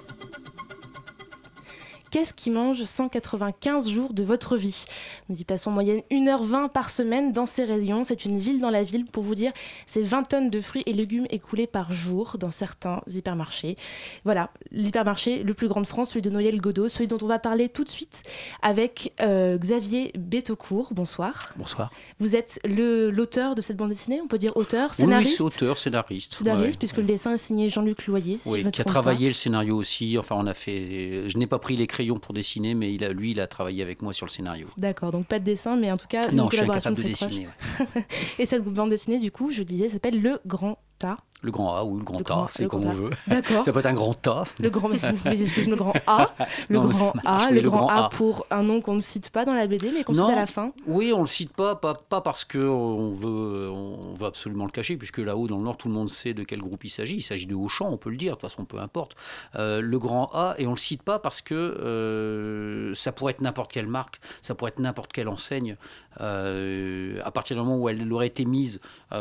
Qu'est-ce 2.10 2.34
qui 2.34 2.50
mange 2.50 2.82
195 2.82 3.88
jours 3.88 4.12
de 4.12 4.24
votre 4.24 4.56
vie 4.56 4.84
Nous 5.28 5.40
y 5.40 5.44
passons 5.44 5.70
en 5.70 5.74
moyenne 5.74 6.00
1h20 6.10 6.68
par 6.68 6.90
semaine 6.90 7.30
dans 7.32 7.46
ces 7.46 7.62
rayons. 7.64 8.02
C'est 8.02 8.24
une 8.24 8.40
ville 8.40 8.60
dans 8.60 8.70
la 8.70 8.82
ville. 8.82 9.04
Pour 9.04 9.22
vous 9.22 9.36
dire, 9.36 9.52
c'est 9.86 10.02
20 10.02 10.24
tonnes 10.24 10.50
de 10.50 10.60
fruits 10.60 10.82
et 10.86 10.92
légumes 10.92 11.28
écoulés 11.30 11.68
par 11.68 11.92
jour 11.92 12.36
dans 12.36 12.50
certains 12.50 13.00
hypermarchés. 13.06 13.76
Voilà, 14.24 14.50
l'hypermarché 14.72 15.44
le 15.44 15.54
plus 15.54 15.68
grand 15.68 15.82
de 15.82 15.86
France, 15.86 16.08
celui 16.10 16.22
de 16.22 16.30
Noël 16.30 16.60
Godot, 16.60 16.88
celui 16.88 17.06
dont 17.06 17.18
on 17.22 17.28
va 17.28 17.38
parler 17.38 17.68
tout 17.68 17.84
de 17.84 17.88
suite 17.88 18.24
avec 18.60 19.12
euh, 19.20 19.56
Xavier 19.56 20.10
Bétocourt. 20.18 20.92
Bonsoir. 20.92 21.52
Bonsoir. 21.56 21.92
Vous 22.18 22.34
êtes 22.34 22.58
l'auteur 22.64 23.54
de 23.54 23.62
cette 23.62 23.76
bande 23.76 23.90
dessinée, 23.90 24.20
on 24.20 24.26
peut 24.26 24.38
dire 24.38 24.56
auteur, 24.56 24.94
scénariste 24.94 25.38
Oui, 25.38 25.46
auteur, 25.46 25.78
scénariste. 25.78 26.34
Scénariste, 26.34 26.78
puisque 26.78 26.96
le 26.96 27.04
dessin 27.04 27.34
est 27.34 27.38
signé 27.38 27.70
Jean-Luc 27.70 28.08
Loyer. 28.08 28.40
oui, 28.46 28.68
qui 28.72 28.80
a 28.80 28.84
travaillé 28.84 29.28
le 29.28 29.34
scénario 29.34 29.76
aussi. 29.76 30.18
Enfin, 30.18 30.34
on 30.36 30.46
a 30.48 30.54
fait. 30.54 31.28
Je 31.28 31.38
n'ai 31.38 31.46
pas 31.46 31.60
pris 31.60 31.76
les 31.76 31.86
pour 32.20 32.34
dessiner, 32.34 32.74
mais 32.74 32.92
il 32.94 33.04
a, 33.04 33.12
lui, 33.12 33.32
il 33.32 33.40
a 33.40 33.46
travaillé 33.46 33.82
avec 33.82 34.02
moi 34.02 34.12
sur 34.12 34.26
le 34.26 34.30
scénario. 34.30 34.68
D'accord, 34.76 35.12
donc 35.12 35.26
pas 35.26 35.38
de 35.38 35.44
dessin, 35.44 35.76
mais 35.76 35.90
en 35.90 35.96
tout 35.96 36.08
cas, 36.08 36.22
une 36.30 36.48
collaboration 36.48 36.92
de 36.92 37.02
dessiner. 37.02 37.48
Et 38.38 38.46
cette 38.46 38.64
bande 38.64 38.90
dessinée, 38.90 39.18
du 39.18 39.30
coup, 39.30 39.50
je 39.50 39.62
disais, 39.62 39.88
s'appelle 39.88 40.20
Le 40.20 40.40
Grand 40.46 40.78
Tas. 40.98 41.16
Le 41.42 41.50
grand 41.50 41.74
A 41.74 41.84
ou 41.84 41.96
le 41.96 42.04
grand 42.04 42.30
A, 42.30 42.48
c'est 42.52 42.66
comme 42.66 42.84
on 42.84 42.92
veut. 42.92 43.10
D'accord. 43.26 43.64
Ça 43.64 43.72
peut 43.72 43.78
être 43.78 43.86
un 43.86 43.94
grand 43.94 44.26
A. 44.26 44.44
Le 44.58 44.68
grand, 44.68 44.88
mais 44.88 44.98
excuse 45.40 45.68
le 45.68 45.76
grand 45.76 45.94
A. 46.06 46.30
Le 46.68 46.80
grand 46.80 47.14
A, 47.24 47.50
le, 47.50 47.62
grand, 47.62 47.88
A, 47.88 48.10
pour 48.10 48.46
un 48.50 48.62
nom 48.62 48.82
qu'on 48.82 48.94
ne 48.94 49.00
cite 49.00 49.30
pas 49.30 49.46
dans 49.46 49.54
la 49.54 49.66
BD, 49.66 49.90
mais 49.90 50.04
qu'on 50.04 50.12
cite 50.12 50.22
à 50.22 50.36
la 50.36 50.46
fin. 50.46 50.72
Oui, 50.86 51.12
on 51.14 51.20
le 51.20 51.26
cite 51.26 51.52
pas, 51.52 51.76
pas, 51.76 51.94
pas 51.94 52.20
parce 52.20 52.44
qu'on 52.44 53.12
veut, 53.12 53.70
on 53.70 54.14
veut 54.14 54.26
absolument 54.26 54.66
le 54.66 54.70
cacher, 54.70 54.98
puisque 54.98 55.18
là-haut, 55.18 55.48
dans 55.48 55.56
le 55.56 55.64
Nord, 55.64 55.78
tout 55.78 55.88
le 55.88 55.94
monde 55.94 56.10
sait 56.10 56.34
de 56.34 56.42
quel 56.42 56.60
groupe 56.60 56.84
il 56.84 56.90
s'agit. 56.90 57.16
Il 57.16 57.22
s'agit 57.22 57.46
de 57.46 57.54
Auchan, 57.54 57.88
on 57.90 57.96
peut 57.96 58.10
le 58.10 58.16
dire, 58.16 58.36
de 58.36 58.40
toute 58.40 58.50
façon, 58.50 58.66
peu 58.66 58.78
importe. 58.78 59.16
Euh, 59.56 59.80
le 59.80 59.98
grand 59.98 60.30
A, 60.34 60.54
et 60.58 60.66
on 60.66 60.72
le 60.72 60.76
cite 60.76 61.02
pas 61.02 61.18
parce 61.18 61.40
que 61.40 61.54
euh, 61.54 62.94
ça 62.94 63.12
pourrait 63.12 63.32
être 63.32 63.40
n'importe 63.40 63.72
quelle 63.72 63.86
marque, 63.86 64.20
ça 64.42 64.54
pourrait 64.54 64.72
être 64.72 64.78
n'importe 64.78 65.12
quelle 65.12 65.28
enseigne. 65.28 65.76
Euh, 66.20 67.20
à 67.24 67.30
partir 67.30 67.56
du 67.56 67.62
moment 67.62 67.78
où 67.78 67.88
elle 67.88 68.12
aurait 68.12 68.26
été 68.26 68.44
mise 68.44 68.80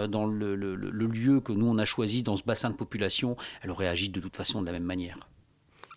dans 0.09 0.25
le, 0.25 0.55
le, 0.55 0.75
le 0.75 1.05
lieu 1.05 1.39
que 1.39 1.53
nous, 1.53 1.67
on 1.67 1.77
a 1.77 1.85
choisi 1.85 2.08
dans 2.23 2.35
ce 2.35 2.43
bassin 2.43 2.69
de 2.69 2.75
population, 2.75 3.37
elle 3.61 3.71
aurait 3.71 3.87
agi 3.87 4.09
de 4.09 4.19
toute 4.19 4.35
façon 4.35 4.61
de 4.61 4.65
la 4.65 4.71
même 4.71 4.83
manière. 4.83 5.17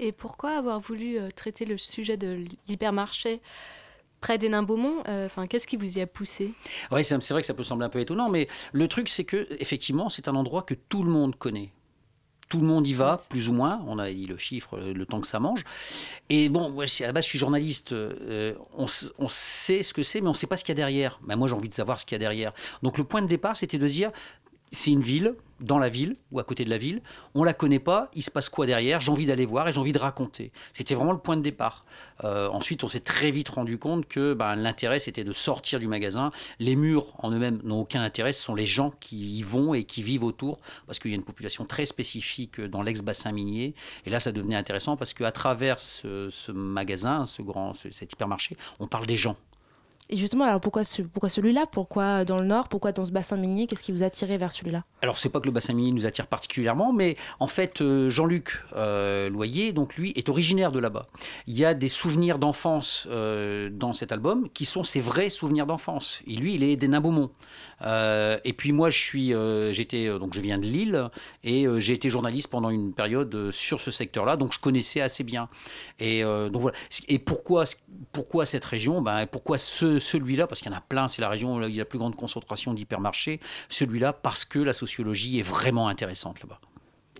Et 0.00 0.12
pourquoi 0.12 0.56
avoir 0.56 0.80
voulu 0.80 1.18
euh, 1.18 1.28
traiter 1.34 1.64
le 1.64 1.78
sujet 1.78 2.16
de 2.16 2.44
l'hypermarché 2.68 3.40
près 4.20 4.38
des 4.38 4.48
Nains-Beaumont 4.48 5.02
euh, 5.08 5.26
Enfin, 5.26 5.46
qu'est-ce 5.46 5.66
qui 5.66 5.76
vous 5.76 5.98
y 5.98 6.00
a 6.00 6.06
poussé? 6.06 6.54
Oui, 6.90 7.04
c'est 7.04 7.30
vrai 7.30 7.40
que 7.40 7.46
ça 7.46 7.54
peut 7.54 7.62
sembler 7.62 7.86
un 7.86 7.90
peu 7.90 8.00
étonnant, 8.00 8.28
mais 8.28 8.48
le 8.72 8.88
truc, 8.88 9.08
c'est 9.08 9.24
que 9.24 9.46
effectivement, 9.60 10.08
c'est 10.08 10.28
un 10.28 10.34
endroit 10.34 10.62
que 10.62 10.74
tout 10.74 11.02
le 11.02 11.10
monde 11.10 11.36
connaît 11.36 11.72
tout 12.52 12.60
le 12.60 12.66
monde 12.66 12.86
y 12.86 12.92
va, 12.92 13.24
plus 13.30 13.48
ou 13.48 13.54
moins. 13.54 13.82
On 13.86 13.98
a 13.98 14.10
dit 14.10 14.26
le 14.26 14.36
chiffre, 14.36 14.78
le 14.78 15.06
temps 15.06 15.22
que 15.22 15.26
ça 15.26 15.40
mange. 15.40 15.64
Et 16.28 16.50
bon, 16.50 16.68
moi, 16.68 16.84
à 16.84 17.06
la 17.06 17.12
base, 17.14 17.24
je 17.24 17.30
suis 17.30 17.38
journaliste. 17.38 17.92
Euh, 17.92 18.54
on, 18.76 18.86
sait 19.28 19.82
ce 19.82 19.94
que 19.94 20.02
c'est, 20.02 20.20
mais 20.20 20.26
on 20.26 20.32
ne 20.32 20.36
sait 20.36 20.46
pas 20.46 20.58
ce 20.58 20.62
qu'il 20.62 20.72
y 20.72 20.76
a 20.76 20.82
derrière. 20.82 21.18
Mais 21.26 21.34
moi, 21.34 21.48
j'ai 21.48 21.54
envie 21.54 21.70
de 21.70 21.74
savoir 21.74 21.98
ce 21.98 22.04
qu'il 22.04 22.14
y 22.14 22.16
a 22.16 22.18
derrière. 22.18 22.52
Donc, 22.82 22.98
le 22.98 23.04
point 23.04 23.22
de 23.22 23.26
départ, 23.26 23.56
c'était 23.56 23.78
de 23.78 23.88
dire 23.88 24.12
c'est 24.72 24.90
une 24.90 25.02
ville, 25.02 25.36
dans 25.62 25.78
la 25.78 25.88
ville 25.88 26.14
ou 26.30 26.38
à 26.38 26.44
côté 26.44 26.64
de 26.64 26.70
la 26.70 26.78
ville. 26.78 27.00
On 27.34 27.44
la 27.44 27.54
connaît 27.54 27.78
pas, 27.78 28.10
il 28.14 28.22
se 28.22 28.30
passe 28.30 28.48
quoi 28.48 28.66
derrière? 28.66 29.00
J'ai 29.00 29.10
envie 29.10 29.26
d'aller 29.26 29.46
voir 29.46 29.68
et 29.68 29.72
j'ai 29.72 29.80
envie 29.80 29.92
de 29.92 29.98
raconter. 29.98 30.52
C'était 30.72 30.94
vraiment 30.94 31.12
le 31.12 31.18
point 31.18 31.36
de 31.36 31.42
départ. 31.42 31.84
Euh, 32.24 32.48
ensuite, 32.48 32.84
on 32.84 32.88
s'est 32.88 33.00
très 33.00 33.30
vite 33.30 33.48
rendu 33.48 33.78
compte 33.78 34.06
que 34.06 34.34
ben, 34.34 34.54
l'intérêt 34.56 34.98
c'était 34.98 35.24
de 35.24 35.32
sortir 35.32 35.78
du 35.78 35.86
magasin. 35.86 36.30
Les 36.58 36.76
murs 36.76 37.06
en 37.18 37.30
eux-mêmes 37.30 37.60
n'ont 37.64 37.80
aucun 37.80 38.02
intérêt, 38.02 38.32
ce 38.32 38.42
sont 38.42 38.54
les 38.54 38.66
gens 38.66 38.90
qui 39.00 39.38
y 39.38 39.42
vont 39.42 39.74
et 39.74 39.84
qui 39.84 40.02
vivent 40.02 40.24
autour, 40.24 40.58
parce 40.86 40.98
qu'il 40.98 41.10
y 41.10 41.14
a 41.14 41.16
une 41.16 41.24
population 41.24 41.64
très 41.64 41.86
spécifique 41.86 42.60
dans 42.60 42.82
l'ex-bassin 42.82 43.32
minier. 43.32 43.74
Et 44.06 44.10
là, 44.10 44.20
ça 44.20 44.32
devenait 44.32 44.56
intéressant 44.56 44.96
parce 44.96 45.14
qu'à 45.14 45.32
travers 45.32 45.78
ce, 45.78 46.52
magasin, 46.52 47.26
ce 47.26 47.42
grand, 47.42 47.72
cet 47.74 48.12
hypermarché, 48.12 48.56
on 48.80 48.86
parle 48.86 49.06
des 49.06 49.16
gens. 49.16 49.36
Et 50.12 50.16
justement, 50.18 50.44
alors 50.44 50.60
pourquoi, 50.60 50.82
pourquoi 51.10 51.30
celui-là? 51.30 51.64
Pourquoi 51.64 52.26
dans 52.26 52.36
le 52.36 52.44
nord? 52.44 52.68
Pourquoi 52.68 52.92
dans 52.92 53.06
ce 53.06 53.10
bassin 53.10 53.38
minier? 53.38 53.66
Qu'est-ce 53.66 53.82
qui 53.82 53.92
vous 53.92 54.02
a 54.02 54.06
attiré 54.06 54.36
vers 54.36 54.52
celui-là? 54.52 54.84
Alors, 55.00 55.16
c'est 55.16 55.30
pas 55.30 55.40
que 55.40 55.46
le 55.46 55.52
bassin 55.52 55.72
minier 55.72 55.90
nous 55.90 56.04
attire 56.04 56.26
particulièrement, 56.26 56.92
mais 56.92 57.16
en 57.40 57.46
fait, 57.46 57.80
euh, 57.80 58.10
Jean-Luc 58.10 58.62
euh, 58.76 59.30
Loyer, 59.30 59.72
donc 59.72 59.96
lui, 59.96 60.12
est 60.14 60.28
originaire 60.28 60.70
de 60.70 60.78
là-bas. 60.78 61.00
Il 61.46 61.58
y 61.58 61.64
a 61.64 61.72
des 61.72 61.88
souvenirs 61.88 62.38
d'enfance 62.38 63.08
euh, 63.10 63.70
dans 63.72 63.94
cet 63.94 64.12
album 64.12 64.50
qui 64.50 64.66
sont 64.66 64.84
ses 64.84 65.00
vrais 65.00 65.30
souvenirs 65.30 65.64
d'enfance. 65.64 66.20
Et 66.26 66.34
lui, 66.36 66.56
il 66.56 66.62
est 66.62 66.76
des 66.76 66.88
Nains-Beaumont. 66.88 67.30
et 67.80 68.52
puis 68.52 68.72
moi, 68.72 68.90
je 68.90 68.98
suis, 68.98 69.32
j'étais, 69.72 70.08
donc 70.18 70.34
je 70.34 70.42
viens 70.42 70.58
de 70.58 70.66
Lille 70.66 71.08
et 71.42 71.66
j'ai 71.78 71.94
été 71.94 72.10
journaliste 72.10 72.48
pendant 72.48 72.68
une 72.68 72.92
période 72.92 73.50
sur 73.50 73.80
ce 73.80 73.90
secteur-là, 73.90 74.36
donc 74.36 74.52
je 74.52 74.60
connaissais 74.60 75.00
assez 75.00 75.24
bien. 75.24 75.48
Et 75.98 76.22
donc 76.22 76.60
voilà. 76.60 76.76
Et 77.08 77.18
pourquoi, 77.18 77.64
pourquoi 78.12 78.44
cette 78.44 78.64
région? 78.64 79.00
Ben 79.00 79.26
pourquoi 79.26 79.56
ce 79.58 79.98
celui-là, 80.02 80.46
parce 80.46 80.60
qu'il 80.60 80.70
y 80.70 80.74
en 80.74 80.78
a 80.78 80.82
plein, 80.82 81.08
c'est 81.08 81.22
la 81.22 81.28
région 81.28 81.56
où 81.56 81.62
il 81.62 81.74
y 81.74 81.78
a 81.78 81.82
la 81.82 81.84
plus 81.84 81.98
grande 81.98 82.16
concentration 82.16 82.74
d'hypermarchés, 82.74 83.40
celui-là 83.68 84.12
parce 84.12 84.44
que 84.44 84.58
la 84.58 84.74
sociologie 84.74 85.38
est 85.38 85.42
vraiment 85.42 85.88
intéressante 85.88 86.40
là-bas. 86.40 86.60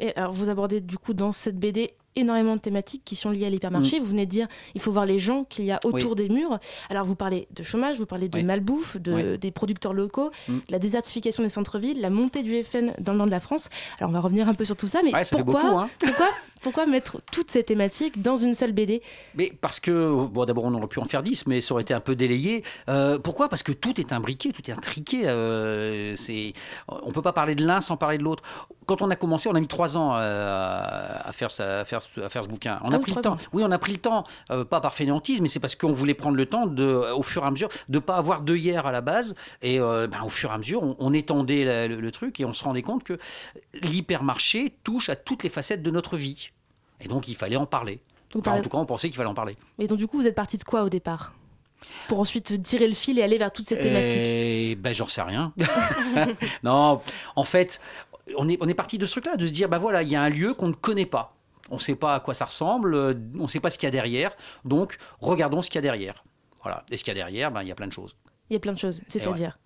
Et 0.01 0.15
alors 0.17 0.33
vous 0.33 0.49
abordez 0.49 0.81
du 0.81 0.99
coup 0.99 1.15
dans 1.15 1.33
cette 1.33 1.59
BD 1.59 1.95
énormément 2.17 2.57
de 2.57 2.61
thématiques 2.61 3.03
qui 3.05 3.17
sont 3.17 3.31
liées 3.31 3.47
à 3.47 3.51
l'hypermarché. 3.51 3.99
Mm. 3.99 4.03
Vous 4.03 4.09
venez 4.11 4.27
de 4.27 4.31
dire, 4.31 4.49
il 4.75 4.81
faut 4.81 4.93
voir 4.93 5.07
les 5.07 5.19
gens 5.19 5.45
qu'il 5.45 5.65
y 5.65 5.73
a 5.73 5.79
autour 5.85 6.11
Oui. 6.11 6.17
des 6.17 6.29
murs. 6.29 6.59
Alors 6.91 7.05
vous 7.07 7.15
parlez 7.17 7.49
de 7.55 7.63
chômage, 7.63 7.99
vous 7.99 8.07
parlez 8.07 8.29
de 8.29 8.37
Oui. 8.39 8.45
malbouffe, 8.45 8.97
de, 8.99 9.13
Oui. 9.13 9.39
des 9.39 9.51
producteurs 9.51 9.93
locaux, 9.95 10.31
Mm. 10.49 10.59
la 10.71 10.79
désertification 10.79 11.43
des 11.43 11.49
centres-villes, 11.49 12.01
la 12.01 12.11
montée 12.11 12.43
du 12.43 12.63
FN 12.63 12.93
dans 12.99 13.13
le 13.13 13.19
nord 13.19 13.27
de 13.27 13.33
la 13.33 13.41
France. 13.41 13.69
Alors 13.99 14.11
on 14.11 14.13
va 14.13 14.21
revenir 14.21 14.49
un 14.49 14.55
peu 14.55 14.65
sur 14.65 14.77
tout 14.77 14.89
ça, 14.89 15.01
mais 15.05 15.13
Ouais, 15.13 15.25
ça 15.25 15.37
pourquoi, 15.37 15.63
beaucoup, 15.63 15.79
hein. 15.79 15.89
pourquoi, 16.01 16.29
pourquoi 16.63 16.87
mettre 16.87 17.19
toutes 17.33 17.51
ces 17.51 17.63
thématiques 17.65 18.21
dans 18.23 18.37
une 18.37 18.55
seule 18.55 18.73
BD 18.73 19.03
Mais 19.35 19.53
parce 19.61 19.81
que, 19.81 20.27
bon, 20.27 20.45
d'abord, 20.45 20.65
on 20.65 20.75
aurait 20.75 20.87
pu 20.89 20.99
en 21.01 21.05
faire 21.05 21.23
10, 21.23 21.47
mais 21.47 21.61
ça 21.61 21.75
aurait 21.75 21.83
été 21.83 21.95
un 21.95 22.01
peu 22.01 22.15
délayé. 22.15 22.63
Euh, 22.89 23.19
pourquoi? 23.19 23.49
Parce 23.49 23.63
que 23.63 23.73
tout 23.73 23.99
est 24.01 24.13
imbriqué, 24.13 24.53
tout 24.53 24.63
est 24.71 24.75
intriqué. 24.75 25.23
euh, 25.27 26.15
c'est, 26.17 26.53
on 26.89 27.09
ne 27.09 27.13
peut 27.13 27.23
pas 27.23 27.33
parler 27.33 27.55
de 27.55 27.65
l'un 27.65 27.81
sans 27.81 27.97
parler 27.97 28.19
de 28.19 28.23
l'autre. 28.23 28.43
Quand 28.87 29.03
on 29.03 29.11
a 29.11 29.17
commencé, 29.17 29.49
on 29.49 29.55
a 29.55 29.61
mis 29.61 29.67
trois 29.69 29.97
ans 29.97 30.13
euh, 30.17 31.09
à, 31.25 31.33
faire, 31.33 31.51
ça- 31.51 31.81
à, 31.81 31.85
faire, 31.85 32.02
à 32.23 32.29
faire 32.29 32.45
ce 32.45 32.49
bouquin. 32.49 32.81
On 32.85 32.91
Ah 32.91 32.95
a 32.95 32.99
oui, 32.99 33.03
pris 33.03 33.13
le 33.15 33.21
temps. 33.21 33.33
ans. 33.35 33.39
Oui, 33.53 33.63
on 33.67 33.71
a 33.71 33.79
pris 33.79 33.93
le 33.93 33.99
temps, 33.99 34.25
euh, 34.51 34.65
pas 34.65 34.81
par 34.81 34.95
fainéantisme, 34.95 35.43
mais 35.43 35.49
c'est 35.49 35.61
parce 35.61 35.75
qu'on 35.75 35.93
voulait 35.93 36.15
prendre 36.15 36.37
le 36.37 36.47
temps, 36.47 36.67
de, 36.67 36.85
au 37.13 37.23
fur 37.23 37.43
et 37.43 37.47
à 37.47 37.51
mesure, 37.51 37.69
de 37.89 37.95
ne 37.95 37.99
pas 38.01 38.17
avoir 38.17 38.41
deux 38.43 38.57
hier 38.57 38.87
à 38.87 38.93
la 38.93 39.01
base. 39.01 39.35
Et 39.63 39.81
euh, 39.81 40.07
ben, 40.07 40.23
au 40.25 40.29
fur 40.31 40.51
et 40.51 40.55
à 40.55 40.59
mesure, 40.59 40.83
on, 40.83 40.97
on 40.99 41.13
étendait 41.13 41.65
la- 41.65 41.89
le, 41.89 42.01
le 42.01 42.11
truc 42.13 42.39
et 42.41 42.45
on 42.45 42.53
se 42.53 42.65
rendait 42.65 42.83
compte 42.83 43.05
que 43.05 43.19
l'hypermarché 43.83 44.75
touche 44.85 45.09
à 45.09 45.17
toutes 45.17 45.43
les 45.43 45.51
facettes 45.51 45.83
de 45.83 45.91
notre 45.91 46.17
vie. 46.17 46.51
Et 47.01 47.09
donc, 47.09 47.29
il 47.29 47.35
fallait 47.37 47.57
en 47.57 47.67
parler. 47.67 48.01
Enfin, 48.35 48.53
En 48.53 48.63
tout 48.63 48.69
cas, 48.71 48.79
on 48.79 48.87
pensait 48.87 49.09
qu'il 49.09 49.17
fallait 49.17 49.29
en 49.29 49.35
parler. 49.35 49.57
Et 49.79 49.87
donc 49.87 49.99
du 49.99 50.07
coup, 50.07 50.17
vous 50.19 50.27
êtes 50.27 50.35
parti 50.35 50.57
de 50.57 50.65
quoi 50.65 50.85
au 50.85 50.89
départ? 50.89 51.33
Pour 52.09 52.21
ensuite 52.21 52.63
tirer 52.63 52.87
le 52.87 52.95
fil 52.95 53.19
et 53.19 53.23
aller 53.23 53.37
vers 53.39 53.53
toutes 53.53 53.67
ces 53.67 53.77
thématiques. 53.77 54.17
Eh 54.17 54.75
ben, 54.77 54.95
j'en 54.95 55.07
sais 55.07 55.21
rien. 55.21 55.53
non, 56.63 57.01
en 57.37 57.43
fait, 57.43 57.81
on 58.37 58.49
est, 58.49 58.57
on 58.61 58.69
est 58.69 58.75
parti 58.75 58.99
de 58.99 59.05
ce 59.05 59.13
truc-là, 59.13 59.37
de 59.37 59.47
se 59.47 59.53
dire, 59.53 59.69
bah 59.69 59.79
voilà, 59.79 60.03
il 60.03 60.09
y 60.09 60.17
a 60.17 60.23
un 60.23 60.29
lieu 60.29 60.55
qu'on 60.55 60.69
ne 60.69 60.73
connaît 60.75 61.07
pas. 61.07 61.35
On 61.71 61.77
ne 61.77 61.81
sait 61.81 61.95
pas 61.95 62.15
à 62.15 62.21
quoi 62.21 62.35
ça 62.35 62.47
ressemble, 62.47 62.95
euh, 62.95 63.15
on 63.39 63.45
ne 63.45 63.49
sait 63.49 63.61
pas 63.61 63.71
ce 63.71 63.79
qu'il 63.79 63.87
y 63.87 63.89
a 63.89 63.93
derrière. 63.93 64.33
Donc, 64.65 64.97
regardons 65.21 65.63
ce 65.63 65.71
qu'il 65.71 65.77
y 65.77 65.81
a 65.81 65.83
derrière. 65.83 66.25
Voilà. 66.63 66.85
Et 66.91 66.97
ce 66.97 67.05
qu'il 67.05 67.13
y 67.17 67.19
a 67.19 67.23
derrière, 67.23 67.51
ben, 67.51 67.63
il 67.63 67.69
y 67.69 67.73
a 67.73 67.75
plein 67.75 67.87
de 67.87 67.93
choses. 67.93 68.17
Il 68.51 68.55
y 68.55 68.57
a 68.57 68.61
plein 68.61 68.73
de 68.73 68.79
choses, 68.79 69.01
c'est-à-dire 69.07 69.59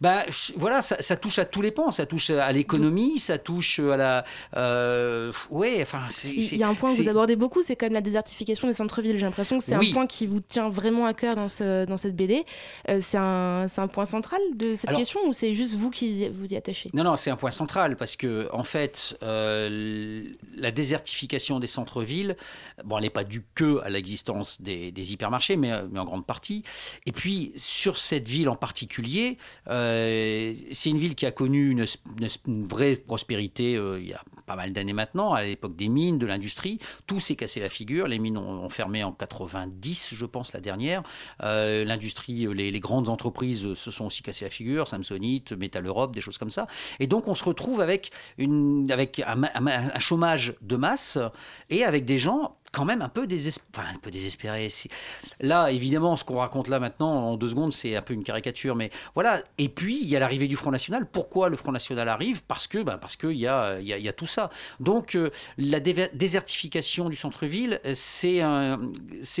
Bah, 0.00 0.24
voilà, 0.56 0.82
ça, 0.82 1.00
ça 1.00 1.16
touche 1.16 1.38
à 1.38 1.44
tous 1.44 1.62
les 1.62 1.70
pans. 1.70 1.90
Ça 1.90 2.06
touche 2.06 2.30
à 2.30 2.50
l'économie, 2.52 3.18
ça 3.18 3.38
touche 3.38 3.78
à 3.78 3.96
la. 3.96 4.24
Euh, 4.56 5.32
ouais, 5.50 5.78
enfin, 5.82 6.02
c'est. 6.10 6.30
Il 6.30 6.56
y 6.56 6.62
a 6.62 6.68
un 6.68 6.74
point 6.74 6.94
que 6.94 7.00
vous 7.02 7.08
abordez 7.08 7.36
beaucoup, 7.36 7.62
c'est 7.62 7.76
quand 7.76 7.86
même 7.86 7.92
la 7.92 8.00
désertification 8.00 8.66
des 8.68 8.74
centres-villes. 8.74 9.18
J'ai 9.18 9.24
l'impression 9.24 9.58
que 9.58 9.64
c'est 9.64 9.76
Oui. 9.76 9.90
un 9.90 9.92
point 9.92 10.06
qui 10.06 10.26
vous 10.26 10.40
tient 10.40 10.68
vraiment 10.68 11.06
à 11.06 11.14
cœur 11.14 11.34
dans, 11.34 11.48
ce, 11.48 11.84
dans 11.84 11.96
cette 11.96 12.16
BD. 12.16 12.44
Euh, 12.88 12.98
c'est 13.00 13.18
un, 13.18 13.66
point 13.92 14.04
central 14.04 14.40
de 14.54 14.74
cette 14.76 14.88
Alors- 14.90 15.00
question 15.00 15.20
ou 15.26 15.32
c'est 15.32 15.54
juste 15.54 15.74
vous 15.74 15.90
qui 15.90 16.28
vous 16.28 16.46
y 16.52 16.56
attachez? 16.56 16.88
Non, 16.94 17.04
non, 17.04 17.16
c'est 17.16 17.30
un 17.30 17.36
point 17.36 17.50
central 17.50 17.96
parce 17.96 18.16
que, 18.16 18.48
en 18.52 18.62
fait, 18.62 19.16
euh, 19.22 20.24
la 20.56 20.70
désertification 20.70 21.60
des 21.60 21.66
centres-villes, 21.66 22.36
bon, 22.84 22.96
elle 22.98 23.04
n'est 23.04 23.10
pas 23.10 23.24
due 23.24 23.42
que 23.54 23.80
à 23.82 23.90
l'existence 23.90 24.60
des, 24.62 24.92
des 24.92 25.12
hypermarchés, 25.12 25.56
mais, 25.56 25.72
mais 25.90 25.98
en 25.98 26.04
grande 26.04 26.26
partie. 26.26 26.62
Et 27.06 27.12
puis, 27.12 27.52
sur 27.56 27.96
cette 27.98 28.28
ville 28.28 28.48
en 28.48 28.56
particulier, 28.56 29.38
euh, 29.68 30.54
c'est 30.72 30.90
une 30.90 30.98
ville 30.98 31.14
qui 31.14 31.26
a 31.26 31.30
connu 31.30 31.70
une, 31.70 31.84
vraie 32.64 32.96
prospérité 32.96 33.76
euh, 33.76 34.00
il 34.00 34.08
y 34.08 34.14
a 34.14 34.22
pas 34.46 34.56
mal 34.56 34.72
d'années 34.72 34.92
maintenant, 34.92 35.32
à 35.32 35.42
l'époque 35.42 35.76
des 35.76 35.88
mines, 35.88 36.18
de 36.18 36.26
l'industrie. 36.26 36.78
Tout 37.06 37.20
s'est 37.20 37.36
cassé 37.36 37.60
la 37.60 37.68
figure. 37.68 38.08
Les 38.08 38.18
mines 38.18 38.36
ont, 38.36 38.68
fermé 38.68 39.04
en 39.04 39.12
90, 39.12 40.14
je 40.14 40.26
pense, 40.26 40.52
la 40.52 40.60
dernière. 40.60 41.02
Euh, 41.42 41.84
L'industrie, 41.84 42.46
les, 42.52 42.70
les 42.70 42.80
grandes 42.80 43.08
entreprises 43.08 43.74
se 43.74 43.90
sont 43.90 44.06
aussi 44.06 44.22
cassées 44.22 44.44
la 44.44 44.50
figure, 44.50 44.88
Samsonite, 44.88 45.52
Metal 45.52 45.86
Europe, 45.86 46.14
des 46.14 46.20
choses 46.20 46.38
comme 46.38 46.50
ça. 46.50 46.66
Et 47.00 47.06
donc, 47.06 47.28
on 47.28 47.34
se 47.34 47.44
retrouve 47.44 47.80
avec, 47.80 48.10
une, 48.38 48.90
avec 48.90 49.22
un 49.24 49.98
chômage 49.98 50.54
de 50.60 50.76
masse 50.76 51.18
et 51.70 51.84
avec 51.84 52.04
des 52.04 52.18
gens 52.18 52.56
quand 52.72 52.84
même 52.86 53.02
un 53.02 53.08
peu, 53.08 53.26
désesp- 53.26 53.60
enfin, 53.74 53.86
un 53.94 53.98
peu 53.98 54.10
désespérés. 54.10 54.70
C'est- 54.70 54.88
Là, 55.40 55.70
évidemment, 55.70 56.16
ce 56.16 56.24
qu'on 56.24 56.38
raconte 56.38 56.68
là 56.68 56.80
maintenant, 56.80 57.12
en 57.32 57.36
deux 57.36 57.50
secondes, 57.50 57.72
c'est 57.72 57.94
un 57.96 58.02
peu 58.02 58.14
une 58.14 58.24
caricature, 58.24 58.74
mais 58.74 58.90
voilà. 59.14 59.42
Et 59.58 59.68
puis, 59.68 60.00
il 60.02 60.08
y 60.08 60.16
a 60.16 60.20
l'arrivée 60.20 60.48
du 60.48 60.56
Front 60.56 60.70
National. 60.70 61.06
Pourquoi 61.10 61.48
le 61.50 61.56
Front 61.56 61.72
National 61.72 62.08
arrive? 62.08 62.42
Parce 62.44 62.66
que, 62.66 62.78
ben, 62.82 62.96
parce 62.98 63.16
qu'il 63.16 63.32
y 63.32 63.46
a, 63.46 63.78
y, 63.80 64.12
tout 64.14 64.26
ça. 64.26 64.50
Donc, 64.80 65.14
euh, 65.14 65.30
la 65.58 65.80
désertification 65.80 67.08
du 67.08 67.16
centre-ville, 67.16 67.80
c'est 67.94 68.42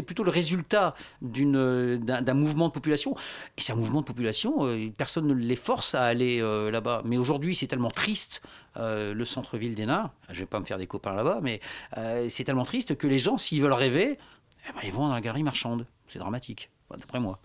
plutôt 0.06 0.24
le 0.24 0.30
résultat 0.30 0.94
d'un 1.22 2.34
mouvement 2.34 2.68
de 2.68 2.72
population. 2.72 3.14
Et 3.56 3.60
c'est 3.60 3.72
un 3.72 3.76
mouvement 3.76 4.00
de 4.00 4.06
population, 4.06 4.66
euh, 4.66 4.90
personne 4.96 5.26
ne 5.26 5.34
les 5.34 5.56
force 5.56 5.94
à 5.94 6.04
aller 6.04 6.40
euh, 6.40 6.70
là-bas. 6.70 7.02
Mais 7.04 7.16
aujourd'hui, 7.16 7.54
c'est 7.54 7.66
tellement 7.66 7.90
triste, 7.90 8.42
euh, 8.76 9.12
le 9.14 9.24
centre-ville 9.24 9.74
d'Hénin, 9.74 10.10
je 10.30 10.40
vais 10.40 10.46
pas 10.46 10.60
me 10.60 10.64
faire 10.64 10.78
des 10.78 10.86
copains 10.86 11.12
là-bas, 11.14 11.40
mais 11.42 11.60
euh, 11.98 12.28
c'est 12.28 12.44
tellement 12.44 12.64
triste 12.64 12.96
que 12.96 13.06
les 13.06 13.18
gens, 13.18 13.36
s'ils 13.38 13.60
veulent 13.62 13.72
rêver, 13.72 14.18
eh 14.68 14.72
ben, 14.72 14.80
ils 14.84 14.92
vont 14.92 15.08
dans 15.08 15.14
la 15.14 15.20
galerie 15.20 15.42
marchande. 15.42 15.86
C'est 16.08 16.18
dramatique, 16.18 16.70
enfin, 16.88 16.98
d'après 17.00 17.20
moi. 17.20 17.38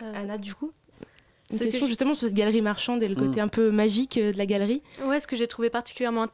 Anna, 0.00 0.38
du 0.38 0.54
coup 0.54 0.72
Une 1.50 1.58
que 1.58 1.64
question 1.64 1.86
justement 1.86 2.14
sur 2.14 2.26
cette 2.28 2.34
galerie 2.34 2.62
marchande 2.62 3.02
et 3.02 3.08
le 3.08 3.14
côté 3.16 3.40
Mm. 3.40 3.44
un 3.44 3.48
peu 3.48 3.70
magique 3.70 4.18
euh, 4.18 4.32
de 4.32 4.38
la 4.38 4.46
galerie. 4.46 4.82
Ouais, 5.04 5.18
ce 5.20 5.26
que 5.26 5.34
j'ai 5.36 5.46
trouvé 5.48 5.70
particulièrement 5.70 6.26
int- 6.26 6.30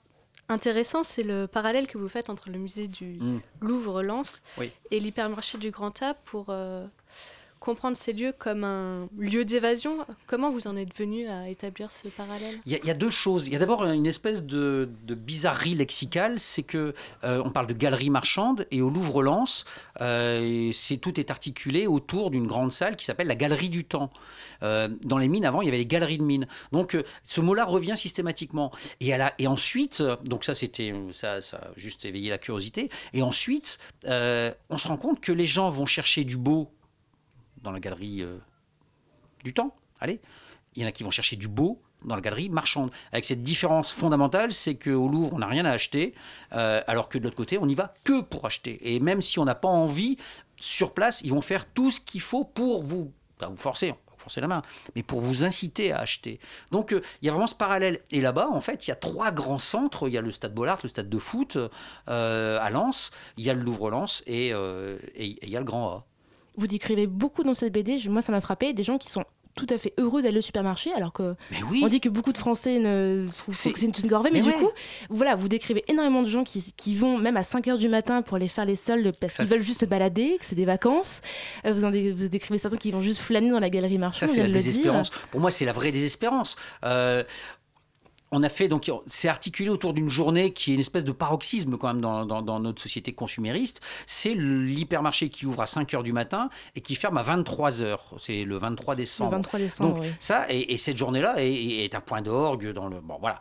intéressant, 0.49 1.03
c'est 1.03 1.23
le 1.23 1.47
parallèle 1.47 1.87
que 1.87 1.97
vous 1.97 2.09
faites 2.09 2.29
entre 2.31 2.51
le 2.51 2.59
musée 2.59 2.89
du 2.89 3.19
Mm. 3.21 3.41
Louvre-Lens 3.61 4.43
Oui. 4.59 4.71
et 4.91 5.01
l'hypermarché 5.01 5.57
du 5.59 5.71
Grand 5.71 6.03
A 6.03 6.13
pour 6.15 6.47
euh, 6.51 6.87
comprendre 7.65 7.97
ces 7.97 8.13
lieux 8.13 8.35
comme 8.39 8.63
un 8.63 9.09
lieu 9.19 9.47
d'évasion. 9.47 10.05
Comment 10.27 10.51
vous 10.51 10.67
en 10.67 10.77
êtes 10.77 10.95
venu 10.97 11.27
à 11.29 11.49
établir 11.49 11.91
ce 11.91 12.09
parallèle? 12.09 12.61
Il 12.67 12.73
y, 12.73 12.91
a- 12.91 12.95
deux 12.95 13.11
choses. 13.11 13.47
Il 13.47 13.55
y 13.55 13.57
a 13.57 13.59
d'abord 13.59 13.85
une 13.87 14.07
espèce 14.07 14.45
de, 14.45 14.89
bizarrerie 15.09 15.75
lexicale, 15.75 16.39
c'est 16.39 16.63
que 16.63 16.95
euh, 17.25 17.43
on 17.45 17.51
parle 17.51 17.67
de 17.67 17.73
galerie 17.73 18.11
marchande 18.11 18.67
et 18.71 18.83
au 18.83 18.91
Louvre-Lens, 18.91 19.65
euh, 20.03 20.71
tout 21.01 21.19
est 21.19 21.31
articulé 21.31 21.87
autour 21.87 22.31
d'une 22.31 22.47
grande 22.47 22.71
salle 22.71 22.97
qui 22.97 23.07
s'appelle 23.07 23.29
la 23.29 23.35
galerie 23.35 23.71
du 23.71 23.85
temps. 23.85 24.11
Euh, 24.63 24.89
dans 25.03 25.19
les 25.19 25.29
mines 25.29 25.47
avant, 25.47 25.63
il 25.63 25.65
y 25.65 25.69
avait 25.69 25.79
les 25.79 25.87
galeries 25.87 26.19
de 26.19 26.23
mines. 26.23 26.47
Donc 26.73 26.97
ce 27.23 27.41
mot-là 27.41 27.65
revient 27.65 27.97
systématiquement. 27.97 28.73
Et, 29.01 29.47
ensuite, 29.47 30.03
donc 30.25 30.45
ça 30.45 30.55
c'était 30.55 30.95
ça, 31.13 31.37
a 31.37 31.71
juste 31.77 32.05
éveillé 32.05 32.29
la 32.29 32.39
curiosité. 32.39 32.91
Et 33.15 33.23
ensuite, 33.23 33.79
on 34.05 34.79
se 34.79 34.89
rend 34.89 34.99
compte 34.99 35.21
que 35.21 35.33
les 35.33 35.47
gens 35.47 35.71
vont 35.71 35.87
chercher 35.87 36.25
du 36.25 36.37
beau 36.37 36.74
dans 37.65 37.73
la 37.73 37.81
galerie 37.81 38.23
euh, 38.23 38.39
du 39.43 39.53
temps. 39.53 39.75
Allez, 39.99 40.21
il 40.77 40.83
y 40.83 40.85
en 40.85 40.89
a 40.89 40.93
qui 40.93 41.03
vont 41.03 41.11
chercher 41.11 41.35
du 41.35 41.49
beau 41.49 41.83
dans 42.05 42.15
la 42.15 42.21
galerie 42.21 42.51
marchande. 42.51 42.91
Avec 43.11 43.25
cette 43.25 43.43
différence 43.43 43.91
fondamentale, 43.91 44.53
c'est 44.53 44.77
qu'au 44.77 45.09
Louvre, 45.09 45.31
on 45.33 45.39
n'a 45.39 45.47
rien 45.47 45.65
à 45.65 45.71
acheter, 45.71 46.15
euh, 46.53 46.83
alors 46.87 47.09
que 47.09 47.19
de 47.19 47.25
l'autre 47.25 47.37
côté, 47.37 47.59
on 47.59 47.67
n'y 47.67 47.75
va 47.75 47.95
que 48.05 48.21
pour 48.21 48.45
acheter. 48.45 48.95
Et 48.95 49.01
même 49.01 49.23
si 49.23 49.39
on 49.39 49.45
n'a 49.45 49.55
pas 49.55 49.69
envie, 49.69 50.19
sur 50.61 50.93
place, 50.93 51.23
ils 51.23 51.31
vont 51.31 51.41
faire 51.41 51.67
tout 51.67 51.91
ce 51.91 52.01
qu'il 52.01 52.21
faut 52.21 52.45
pour 52.45 52.83
vous, 52.83 53.13
pas 53.39 53.49
vous 53.49 53.57
forcer, 53.57 53.93
pas 53.93 54.15
forcer 54.19 54.43
la 54.43 54.49
main, 54.49 54.63
mais 54.95 55.03
pour 55.03 55.21
vous 55.21 55.45
inciter 55.45 55.93
à 55.93 56.01
acheter. 56.01 56.41
Donc 56.71 56.93
euh, 56.93 57.01
il 57.23 57.27
y 57.27 57.29
a 57.31 57.33
vraiment 57.33 57.47
ce 57.47 57.55
parallèle. 57.55 58.01
Et 58.11 58.21
là-bas, 58.21 58.49
en 58.51 58.61
fait, 58.61 58.87
il 58.87 58.91
y 58.91 58.93
a 58.93 58.97
trois 58.97 59.33
grands 59.33 59.59
centres. 59.59 60.07
Il 60.07 60.13
y 60.13 60.19
a 60.19 60.21
le 60.21 60.31
stade 60.31 60.55
Bollard, 60.55 60.81
le 60.83 60.91
stade 60.91 61.09
de 61.09 61.19
foot 61.19 61.57
à 62.07 62.71
Lens, 62.71 63.11
il 63.39 63.45
y 63.45 63.51
a 63.51 63.55
le 63.55 63.63
Louvre-Lens 63.63 64.23
et 64.27 64.51
il 64.51 65.49
y 65.49 65.57
a 65.57 65.59
le 65.59 65.65
Grand 65.65 65.89
A. 65.89 66.05
Vous 66.57 66.67
décrivez 66.67 67.07
beaucoup 67.07 67.43
dans 67.43 67.55
cette 67.55 67.73
BD, 67.73 67.99
moi 68.09 68.21
ça 68.23 68.33
m'a 68.33 68.41
frappé, 68.41 68.73
des 68.73 68.85
gens 68.85 68.99
qui 68.99 69.11
sont 69.11 69.25
tout 69.57 69.67
à 69.71 69.79
fait 69.79 69.93
heureux 69.99 70.21
d'aller 70.21 70.39
au 70.39 70.43
supermarché, 70.43 70.93
alors 70.95 71.13
que 71.13 71.37
oui. 71.71 71.81
on 71.85 71.87
dit 71.89 72.01
que 72.01 72.09
beaucoup 72.09 72.33
de 72.33 72.39
Français 72.39 72.81
ne 72.81 73.25
trouvent 73.29 73.55
que 73.57 73.79
c'est 73.79 73.99
une 74.01 74.11
corvée, 74.11 74.31
mais, 74.33 74.43
Mais 74.43 74.49
du 74.51 74.57
ouais. 74.57 74.65
coup, 74.65 74.71
voilà, 75.11 75.37
vous 75.37 75.47
décrivez 75.47 75.85
énormément 75.87 76.23
de 76.23 76.29
gens 76.29 76.43
qui, 76.43 76.73
qui 76.77 76.97
vont 76.97 77.19
même 77.19 77.37
à 77.37 77.43
5h 77.43 77.79
du 77.79 77.89
matin 77.89 78.23
pour 78.23 78.35
aller 78.35 78.49
faire 78.49 78.65
les 78.65 78.75
soldes 78.75 79.13
parce 79.21 79.37
qu'ils 79.37 79.47
veulent 79.47 79.63
juste 79.63 79.79
se 79.81 79.85
balader, 79.85 80.39
que 80.41 80.45
c'est 80.47 80.57
des 80.57 80.65
vacances. 80.65 81.21
Euh, 81.67 81.73
Vous, 81.73 81.85
en 81.85 81.91
dé- 81.93 82.11
vous 82.11 82.27
décrivez 82.27 82.59
certains 82.59 82.79
qui 82.79 82.91
vont 82.91 83.01
juste 83.01 83.21
flâner 83.21 83.51
dans 83.51 83.61
la 83.61 83.71
galerie 83.71 83.97
marchande, 83.99 84.29
Ça, 84.29 84.35
c'est 84.35 84.43
la 84.43 84.49
désespérance. 84.49 85.11
Pour 85.31 85.41
moi, 85.41 85.53
c'est 85.53 85.65
la 85.65 85.73
vraie 85.73 85.93
désespérance. 85.93 86.57
Euh, 86.85 87.23
on 88.35 88.43
a 88.43 88.49
fait 88.49 88.69
donc 88.69 88.91
c'est 89.07 89.29
articulé 89.29 89.71
autour 89.71 89.95
d'une 89.95 90.09
journée 90.11 90.53
qui 90.53 90.73
est 90.73 90.75
une 90.75 90.81
espèce 90.81 91.05
de 91.05 91.13
paroxysme 91.13 91.77
quand 91.79 91.89
même 91.89 92.01
dans, 92.01 92.27
dans- 92.27 92.43
dans 92.43 92.59
notre 92.61 92.83
société 92.83 93.13
consumériste. 93.13 93.81
C'est 94.07 94.35
l'hypermarché 94.35 95.29
qui 95.29 95.47
ouvre 95.47 95.63
à 95.63 95.67
5 95.67 95.95
heures 95.95 96.03
du 96.03 96.13
matin 96.13 96.49
et 96.77 96.81
qui 96.81 96.95
ferme 96.97 97.17
à 97.17 97.23
23 97.23 97.83
heures. 97.83 98.11
C'est 98.19 98.45
le 98.45 98.59
23 98.59 98.97
décembre. 98.97 99.31
23 99.33 99.61
décembre, 99.61 99.95
Donc 99.95 100.03
oui. 100.03 100.09
ça 100.19 100.47
et, 100.51 100.73
et 100.73 100.77
cette 100.77 100.97
journée-là 100.97 101.37
est, 101.39 101.53
est 101.85 101.95
un 101.95 102.01
point 102.01 102.23
d'orgue 102.23 102.73
dans 102.73 102.89
le 102.89 103.01
bon 103.01 103.17
voilà. 103.21 103.39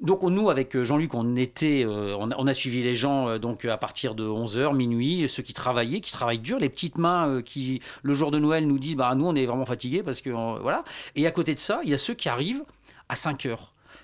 Donc 0.00 0.22
on- 0.22 0.30
nous, 0.30 0.48
avec 0.48 0.74
euh, 0.76 0.82
Jean-Luc, 0.84 1.12
on 1.12 1.36
était, 1.36 1.84
euh, 1.84 2.16
on, 2.18 2.30
a, 2.30 2.34
on 2.38 2.46
a 2.46 2.54
suivi 2.54 2.82
les 2.82 2.96
gens 2.96 3.28
euh, 3.28 3.38
donc 3.38 3.66
à 3.66 3.76
partir 3.76 4.14
de 4.14 4.26
11h, 4.26 4.74
minuit, 4.74 5.28
ceux 5.28 5.42
qui 5.42 5.52
travaillaient, 5.52 6.00
qui 6.00 6.10
travaillent 6.10 6.38
dur, 6.38 6.58
les 6.58 6.70
petites 6.70 6.96
mains 6.96 7.28
euh, 7.28 7.42
qui, 7.42 7.82
le 8.02 8.14
jour 8.14 8.30
de 8.30 8.38
Noël, 8.38 8.66
nous 8.66 8.78
disent, 8.78 8.96
bah 8.96 9.14
nous 9.14 9.26
on 9.26 9.34
est 9.34 9.44
vraiment 9.44 9.66
fatigués 9.66 10.02
parce 10.02 10.22
que 10.22 10.30
voilà. 10.30 10.84
Et 11.16 11.26
à 11.26 11.30
côté 11.30 11.52
de 11.52 11.58
ça, 11.58 11.80
il 11.84 11.90
y 11.90 11.94
a 11.94 11.98
ceux 11.98 12.14
qui 12.14 12.30
arrivent 12.30 12.64
à 13.10 13.14
5h. 13.14 13.56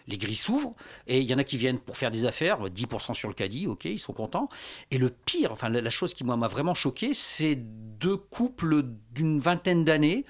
Les 0.09 0.19
grilles 0.19 0.37
s'ouvrent 0.37 0.73
et 1.07 1.21
il 1.21 1.25
y 1.27 1.35
en 1.35 1.39
a 1.39 1.45
qui 1.45 1.57
viennent 1.57 1.79
pour 1.79 1.97
faire 1.97 2.11
des 2.11 2.25
affaires, 2.25 2.59
10% 2.69 3.15
sur 3.15 3.29
le 3.29 3.35
caddie, 3.35 3.67
ok, 3.67 3.85
ils 3.87 3.99
sont 3.99 4.13
contents. 4.13 4.49
Et 4.91 4.99
le 4.99 5.11
pire, 5.11 5.53
enfin 5.53 5.69
la, 5.69 5.91
chose 5.91 6.15
qui 6.15 6.25
m'a 6.25 6.37
vraiment 6.49 6.75
choqué, 6.75 7.13
c'est 7.15 7.57
deux 7.57 8.17
couples 8.17 8.85
d'une 9.13 9.41
vingtaine 9.41 9.85
d'années 9.85 10.25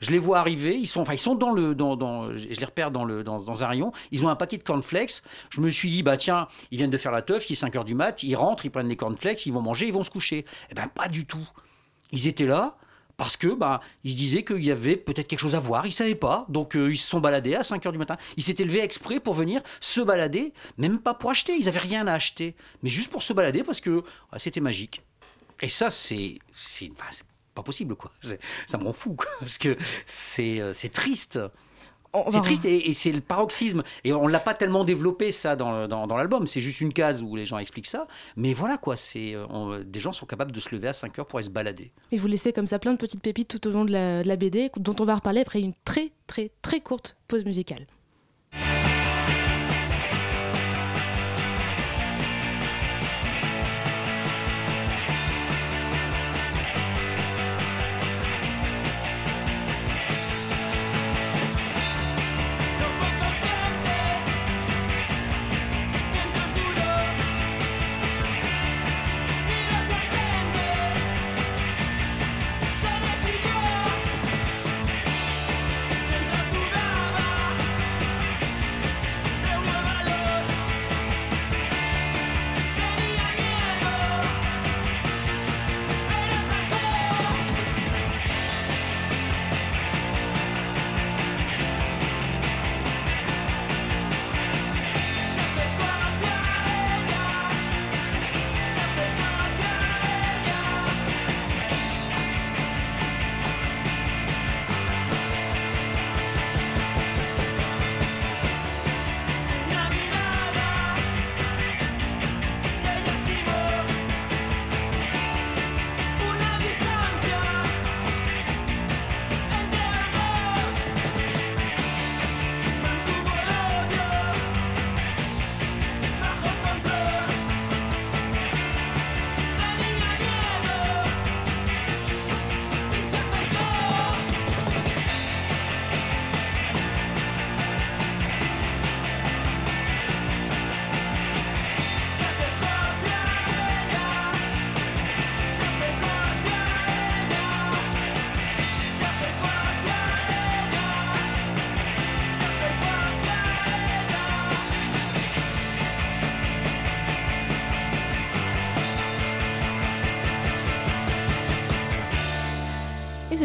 Je 0.00 0.10
les 0.10 0.18
vois 0.18 0.40
arriver, 0.40 0.76
ils 0.76 0.88
sont, 0.88 1.00
enfin, 1.02 1.12
ils 1.12 1.18
sont 1.18 1.36
dans 1.36 1.52
le, 1.52 1.74
dans- 1.76 2.32
je 2.36 2.46
les 2.48 2.64
repère 2.64 2.90
dans, 2.90 3.04
le, 3.04 3.22
dans, 3.22 3.40
dans 3.40 3.62
un 3.62 3.66
rayon, 3.66 3.92
ils 4.10 4.24
ont 4.24 4.28
un 4.28 4.36
paquet 4.36 4.58
de 4.58 4.64
cornflakes. 4.64 5.22
Je 5.50 5.60
me 5.60 5.70
suis 5.70 5.88
dit, 5.90 6.02
bah 6.02 6.16
tiens, 6.16 6.48
ils 6.72 6.78
viennent 6.78 6.90
de 6.90 6.98
faire 6.98 7.12
la 7.12 7.22
teuf, 7.22 7.48
il 7.48 7.52
est 7.52 7.56
5 7.56 7.76
heures 7.76 7.84
du 7.84 7.94
mat, 7.94 8.22
ils 8.24 8.34
rentrent, 8.34 8.66
ils 8.66 8.70
prennent 8.70 8.88
les 8.88 8.96
cornflakes, 8.96 9.46
ils 9.46 9.52
vont 9.52 9.62
manger, 9.62 9.86
ils 9.86 9.92
vont 9.92 10.02
se 10.04 10.10
coucher. 10.10 10.44
Eh 10.70 10.74
ben, 10.74 10.88
pas 10.88 11.06
du 11.08 11.24
tout. 11.26 11.48
Ils 12.10 12.26
étaient 12.26 12.46
là 12.46 12.76
parce 13.22 13.36
que 13.36 13.46
bah, 13.46 13.80
ils 14.02 14.10
se 14.10 14.16
disaient 14.16 14.42
qu'il 14.42 14.64
y 14.64 14.72
avait 14.72 14.96
peut-être 14.96 15.28
quelque 15.28 15.38
chose 15.38 15.54
à 15.54 15.60
voir, 15.60 15.86
ils 15.86 15.92
savaient 15.92 16.16
pas, 16.16 16.44
donc 16.48 16.74
euh, 16.74 16.90
ils 16.90 16.96
se 16.98 17.06
sont 17.06 17.20
baladés 17.20 17.54
à 17.54 17.62
5 17.62 17.86
heures 17.86 17.92
du 17.92 17.98
matin. 17.98 18.16
Ils 18.36 18.42
s'étaient 18.42 18.64
levés 18.64 18.82
exprès 18.82 19.20
pour 19.20 19.34
venir 19.34 19.62
se 19.78 20.00
balader, 20.00 20.52
même 20.76 20.98
pas 20.98 21.14
pour 21.14 21.30
acheter, 21.30 21.54
ils 21.56 21.68
avaient 21.68 21.78
rien 21.78 22.08
à 22.08 22.14
acheter, 22.14 22.56
mais 22.82 22.90
juste 22.90 23.12
pour 23.12 23.22
se 23.22 23.32
balader 23.32 23.62
parce 23.62 23.80
que 23.80 24.02
ah, 24.32 24.40
c'était 24.40 24.58
magique. 24.58 25.02
Et 25.60 25.68
ça, 25.68 25.92
c'est 25.92 26.40
c'est 26.52 26.90
pas 27.54 27.62
possible, 27.62 27.94
quoi. 27.94 28.10
Ça 28.66 28.76
me 28.76 28.82
rend 28.82 28.92
fou, 28.92 29.16
parce 29.38 29.56
que 29.56 29.76
c'est 30.04 30.60
euh, 30.60 30.72
c'est 30.72 30.88
triste. 30.88 31.38
C'est 32.28 32.40
triste 32.42 32.64
et, 32.64 32.90
et 32.90 32.94
c'est 32.94 33.12
le 33.12 33.20
paroxysme. 33.20 33.82
Et 34.04 34.12
on 34.12 34.26
l'a 34.26 34.38
pas 34.40 34.54
tellement 34.54 34.84
développé 34.84 35.32
ça 35.32 35.56
dans, 35.56 35.88
dans, 35.88 36.06
dans 36.06 36.16
l'album. 36.16 36.46
C'est 36.46 36.60
juste 36.60 36.80
une 36.80 36.92
case 36.92 37.22
où 37.22 37.36
les 37.36 37.46
gens 37.46 37.58
expliquent 37.58 37.86
ça. 37.86 38.06
Mais 38.36 38.52
voilà 38.52 38.76
quoi, 38.76 38.96
c'est 38.96 39.34
euh, 39.34 39.46
on- 39.48 39.80
des 39.84 39.98
gens 40.00 40.12
sont 40.12 40.26
capables 40.26 40.52
de 40.52 40.60
se 40.60 40.74
lever 40.74 40.88
à 40.88 40.92
5 40.92 41.18
heures 41.18 41.26
pour 41.26 41.38
aller 41.38 41.46
se 41.46 41.52
balader. 41.52 41.90
Et 42.10 42.18
vous 42.18 42.26
laissez 42.28 42.52
comme 42.52 42.66
ça 42.66 42.78
plein 42.78 42.92
de 42.92 42.98
petites 42.98 43.22
pépites 43.22 43.48
tout 43.48 43.66
au 43.66 43.70
long 43.70 43.84
de 43.84 43.92
la, 43.92 44.22
de 44.22 44.28
la 44.28 44.36
BD, 44.36 44.70
dont 44.76 44.96
on 45.00 45.04
va 45.04 45.14
reparler 45.14 45.40
après 45.40 45.60
une 45.60 45.72
très 45.84 46.12
très 46.26 46.50
très 46.62 46.80
courte 46.80 47.16
pause 47.28 47.44
musicale. 47.44 47.86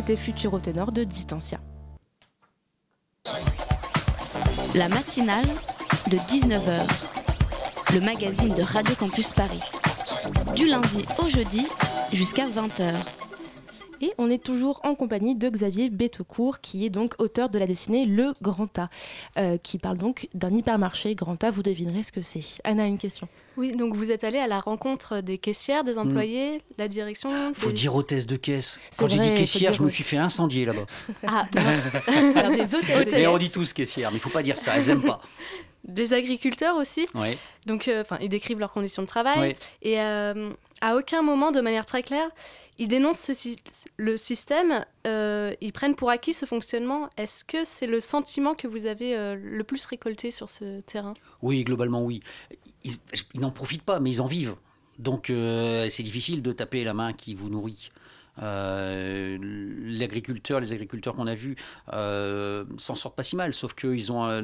C'était 0.07 0.21
Futuro 0.21 0.57
Ténor 0.59 0.93
de 0.93 1.03
Distancia. 1.03 1.59
La 4.73 4.87
matinale 4.87 5.43
de 6.09 6.15
19h, 6.15 6.79
le 7.93 7.99
magazine 7.99 8.53
de 8.53 8.61
Radio 8.61 8.95
Campus 8.95 9.33
Paris. 9.33 9.59
Du 10.55 10.65
lundi 10.65 11.05
au 11.19 11.27
jeudi 11.27 11.67
jusqu'à 12.13 12.47
20h. 12.47 13.16
Et 14.01 14.13
on 14.17 14.29
est 14.29 14.43
toujours 14.43 14.79
en 14.83 14.95
compagnie 14.95 15.35
de 15.35 15.49
Xavier 15.49 15.89
Bettecourt, 15.89 16.61
qui 16.61 16.85
est 16.85 16.89
donc 16.89 17.15
auteur 17.19 17.49
de 17.49 17.57
la 17.59 17.67
dessinée 17.67 18.05
Le 18.05 18.33
Grand 18.41 18.77
A, 18.79 18.89
euh, 19.37 19.57
qui 19.57 19.77
parle 19.77 19.97
donc 19.97 20.27
d'un 20.33 20.51
hypermarché 20.51 21.15
Grand 21.15 21.43
A. 21.43 21.49
Vous 21.51 21.63
devinerez 21.63 22.03
ce 22.03 22.11
que 22.11 22.21
c'est. 22.21 22.43
Anna, 22.63 22.85
une 22.85 22.97
question. 22.97 23.27
Oui, 23.57 23.71
donc 23.71 23.95
vous 23.95 24.11
êtes 24.11 24.23
allé 24.23 24.37
à 24.37 24.45
la 24.45 24.59
rencontre 24.59 25.21
des 25.21 25.39
caissières, 25.39 25.83
des 25.83 25.97
employés, 25.97 26.61
la 26.77 26.87
direction. 26.87 27.31
Faut 27.55 27.67
des- 27.69 27.73
dire 27.73 27.95
hôtesse 27.95 28.27
de 28.27 28.35
caisse. 28.35 28.79
Quand 28.97 29.09
j'ai 29.09 29.17
dit 29.17 29.33
caissière, 29.33 29.71
faut 29.71 29.79
je 29.79 29.83
me 29.83 29.89
suis 29.89 30.03
fait 30.03 30.17
incendier 30.17 30.65
là-bas. 30.65 30.85
Ah. 31.25 31.47
Alors, 32.35 32.51
des 32.51 32.75
hôtesses 32.75 33.05
de 33.05 33.11
Mais 33.11 33.25
on 33.25 33.37
dit 33.39 33.49
tous 33.49 33.73
caissière, 33.73 34.11
mais 34.11 34.17
il 34.17 34.19
faut 34.19 34.29
pas 34.29 34.43
dire 34.43 34.59
ça, 34.59 34.77
elles 34.77 34.89
aiment 34.91 35.01
pas. 35.03 35.21
Des 35.83 36.13
agriculteurs 36.13 36.75
aussi. 36.75 37.07
Ouais. 37.15 37.37
Donc, 37.65 37.87
euh, 37.87 38.01
enfin, 38.01 38.17
ils 38.21 38.29
décrivent 38.29 38.59
leurs 38.59 38.73
conditions 38.73 39.01
de 39.01 39.07
travail. 39.07 39.39
Ouais. 39.39 39.57
Et 39.81 39.99
euh, 40.01 40.51
à 40.81 40.95
aucun 40.95 41.21
moment, 41.21 41.51
de 41.51 41.61
manière 41.61 41.85
très 41.85 42.03
claire, 42.03 42.29
ils 42.77 42.87
dénoncent 42.87 43.31
le 43.97 44.17
système. 44.17 44.85
euh, 45.05 45.53
ils 45.61 45.73
prennent 45.73 45.95
pour 45.95 46.09
acquis 46.09 46.33
ce 46.33 46.45
fonctionnement. 46.45 47.09
Est-ce 47.17 47.43
que 47.43 47.63
c'est 47.63 47.87
le 47.87 48.01
sentiment 48.01 48.53
que 48.55 48.67
vous 48.67 48.85
avez 48.85 49.15
euh, 49.15 49.35
le 49.35 49.63
plus 49.63 49.85
récolté 49.85 50.31
sur 50.31 50.49
ce 50.49 50.81
terrain? 50.81 51.15
Oui, 51.41 51.63
globalement, 51.63 52.03
oui. 52.03 52.21
Ils, 52.83 52.93
ils 53.33 53.41
n'en 53.41 53.51
profitent 53.51 53.83
pas, 53.83 53.99
mais 53.99 54.11
ils 54.11 54.21
en 54.21 54.27
vivent. 54.27 54.55
Donc, 54.99 55.29
euh, 55.29 55.87
c'est 55.89 56.03
difficile 56.03 56.41
de 56.41 56.51
taper 56.51 56.83
la 56.83 56.93
main 56.93 57.13
qui 57.13 57.35
vous 57.35 57.49
nourrit. 57.49 57.91
Euh, 58.41 59.37
L'agriculteur, 59.39 60.59
les 60.59 60.73
agriculteurs 60.73 61.15
qu'on 61.15 61.27
a 61.27 61.35
vus 61.35 61.55
euh, 61.93 62.65
s'en 62.77 62.95
sortent 62.95 63.15
pas 63.15 63.23
si 63.23 63.35
mal, 63.35 63.53
sauf 63.53 63.73
qu'ils 63.73 64.11
ont 64.11 64.25
euh, 64.25 64.41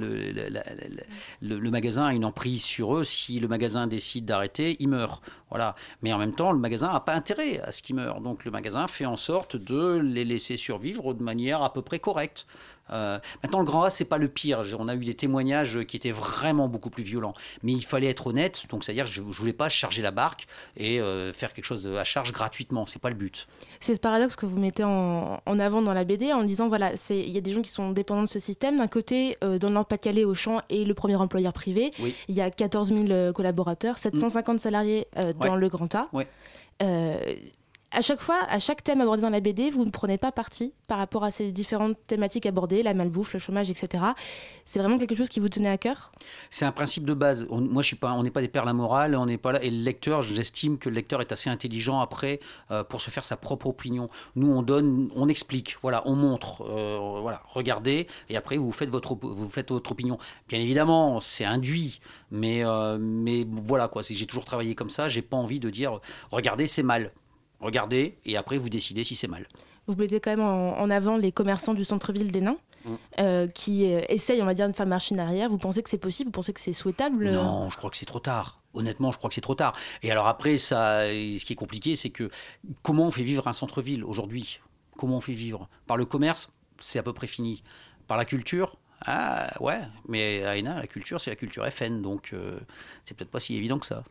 le, 1.42 1.70
magasin 1.70 2.06
a 2.06 2.14
une 2.14 2.26
emprise 2.26 2.64
sur 2.64 2.98
eux. 2.98 3.04
Si 3.04 3.40
le 3.40 3.48
magasin 3.48 3.88
décide 3.88 4.26
d'arrêter, 4.26 4.78
ils 4.80 4.88
meurent. 4.88 5.22
Voilà. 5.50 5.76
Mais 6.02 6.12
en 6.14 6.18
même 6.18 6.34
temps, 6.34 6.52
le 6.52 6.60
magasin 6.60 6.92
n'a 6.92 7.00
pas 7.00 7.14
intérêt 7.14 7.60
à 7.60 7.72
ce 7.72 7.82
qu'ils 7.82 7.96
meurent. 7.96 8.22
Donc 8.22 8.46
le 8.46 8.52
magasin 8.52 8.88
fait 8.88 9.06
en 9.06 9.18
sorte 9.18 9.56
de 9.56 10.00
les 10.00 10.26
laisser 10.26 10.58
survivre 10.58 11.14
de 11.14 11.24
manière 11.24 11.62
à 11.62 11.72
peu 11.72 11.82
près 11.82 12.00
correcte. 12.00 12.48
Euh, 12.92 13.18
maintenant, 13.42 13.60
le 13.60 13.66
grand 13.66 13.84
A, 13.84 13.90
c'est 13.90 14.06
pas 14.06 14.18
le 14.18 14.28
pire. 14.28 14.62
On 14.78 14.88
a 14.88 14.96
eu 14.96 15.06
des 15.06 15.16
témoignages 15.16 15.84
qui 15.86 15.96
étaient 15.98 16.12
vraiment 16.12 16.68
beaucoup 16.68 16.90
plus 16.90 17.04
violents. 17.04 17.34
Mais 17.64 17.72
il 17.72 17.84
fallait 17.86 18.08
être 18.08 18.28
honnête. 18.28 18.64
Donc, 18.70 18.84
c'est-à-dire, 18.84 19.06
que 19.06 19.10
je, 19.12 19.22
je 19.22 19.40
voulais 19.40 19.54
pas 19.54 19.70
charger 19.70 20.02
la 20.02 20.12
barque 20.12 20.48
et 20.78 21.00
euh, 21.00 21.32
faire 21.34 21.54
quelque 21.54 21.66
chose 21.66 21.88
à 21.88 22.04
charge 22.04 22.34
gratuitement. 22.34 22.86
C'est 22.86 23.02
pas 23.02 23.10
le 23.10 23.16
but. 23.16 23.48
C'est 23.80 23.96
ce 23.96 24.00
paradoxe 24.00 24.36
que 24.36 24.46
vous 24.46 24.60
mettez 24.60 24.84
en, 24.84 25.42
en 25.46 25.60
avant 25.60 25.82
dans 25.82 25.94
la 25.94 26.04
BD 26.04 26.34
en 26.34 26.44
disant 26.44 26.68
voilà, 26.68 26.92
il 27.10 27.30
y 27.30 27.38
a 27.38 27.42
des 27.42 27.54
gens 27.54 27.62
qui 27.62 27.72
sont 27.72 27.92
dépendants 27.92 28.24
de 28.24 28.28
ce 28.30 28.40
système. 28.40 28.78
D'un 28.78 28.88
côté, 28.88 29.38
euh, 29.44 29.58
dans 29.60 29.70
le 29.70 29.74
Nord-Pas-de-Calais, 29.76 30.26
Auchan 30.26 30.62
est 30.70 30.84
le 30.86 30.94
premier 30.94 31.16
employeur 31.16 31.54
privé. 31.54 31.90
Oui. 32.00 32.14
Il 32.28 32.36
y 32.36 32.42
a 32.42 32.52
14 32.52 32.90
000 32.90 33.06
euh, 33.12 33.32
collaborateurs, 33.34 33.98
750 33.98 34.60
salariés 34.60 35.08
euh, 35.24 35.34
dans 35.34 35.54
Ouais. 35.54 35.60
le 35.60 35.70
Grand 35.70 35.94
A. 35.96 36.08
Ouais. 36.14 36.28
À 37.96 38.02
chaque 38.02 38.22
fois, 38.22 38.40
à 38.50 38.58
chaque 38.58 38.84
thème 38.84 39.02
abordé 39.02 39.22
dans 39.22 39.30
la 39.30 39.40
BD, 39.40 39.70
vous 39.70 39.86
ne 39.86 39.92
prenez 39.92 40.18
pas 40.18 40.32
parti 40.32 40.74
par 40.88 40.98
rapport 40.98 41.24
à 41.24 41.30
ces 41.30 41.52
différentes 41.52 41.96
thématiques 42.08 42.48
abordées, 42.48 42.82
la 42.82 42.96
malbouffe, 42.96 43.34
le 43.34 43.40
chômage, 43.40 43.70
etc. 43.70 44.04
C'est 44.66 44.80
vraiment 44.80 44.98
quelque 44.98 45.14
chose 45.14 45.30
qui 45.30 45.40
vous 45.40 45.48
tenait 45.48 45.70
à 45.70 45.78
cœur? 45.78 46.12
C'est 46.50 46.66
un 46.66 46.72
principe 46.72 47.06
de 47.06 47.14
base. 47.14 47.48
Moi, 47.52 47.84
je 47.84 47.88
suis 47.88 47.96
pas, 47.96 48.14
on 48.14 48.24
n'est 48.24 48.32
pas 48.32 48.42
des 48.42 48.48
perles 48.48 48.68
à 48.68 48.74
morale, 48.74 49.16
on 49.16 49.28
n'est 49.28 49.38
pas 49.38 49.52
là. 49.52 49.64
Et 49.64 49.70
le 49.70 49.78
lecteur, 49.78 50.24
j'estime 50.24 50.80
que 50.80 50.90
le 50.90 50.96
lecteur 50.96 51.22
est 51.22 51.32
assez 51.32 51.52
intelligent 51.52 52.00
après 52.00 52.40
euh, 52.72 52.84
pour 52.84 53.00
se 53.00 53.12
faire 53.12 53.24
sa 53.24 53.38
propre 53.38 53.68
opinion. 53.68 54.08
Nous, 54.36 54.52
on 54.52 54.64
donne, 54.64 55.12
on 55.16 55.30
explique, 55.30 55.78
voilà, 55.84 56.02
on 56.08 56.16
montre, 56.16 56.64
euh, 56.68 56.98
voilà, 57.22 57.44
regardez, 57.46 58.08
et 58.28 58.38
après 58.38 58.58
vous 58.58 58.72
faites 58.72 58.90
votre, 58.90 59.16
vous 59.22 59.50
faites 59.50 59.70
votre 59.70 59.92
opinion. 59.92 60.18
Bien 60.50 60.60
évidemment, 60.60 61.22
c'est 61.22 61.46
induit, 61.46 62.00
mais, 62.32 62.66
euh, 62.66 62.98
mais 63.00 63.46
voilà 63.48 63.88
quoi. 63.88 64.02
J'ai 64.02 64.26
toujours 64.26 64.46
travaillé 64.46 64.74
comme 64.74 64.90
ça. 64.90 65.10
J'ai 65.10 65.22
pas 65.22 65.38
envie 65.38 65.60
de 65.60 65.70
dire, 65.70 66.00
regardez, 66.32 66.66
c'est 66.66 66.82
mal. 66.82 67.12
Regardez, 67.64 68.18
et 68.26 68.38
après 68.38 68.58
vous 68.58 68.70
décidez 68.70 69.04
si 69.04 69.16
c'est 69.16 69.28
mal. 69.28 69.48
Vous 69.88 69.96
mettez 69.96 70.20
quand 70.20 70.32
même 70.32 70.42
en, 70.42 70.80
en 70.80 70.90
avant 70.90 71.18
les 71.18 71.32
commerçants 71.32 71.74
du 71.74 71.86
centre-ville 71.86 72.32
des 72.32 72.42
Nains. 72.42 72.58
Mm. 72.86 72.96
euh, 73.22 73.48
qui 73.48 73.94
euh, 73.94 74.02
essayent, 74.10 74.42
on 74.42 74.46
va 74.46 74.54
dire, 74.54 74.68
de 74.68 74.74
faire 74.74 74.86
marche 74.86 75.12
en 75.14 75.18
arrière. 75.18 75.50
Vous 75.50 75.58
pensez 75.58 75.82
que 75.82 75.90
c'est 75.90 75.98
possible? 75.98 76.28
Vous 76.28 76.34
pensez 76.34 76.52
que 76.52 76.60
c'est 76.60 76.74
souhaitable? 76.74 77.32
Non, 77.32 77.70
je 77.70 77.78
crois 77.78 77.90
que 77.90 77.96
c'est 77.96 78.06
trop 78.06 78.20
tard. 78.20 78.62
Honnêtement, 78.74 79.12
je 79.14 79.18
crois 79.18 79.30
que 79.30 79.36
c'est 79.36 79.42
trop 79.42 79.56
tard. 79.56 79.74
Et 80.02 80.12
alors 80.12 80.28
après, 80.28 80.58
ça, 80.58 81.06
ce 81.06 81.46
qui 81.46 81.54
est 81.54 81.56
compliqué, 81.56 81.96
c'est 81.96 82.10
que 82.10 82.30
comment 82.82 83.06
on 83.06 83.12
fait 83.12 83.24
vivre 83.24 83.48
un 83.48 83.54
centre-ville 83.54 84.04
aujourd'hui? 84.04 84.60
Comment 84.98 85.18
on 85.18 85.22
fait 85.22 85.32
vivre? 85.32 85.70
Par 85.88 85.96
le 85.96 86.04
commerce, 86.04 86.52
c'est 86.78 87.00
à 87.00 87.04
peu 87.04 87.14
près 87.14 87.28
fini. 87.28 87.64
Par 88.08 88.18
la 88.18 88.26
culture 88.26 88.78
ah 89.06 89.52
ouais, 89.60 89.82
mais 90.08 90.44
à 90.46 90.56
Hénin, 90.56 90.80
la 90.80 90.88
culture, 90.88 91.20
c'est 91.20 91.30
la 91.30 91.36
culture 91.36 91.66
FN, 91.70 92.02
donc 92.02 92.30
euh, 92.32 92.58
c'est 93.04 93.18
peut-être 93.18 93.32
pas 93.32 93.42
si 93.42 93.56
évident 93.56 93.78
que 93.78 93.86
ça. 93.86 94.04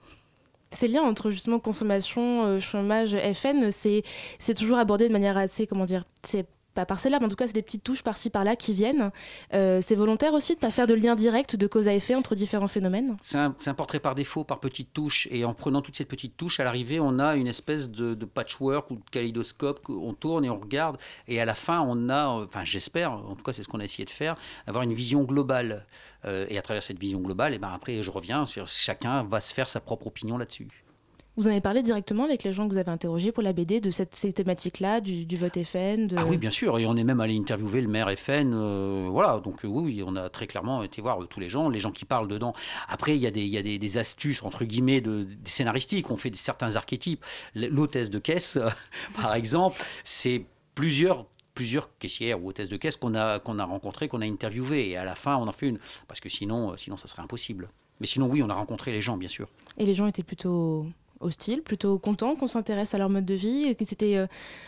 Ces 0.72 0.88
liens 0.88 1.02
entre 1.02 1.30
justement 1.30 1.58
consommation, 1.58 2.44
euh, 2.44 2.60
chômage, 2.60 3.16
FN, 3.34 3.70
c'est 3.70 4.54
toujours 4.56 4.78
abordé 4.78 5.08
de 5.08 5.12
manière 5.12 5.36
assez, 5.36 5.66
comment 5.66 5.84
dire, 5.84 6.04
c'est 6.22 6.46
pas 6.74 6.86
par 6.86 7.00
celle-là, 7.00 7.18
mais 7.20 7.26
en 7.26 7.28
tout 7.28 7.36
cas, 7.36 7.46
c'est 7.46 7.52
des 7.52 7.62
petites 7.62 7.84
touches 7.84 8.02
par-ci 8.02 8.30
par-là 8.30 8.56
qui 8.56 8.72
viennent. 8.72 9.10
Euh, 9.54 9.80
c'est 9.82 9.94
volontaire 9.94 10.32
aussi 10.32 10.56
de 10.56 10.68
faire 10.68 10.86
de 10.86 10.94
lien 10.94 11.14
direct 11.14 11.56
de 11.56 11.66
cause 11.66 11.88
à 11.88 11.94
effet 11.94 12.14
entre 12.14 12.34
différents 12.34 12.68
phénomènes 12.68 13.16
C'est 13.20 13.38
un, 13.38 13.54
c'est 13.58 13.70
un 13.70 13.74
portrait 13.74 14.00
par 14.00 14.14
défaut, 14.14 14.44
par 14.44 14.60
petites 14.60 14.92
touches. 14.92 15.28
Et 15.30 15.44
en 15.44 15.54
prenant 15.54 15.82
toutes 15.82 15.96
ces 15.96 16.04
petites 16.04 16.36
touches, 16.36 16.60
à 16.60 16.64
l'arrivée, 16.64 17.00
on 17.00 17.18
a 17.18 17.36
une 17.36 17.46
espèce 17.46 17.90
de, 17.90 18.14
de 18.14 18.24
patchwork 18.24 18.90
ou 18.90 18.96
de 18.96 19.10
kaléidoscope 19.10 19.80
qu'on 19.82 20.14
tourne 20.14 20.44
et 20.44 20.50
on 20.50 20.58
regarde. 20.58 20.98
Et 21.28 21.40
à 21.40 21.44
la 21.44 21.54
fin, 21.54 21.80
on 21.80 22.08
a, 22.08 22.38
euh, 22.38 22.46
enfin 22.46 22.64
j'espère, 22.64 23.12
en 23.12 23.34
tout 23.34 23.42
cas 23.42 23.52
c'est 23.52 23.62
ce 23.62 23.68
qu'on 23.68 23.80
a 23.80 23.84
essayé 23.84 24.04
de 24.04 24.10
faire, 24.10 24.36
avoir 24.66 24.82
une 24.84 24.94
vision 24.94 25.22
globale. 25.24 25.86
Euh, 26.24 26.46
et 26.48 26.58
à 26.58 26.62
travers 26.62 26.82
cette 26.82 26.98
vision 26.98 27.20
globale, 27.20 27.54
et 27.54 27.58
ben 27.58 27.72
après, 27.74 28.02
je 28.02 28.10
reviens 28.10 28.44
sur 28.46 28.68
chacun 28.68 29.24
va 29.24 29.40
se 29.40 29.52
faire 29.52 29.68
sa 29.68 29.80
propre 29.80 30.06
opinion 30.06 30.38
là-dessus. 30.38 30.68
Vous 31.36 31.46
en 31.46 31.50
avez 31.50 31.62
parlé 31.62 31.82
directement 31.82 32.24
avec 32.24 32.42
les 32.42 32.52
gens 32.52 32.68
que 32.68 32.74
vous 32.74 32.78
avez 32.78 32.90
interrogés 32.90 33.32
pour 33.32 33.42
la 33.42 33.54
BD 33.54 33.80
de 33.80 33.90
cette, 33.90 34.14
ces 34.14 34.34
thématiques-là, 34.34 35.00
du, 35.00 35.24
du 35.24 35.36
vote 35.38 35.58
FN 35.64 36.06
de... 36.06 36.16
Ah 36.18 36.26
oui, 36.26 36.36
bien 36.36 36.50
sûr, 36.50 36.78
et 36.78 36.84
on 36.84 36.94
est 36.94 37.04
même 37.04 37.20
allé 37.20 37.38
interviewer 37.38 37.80
le 37.80 37.88
maire 37.88 38.10
FN, 38.18 38.52
euh, 38.52 39.08
voilà, 39.10 39.40
donc 39.40 39.64
euh, 39.64 39.68
oui, 39.68 40.02
on 40.06 40.14
a 40.14 40.28
très 40.28 40.46
clairement 40.46 40.82
été 40.82 41.00
voir 41.00 41.18
tous 41.30 41.40
les 41.40 41.48
gens, 41.48 41.70
les 41.70 41.78
gens 41.78 41.90
qui 41.90 42.04
parlent 42.04 42.28
dedans. 42.28 42.52
Après, 42.86 43.16
il 43.16 43.22
y 43.22 43.26
a 43.26 43.30
des, 43.30 43.40
il 43.40 43.48
y 43.48 43.56
a 43.56 43.62
des, 43.62 43.78
des 43.78 43.98
astuces, 43.98 44.42
entre 44.42 44.66
guillemets, 44.66 45.00
de, 45.00 45.24
des 45.24 45.50
scénaristiques, 45.50 46.10
on 46.10 46.18
fait 46.18 46.34
certains 46.36 46.76
archétypes. 46.76 47.24
L'hôtesse 47.54 48.10
de 48.10 48.18
caisse, 48.18 48.58
par 49.16 49.34
exemple, 49.34 49.82
c'est 50.04 50.44
plusieurs 50.74 51.26
plusieurs 51.54 51.96
caissières 51.98 52.42
ou 52.42 52.48
hôtesses 52.48 52.68
de 52.68 52.76
caisse 52.76 52.96
qu'on 52.96 53.14
a, 53.14 53.40
a 53.44 53.64
rencontrées, 53.64 54.08
qu'on 54.08 54.20
a 54.20 54.26
interviewées, 54.26 54.90
et 54.90 54.96
à 54.96 55.04
la 55.04 55.14
fin, 55.14 55.36
on 55.36 55.48
en 55.48 55.52
fait 55.52 55.68
une, 55.68 55.78
parce 56.08 56.20
que 56.20 56.28
sinon, 56.28 56.76
sinon 56.76 56.96
ça 56.96 57.08
serait 57.08 57.22
impossible. 57.22 57.68
Mais 58.00 58.06
sinon, 58.06 58.26
oui, 58.26 58.42
on 58.42 58.50
a 58.50 58.54
rencontré 58.54 58.90
les 58.90 59.02
gens, 59.02 59.16
bien 59.16 59.28
sûr. 59.28 59.48
Et 59.78 59.86
les 59.86 59.94
gens 59.94 60.06
étaient 60.06 60.22
plutôt 60.22 60.86
hostiles, 61.22 61.62
plutôt 61.62 61.98
contents 61.98 62.36
qu'on 62.36 62.46
s'intéresse 62.46 62.94
à 62.94 62.98
leur 62.98 63.08
mode 63.08 63.24
de 63.24 63.34
vie, 63.34 63.64
et 63.64 63.74
que 63.74 63.84
c'était 63.84 64.16
euh, 64.16 64.26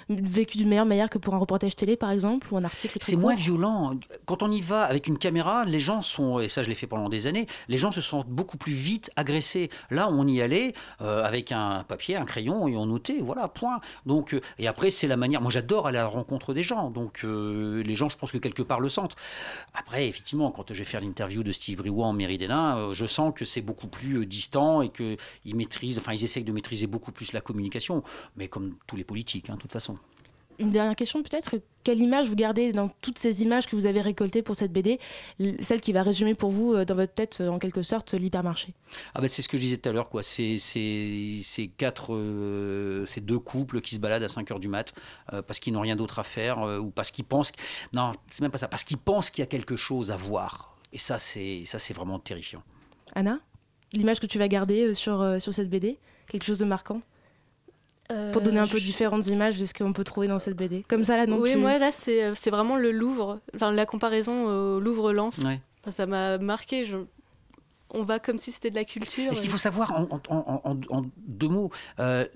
vécu 0.09 0.59
d'une 0.59 0.68
meilleure 0.68 0.86
manière 0.86 1.11
que 1.11 1.18
pour 1.18 1.34
un 1.34 1.38
reportage 1.38 1.76
télé, 1.76 1.96
par 1.96 2.11
exemple, 2.11 2.52
ou 2.52 2.57
un 2.57 2.64
article 2.64 2.98
C'est 3.00 3.16
moins 3.16 3.34
violent. 3.34 3.94
Quand 4.26 4.42
on 4.42 4.50
y 4.50 4.61
va 4.61 4.82
avec 4.82 5.07
une 5.07 5.18
caméra, 5.18 5.64
les 5.64 5.80
gens 5.80 6.02
sont, 6.02 6.40
et 6.40 6.48
ça 6.48 6.62
je 6.62 6.68
l'ai 6.68 6.74
fait 6.74 6.86
pendant 6.86 7.09
des 7.09 7.26
années, 7.26 7.46
les 7.68 7.76
gens 7.76 7.92
se 7.92 8.00
sentent 8.00 8.28
beaucoup 8.28 8.57
plus 8.57 8.72
vite 8.72 9.11
agressés. 9.16 9.70
Là, 9.90 10.09
on 10.11 10.26
y 10.26 10.40
allait 10.40 10.74
euh, 11.00 11.24
avec 11.24 11.52
un 11.52 11.84
papier, 11.84 12.16
un 12.16 12.24
crayon, 12.24 12.68
et 12.68 12.76
on 12.76 12.86
notait, 12.86 13.20
voilà, 13.20 13.48
point. 13.48 13.80
Donc, 14.07 14.34
euh, 14.34 14.40
et 14.59 14.66
après, 14.66 14.90
c'est 14.90 15.09
la 15.09 15.16
manière. 15.16 15.40
Moi, 15.40 15.50
j'adore 15.50 15.86
aller 15.86 15.98
à 15.98 16.02
la 16.02 16.09
rencontre 16.09 16.55
des 16.55 16.62
gens. 16.62 16.90
Donc, 16.90 17.20
euh, 17.24 17.82
les 17.82 17.94
gens, 17.94 18.09
je 18.09 18.16
pense 18.16 18.32
que 18.32 18.38
quelque 18.38 18.62
part 18.62 18.80
le 18.80 18.88
sentent. 18.88 19.16
Après, 19.74 20.09
effectivement, 20.09 20.50
quand 20.50 20.72
je 20.72 20.78
vais 20.78 20.84
faire 20.84 21.00
l'interview 21.00 21.42
de 21.42 21.52
Steve 21.52 21.78
Briouat 21.78 22.07
en 22.07 22.12
mairie 22.12 22.38
des 22.38 22.48
Nains, 22.48 22.78
euh, 22.78 22.94
je 22.94 23.07
sens 23.07 23.32
que 23.34 23.44
c'est 23.44 23.61
beaucoup 23.61 23.86
plus 23.86 24.26
distant 24.26 24.82
et 24.82 24.90
qu'ils 24.90 25.57
maîtrisent, 25.57 25.98
enfin, 25.98 26.12
ils 26.12 26.24
essayent 26.24 26.43
de 26.45 26.53
maîtriser 26.53 26.86
beaucoup 26.86 27.12
plus 27.12 27.32
la 27.32 27.40
communication. 27.40 28.03
Mais 28.36 28.49
comme 28.49 28.76
tous 28.86 28.97
les 28.97 29.05
politiques, 29.05 29.51
hein, 29.51 29.57
de 29.57 29.61
toute 29.61 29.72
façon. 29.72 29.97
Une 30.61 30.70
dernière 30.70 30.95
question 30.95 31.20
peut-être, 31.24 31.57
quelle 31.82 31.99
image 32.01 32.28
vous 32.28 32.36
gardez 32.36 32.70
dans 32.70 32.88
toutes 32.88 33.18
ces 33.18 33.42
images 33.42 33.66
que 33.66 33.74
vous 33.74 33.86
avez 33.86 34.01
récoltées 34.01 34.40
pour 34.40 34.55
cette 34.55 34.72
BD, 34.72 35.01
celle 35.59 35.80
qui 35.80 35.92
va 35.92 36.05
résumer 36.05 36.36
pour 36.36 36.53
vous 36.53 36.74
euh, 36.74 36.84
dans 36.84 36.95
votre 36.95 37.12
tête 37.12 37.38
euh, 37.40 37.49
en 37.49 37.59
quelque 37.59 37.82
sorte 37.82 38.14
l'hypermarché? 38.14 38.72
Ah 39.16 39.20
bah 39.20 39.26
c'est 39.26 39.42
ce 39.42 39.49
que 39.49 39.57
je 39.57 39.62
disais 39.62 39.78
tout 39.78 39.88
à 39.88 39.92
l'heure, 39.92 40.09
quoi. 40.11 40.22
C'est 40.22 40.59
c'est- 40.59 41.40
c'est 41.42 41.66
quatre, 41.66 42.14
euh, 42.14 43.05
c'est 43.05 43.20
deux 43.20 43.40
couples 43.40 43.80
qui 43.80 43.97
se 43.97 44.01
baladent 44.01 44.22
à 44.22 44.28
5 44.28 44.49
heures 44.53 44.61
du 44.61 44.68
mat 44.68 44.95
euh, 45.32 45.42
parce 45.42 45.59
qu'ils 45.59 45.72
n'ont 45.72 45.80
rien 45.80 45.97
d'autre 45.97 46.20
à 46.20 46.22
faire 46.22 46.61
euh, 46.61 46.78
ou 46.78 46.92
parce 46.92 47.11
qu'ils 47.11 47.24
pensent, 47.24 47.51
non, 47.92 48.12
c'est 48.30 48.42
même 48.42 48.53
pas 48.53 48.59
ça, 48.59 48.68
parce 48.68 48.84
qu'ils 48.84 48.99
pensent 48.99 49.30
qu'il 49.30 49.42
y 49.42 49.47
a 49.47 49.47
quelque 49.47 49.74
chose 49.74 50.12
à 50.12 50.16
voir. 50.16 50.76
Et 50.92 50.99
ça, 50.99 51.18
c'est 51.18 51.64
ça, 51.64 51.80
c'est 51.80 51.95
vraiment 51.95 52.20
terrifiant. 52.20 52.62
Anna 53.16 53.40
L'image 53.92 54.20
que 54.20 54.26
tu 54.26 54.38
vas 54.38 54.47
garder 54.49 54.95
sur, 54.95 55.40
sur 55.40 55.53
cette 55.53 55.68
BD 55.68 55.99
Quelque 56.29 56.45
chose 56.45 56.59
de 56.59 56.64
marquant 56.64 57.01
Pour 58.33 58.43
donner 58.43 58.59
un 58.59 58.66
peu 58.66 58.79
je- 58.79 58.85
différentes 58.85 59.27
images 59.29 59.59
de 59.59 59.64
ce 59.64 59.72
qu'on 59.75 59.93
peut 59.93 60.05
trouver 60.05 60.27
dans 60.29 60.39
cette 60.39 60.57
BD. 60.57 60.85
Comme 60.89 61.05
ça 61.05 61.16
là, 61.16 61.27
non 61.27 61.39
Oui, 61.39 61.53
tu- 61.53 61.57
moi 61.59 61.79
là, 61.79 61.91
c'est 61.93 62.22
euh, 62.25 62.35
c'est 62.35 62.51
vraiment 62.51 62.77
le 62.77 62.93
Louvre, 62.93 63.41
enfin 63.55 63.72
la 63.72 63.87
comparaison 63.87 64.45
au 64.47 64.81
Louvre-Lens. 64.81 65.39
Ouais. 65.39 65.61
Enfin, 65.83 65.91
ça 65.91 66.07
m'a 66.07 66.39
marqué. 66.39 66.85
je- 66.85 66.99
On 67.97 68.03
va 68.03 68.18
comme 68.18 68.39
si 68.39 68.51
c'était 68.51 68.70
de 68.70 68.75
la 68.75 68.85
culture. 68.85 69.31
Et 69.31 69.35
ce 69.35 69.41
qu'il 69.41 69.51
faut 69.51 69.57
savoir 69.59 69.93
en, 69.93 70.03
en- 70.11 70.20
en- 70.37 70.61
en- 70.64 70.81
en 70.99 71.03
deux 71.16 71.47
mots, 71.49 71.70
euh, 72.01 72.27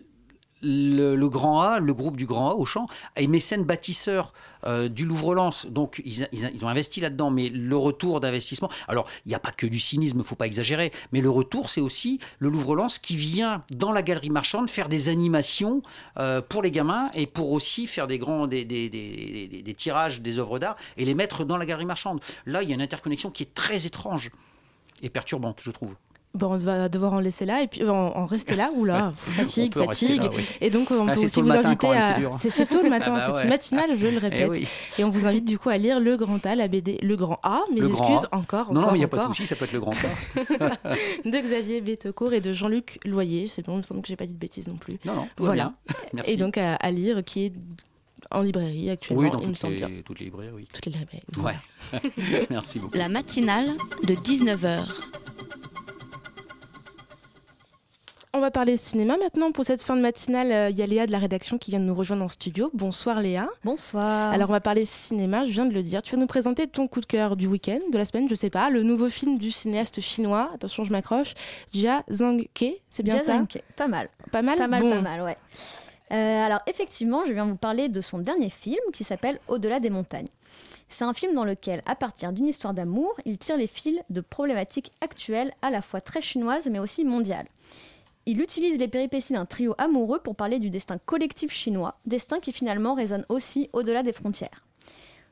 le, 0.62 1.28
Grand 1.28 1.60
A, 1.62 1.78
le 1.80 1.94
groupe 1.94 2.16
du 2.16 2.26
Grand 2.26 2.50
A, 2.50 2.54
Auchan, 2.54 2.86
est 3.16 3.26
mécène 3.26 3.62
bâtisseur 3.64 4.32
euh, 4.64 4.88
du 4.88 5.04
Louvre-Lens. 5.04 5.66
Donc, 5.66 6.02
ils, 6.04 6.26
ont 6.64 6.68
investi 6.68 7.00
là-dedans. 7.00 7.30
Mais 7.30 7.48
le 7.48 7.76
retour 7.76 8.20
d'investissement. 8.20 8.68
Alors, 8.88 9.08
il 9.24 9.28
n'y 9.28 9.34
a 9.34 9.38
pas 9.38 9.52
que 9.52 9.66
du 9.66 9.78
cynisme, 9.78 10.16
il 10.16 10.18
ne 10.18 10.24
faut 10.24 10.34
pas 10.34 10.46
exagérer. 10.46 10.90
Mais 11.12 11.20
le 11.20 11.30
retour, 11.30 11.70
c'est 11.70 11.80
aussi 11.80 12.18
le 12.38 12.48
Louvre-Lens 12.48 12.98
qui 12.98 13.16
vient 13.16 13.62
dans 13.72 13.92
la 13.92 14.02
galerie 14.02 14.30
marchande 14.30 14.68
faire 14.68 14.88
des 14.88 15.08
animations 15.08 15.82
euh, 16.18 16.40
pour 16.42 16.62
les 16.62 16.70
gamins 16.70 17.10
et 17.14 17.26
pour 17.26 17.52
aussi 17.52 17.86
faire 17.86 18.06
des 18.06 18.18
grands 18.18 18.46
des- 18.46 18.64
des- 18.64 18.88
des- 18.88 19.62
des 19.62 19.74
tirages 19.74 20.20
des 20.20 20.38
œuvres 20.38 20.58
d'art 20.58 20.76
et 20.96 21.04
les 21.04 21.14
mettre 21.14 21.44
dans 21.44 21.56
la 21.56 21.66
galerie 21.66 21.86
marchande. 21.86 22.20
Là, 22.46 22.62
il 22.62 22.68
y 22.68 22.72
a 22.72 22.74
une 22.74 22.82
interconnexion 22.82 23.30
qui 23.30 23.44
est 23.44 23.54
très 23.54 23.86
étrange 23.86 24.30
et 25.02 25.08
perturbante, 25.10 25.58
je 25.62 25.70
trouve. 25.70 25.94
Bon, 26.38 26.52
on 26.54 26.56
va 26.58 26.88
devoir 26.88 27.12
en 27.12 27.20
laisser 27.20 27.44
là 27.44 27.62
et 27.62 27.66
puis 27.66 27.82
euh, 27.82 27.90
en, 27.90 28.16
en 28.16 28.26
rester 28.26 28.54
là. 28.56 28.70
Fatigue, 29.16 29.72
peut 29.72 29.80
rester 29.80 30.06
fatigue. 30.06 30.22
là, 30.22 30.30
oui. 30.36 30.44
Et 30.60 30.70
donc, 30.70 30.90
on 30.90 31.06
Ah, 31.08 31.14
peut 31.14 31.24
aussi 31.24 31.40
vous 31.40 31.48
matin 31.48 31.68
inviter 31.68 31.88
à. 31.88 32.16
c'est 32.38 32.66
tôt 32.68 32.82
le 32.82 32.88
matin, 32.90 33.12
Ah 33.14 33.18
bah 33.18 33.24
c'est 33.26 33.32
ouais. 33.32 33.42
une 33.42 33.48
matinale, 33.48 33.90
je 33.96 34.06
le 34.06 34.18
répète. 34.18 34.50
oui. 34.50 34.66
Et 34.98 35.04
on 35.04 35.10
vous 35.10 35.26
invite 35.26 35.44
du 35.44 35.58
coup 35.58 35.68
à 35.68 35.76
lire 35.76 36.00
Le 36.00 36.16
Grand 36.16 36.44
A, 36.46 36.54
la 36.54 36.68
BD. 36.68 36.98
Le 37.02 37.16
Grand 37.16 37.40
A, 37.42 37.62
mes 37.74 37.80
Le 37.80 37.88
excuses, 37.88 38.26
A. 38.32 38.36
encore. 38.38 38.68
Non, 38.72 38.80
non, 38.80 38.86
encore, 38.86 38.96
il 38.96 39.00
n'y 39.00 39.04
a 39.04 39.08
pas 39.08 39.18
de 39.18 39.22
souci, 39.24 39.46
ça 39.46 39.56
peut 39.56 39.64
être 39.64 39.72
le 39.72 39.80
grand 39.80 39.92
A. 39.92 40.46
de 41.24 41.40
Xavier 41.40 41.80
Bettecourt 41.80 42.32
et 42.32 42.40
de 42.40 42.52
Jean-Luc 42.52 42.98
Loyer. 43.04 43.46
C'est 43.48 43.64
bon, 43.66 43.74
il 43.74 43.78
me 43.78 43.82
semble 43.82 44.02
que 44.02 44.08
j'ai 44.08 44.16
pas 44.16 44.26
dit 44.26 44.32
de 44.34 44.38
bêtises 44.38 44.68
non 44.68 44.76
plus. 44.76 44.98
Non, 45.04 45.14
non, 45.14 45.28
tout 45.36 45.44
voilà. 45.44 45.72
bien. 45.88 45.96
Merci. 46.14 46.30
Et 46.32 46.36
donc 46.36 46.56
à, 46.58 46.76
à 46.76 46.90
lire, 46.90 47.24
qui 47.24 47.46
est 47.46 47.52
en 48.30 48.42
librairie 48.42 48.90
actuellement, 48.90 49.22
Oui, 49.22 49.30
dans 49.30 49.40
il 49.40 49.48
me 49.48 49.54
toutes 49.54 49.70
les, 49.70 49.76
bien. 49.76 49.88
toutes 50.04 50.18
les 50.18 50.24
librairies, 50.26 50.50
oui. 50.54 50.68
Toutes 50.72 50.86
les 50.86 50.92
librairies. 50.92 51.22
Ouais. 51.42 51.54
Merci 52.50 52.78
beaucoup. 52.78 52.96
La 52.96 53.08
matinale 53.08 53.68
de 54.06 54.14
19h. 54.14 54.80
On 58.38 58.40
va 58.40 58.52
parler 58.52 58.76
cinéma 58.76 59.16
maintenant. 59.16 59.50
Pour 59.50 59.64
cette 59.64 59.82
fin 59.82 59.96
de 59.96 60.00
matinale, 60.00 60.52
euh, 60.52 60.70
il 60.70 60.78
y 60.78 60.82
a 60.82 60.86
Léa 60.86 61.06
de 61.08 61.10
la 61.10 61.18
rédaction 61.18 61.58
qui 61.58 61.72
vient 61.72 61.80
de 61.80 61.84
nous 61.84 61.94
rejoindre 61.94 62.24
en 62.24 62.28
studio. 62.28 62.70
Bonsoir 62.72 63.20
Léa. 63.20 63.48
Bonsoir. 63.64 64.32
Alors 64.32 64.48
on 64.48 64.52
va 64.52 64.60
parler 64.60 64.84
cinéma, 64.84 65.44
je 65.44 65.50
viens 65.50 65.66
de 65.66 65.74
le 65.74 65.82
dire. 65.82 66.04
Tu 66.04 66.14
vas 66.14 66.20
nous 66.20 66.28
présenter 66.28 66.68
ton 66.68 66.86
coup 66.86 67.00
de 67.00 67.06
cœur 67.06 67.34
du 67.34 67.48
week-end, 67.48 67.80
de 67.90 67.98
la 67.98 68.04
semaine, 68.04 68.28
je 68.28 68.36
sais 68.36 68.48
pas, 68.48 68.70
le 68.70 68.84
nouveau 68.84 69.10
film 69.10 69.38
du 69.38 69.50
cinéaste 69.50 70.00
chinois, 70.00 70.50
attention 70.54 70.84
je 70.84 70.92
m'accroche, 70.92 71.34
Jia 71.72 72.04
Zhangke, 72.12 72.76
c'est 72.88 73.02
bien 73.02 73.14
Jia 73.14 73.22
ça 73.24 73.32
Zhangke, 73.38 73.60
Pas 73.74 73.88
mal. 73.88 74.08
Pas 74.30 74.42
mal 74.42 74.56
Pas 74.56 74.68
mal, 74.68 74.82
Bon. 74.82 74.90
pas 74.90 75.00
mal, 75.00 75.22
ouais. 75.22 75.36
Euh, 76.12 76.46
alors 76.46 76.60
effectivement, 76.68 77.24
je 77.26 77.32
viens 77.32 77.44
vous 77.44 77.56
parler 77.56 77.88
de 77.88 78.00
son 78.00 78.18
dernier 78.18 78.50
film 78.50 78.78
qui 78.92 79.02
s'appelle 79.02 79.40
Au-delà 79.48 79.80
des 79.80 79.90
montagnes. 79.90 80.28
C'est 80.88 81.04
un 81.04 81.12
film 81.12 81.34
dans 81.34 81.44
lequel, 81.44 81.82
à 81.86 81.96
partir 81.96 82.32
d'une 82.32 82.46
histoire 82.46 82.72
d'amour, 82.72 83.14
il 83.24 83.36
tire 83.36 83.56
les 83.56 83.66
fils 83.66 83.98
de 84.10 84.20
problématiques 84.20 84.92
actuelles 85.00 85.50
à 85.60 85.70
la 85.70 85.82
fois 85.82 86.00
très 86.00 86.22
chinoises 86.22 86.68
mais 86.70 86.78
aussi 86.78 87.04
mondiales. 87.04 87.46
Il 88.30 88.42
utilise 88.42 88.76
les 88.76 88.88
péripéties 88.88 89.32
d'un 89.32 89.46
trio 89.46 89.74
amoureux 89.78 90.18
pour 90.18 90.36
parler 90.36 90.58
du 90.58 90.68
destin 90.68 90.98
collectif 90.98 91.50
chinois, 91.50 91.98
destin 92.04 92.40
qui 92.40 92.52
finalement 92.52 92.92
résonne 92.92 93.24
aussi 93.30 93.70
au-delà 93.72 94.02
des 94.02 94.12
frontières. 94.12 94.66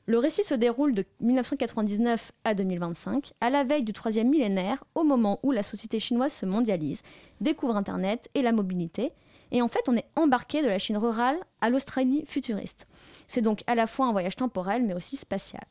Le 0.07 0.17
récit 0.17 0.45
se 0.45 0.55
déroule 0.55 0.95
de 0.95 1.05
1999 1.21 2.33
à 2.45 2.55
2025, 2.55 3.35
à 3.43 3.51
la 3.51 3.65
veille 3.65 3.85
du 3.85 3.93
troisième 3.93 4.31
millénaire, 4.31 4.83
au 4.95 5.05
moment 5.05 5.41
où 5.43 5.53
la 5.53 5.63
société 5.63 6.01
chinoise 6.01 6.33
se 6.33 6.47
mondialise, 6.47 7.03
découvre 7.43 7.77
Internet 7.77 8.31
et 8.35 8.41
la 8.41 8.53
mobilité, 8.53 9.13
et 9.53 9.61
en 9.61 9.69
fait 9.69 9.87
on 9.89 9.97
est 9.97 10.09
embarqué 10.17 10.63
de 10.63 10.69
la 10.69 10.79
Chine 10.79 10.97
rurale 10.97 11.37
à 11.61 11.69
l'Australie 11.69 12.25
futuriste. 12.27 12.87
C'est 13.29 13.43
donc 13.43 13.63
à 13.67 13.75
la 13.75 13.87
fois 13.87 14.07
un 14.07 14.13
voyage 14.13 14.37
temporel 14.37 14.83
mais 14.83 14.95
aussi 14.95 15.17
spatial. 15.17 15.67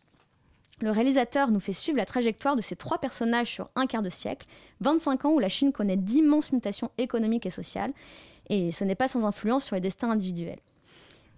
Le 0.82 0.92
réalisateur 0.92 1.52
nous 1.52 1.62
fait 1.62 1.72
suivre 1.72 1.98
la 1.98 2.06
trajectoire 2.06 2.58
de 2.58 2.62
ces 2.62 2.76
trois 2.76 2.98
personnages 2.98 3.50
sur 3.50 3.70
un 3.78 3.88
quart 3.88 4.02
de 4.02 4.10
siècle, 4.10 4.46
25 4.82 5.24
ans 5.24 5.32
où 5.32 5.40
la 5.40 5.48
Chine 5.48 5.72
connaît 5.72 5.96
d'immenses 5.96 6.52
mutations 6.52 6.92
économiques 6.98 7.46
et 7.46 7.50
sociales, 7.50 7.94
et 8.50 8.74
ce 8.74 8.84
n'est 8.84 8.94
pas 8.94 9.08
sans 9.08 9.24
influence 9.26 9.64
sur 9.64 9.76
les 9.76 9.82
destins 9.82 10.12
individuels. 10.12 10.60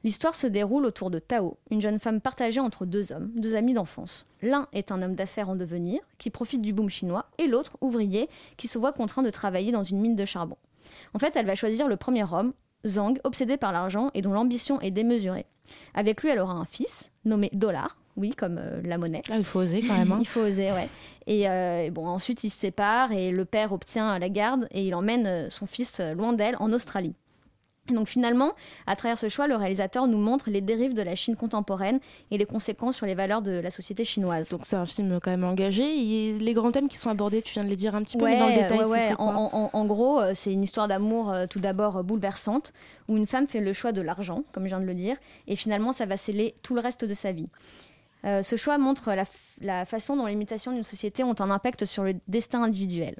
L'histoire 0.03 0.33
se 0.33 0.47
déroule 0.47 0.87
autour 0.87 1.11
de 1.11 1.19
Tao, 1.19 1.57
une 1.69 1.81
jeune 1.81 1.99
femme 1.99 2.19
partagée 2.19 2.59
entre 2.59 2.87
deux 2.87 3.11
hommes, 3.11 3.31
deux 3.35 3.55
amis 3.55 3.75
d'enfance. 3.75 4.25
L'un 4.41 4.67
est 4.73 4.91
un 4.91 5.03
homme 5.03 5.13
d'affaires 5.13 5.49
en 5.49 5.55
devenir, 5.55 6.01
qui 6.17 6.31
profite 6.31 6.63
du 6.63 6.73
boom 6.73 6.89
chinois, 6.89 7.27
et 7.37 7.45
l'autre, 7.45 7.77
ouvrier, 7.81 8.29
qui 8.57 8.67
se 8.67 8.79
voit 8.79 8.91
contraint 8.91 9.21
de 9.21 9.29
travailler 9.29 9.71
dans 9.71 9.83
une 9.83 9.99
mine 9.99 10.15
de 10.15 10.25
charbon. 10.25 10.57
En 11.13 11.19
fait, 11.19 11.35
elle 11.35 11.45
va 11.45 11.53
choisir 11.53 11.87
le 11.87 11.97
premier 11.97 12.23
homme, 12.23 12.53
Zhang, 12.87 13.19
obsédé 13.23 13.57
par 13.57 13.71
l'argent 13.71 14.09
et 14.15 14.23
dont 14.23 14.33
l'ambition 14.33 14.81
est 14.81 14.91
démesurée. 14.91 15.45
Avec 15.93 16.23
lui, 16.23 16.29
elle 16.29 16.39
aura 16.39 16.53
un 16.53 16.65
fils 16.65 17.11
nommé 17.23 17.51
Dollar, 17.53 17.97
oui, 18.17 18.31
comme 18.31 18.57
euh, 18.57 18.81
la 18.83 18.97
monnaie. 18.97 19.21
Ah, 19.31 19.37
il 19.37 19.45
faut 19.45 19.59
oser 19.59 19.81
quand 19.87 19.97
même. 19.97 20.11
hein. 20.11 20.17
il 20.19 20.27
faut 20.27 20.41
oser, 20.41 20.71
ouais. 20.71 20.89
Et 21.27 21.47
euh, 21.49 21.89
bon, 21.91 22.05
ensuite, 22.07 22.43
ils 22.43 22.49
se 22.49 22.59
séparent 22.59 23.11
et 23.11 23.31
le 23.31 23.45
père 23.45 23.71
obtient 23.71 24.17
la 24.19 24.29
garde 24.29 24.67
et 24.71 24.85
il 24.87 24.93
emmène 24.95 25.25
euh, 25.27 25.49
son 25.49 25.65
fils 25.67 25.99
loin 26.15 26.33
d'elle 26.33 26.55
en 26.59 26.73
Australie. 26.73 27.13
Et 27.89 27.93
donc 27.93 28.09
finalement, 28.09 28.51
à 28.85 28.97
travers 28.97 29.17
ce 29.17 29.29
choix, 29.29 29.47
le 29.47 29.55
réalisateur 29.55 30.07
nous 30.07 30.17
montre 30.17 30.49
les 30.49 30.59
dérives 30.59 30.93
de 30.93 31.01
la 31.01 31.15
Chine 31.15 31.37
contemporaine 31.37 32.01
et 32.31 32.37
les 32.37 32.43
conséquences 32.43 32.97
sur 32.97 33.05
les 33.05 33.15
valeurs 33.15 33.41
de 33.41 33.51
la 33.51 33.71
société 33.71 34.03
chinoise. 34.03 34.49
Donc 34.49 34.61
c'est 34.65 34.75
un 34.75 34.85
film 34.85 35.19
quand 35.23 35.31
même 35.31 35.45
engagé. 35.45 35.83
Et 35.83 36.33
les 36.37 36.53
grands 36.53 36.73
thèmes 36.73 36.89
qui 36.89 36.97
sont 36.97 37.09
abordés, 37.09 37.41
tu 37.41 37.53
viens 37.53 37.63
de 37.63 37.69
les 37.69 37.77
dire 37.77 37.95
un 37.95 38.03
petit 38.03 38.17
peu, 38.17 38.25
mais 38.25 38.37
dans 38.39 38.47
le 38.47 38.55
Ouais, 38.55 38.61
détail, 38.63 38.79
ouais, 38.79 38.85
ouais. 38.87 39.13
En, 39.19 39.49
en- 39.53 39.69
en 39.71 39.85
gros, 39.85 40.19
c'est 40.33 40.51
une 40.51 40.63
histoire 40.63 40.89
d'amour 40.89 41.33
tout 41.49 41.61
d'abord 41.61 42.03
bouleversante, 42.03 42.73
où 43.07 43.15
une 43.15 43.25
femme 43.25 43.47
fait 43.47 43.61
le 43.61 43.71
choix 43.71 43.93
de 43.93 44.01
l'argent, 44.01 44.43
comme 44.51 44.63
je 44.63 44.67
viens 44.67 44.81
de 44.81 44.85
le 44.85 44.93
dire, 44.93 45.15
et 45.47 45.55
finalement 45.55 45.93
ça 45.93 46.05
va 46.05 46.17
sceller 46.17 46.55
tout 46.63 46.75
le 46.75 46.81
reste 46.81 47.05
de 47.05 47.13
sa 47.13 47.31
vie. 47.31 47.47
Euh, 48.25 48.41
ce 48.41 48.55
choix 48.55 48.77
montre 48.77 49.13
la, 49.61 49.85
façon 49.85 50.15
dont 50.15 50.25
les 50.25 50.35
mutations 50.35 50.71
d'une 50.71 50.83
société 50.83 51.23
ont 51.23 51.35
un 51.39 51.51
impact 51.51 51.85
sur 51.85 52.03
le 52.03 52.15
destin 52.27 52.63
individuel. 52.63 53.15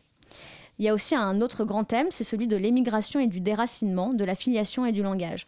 Il 0.80 0.86
y 0.86 0.90
a 0.90 0.94
aussi 0.94 1.16
un 1.16 1.42
autre 1.42 1.66
grand 1.66 1.84
thème, 1.84 2.08
c'est 2.12 2.24
celui 2.24 2.48
de 2.48 2.56
l'émigration 2.56 3.20
et 3.20 3.28
du 3.28 3.40
déracinement, 3.40 4.14
de 4.14 4.24
la 4.24 4.36
filiation 4.36 4.86
et 4.86 4.92
du 4.92 5.02
langage. 5.02 5.48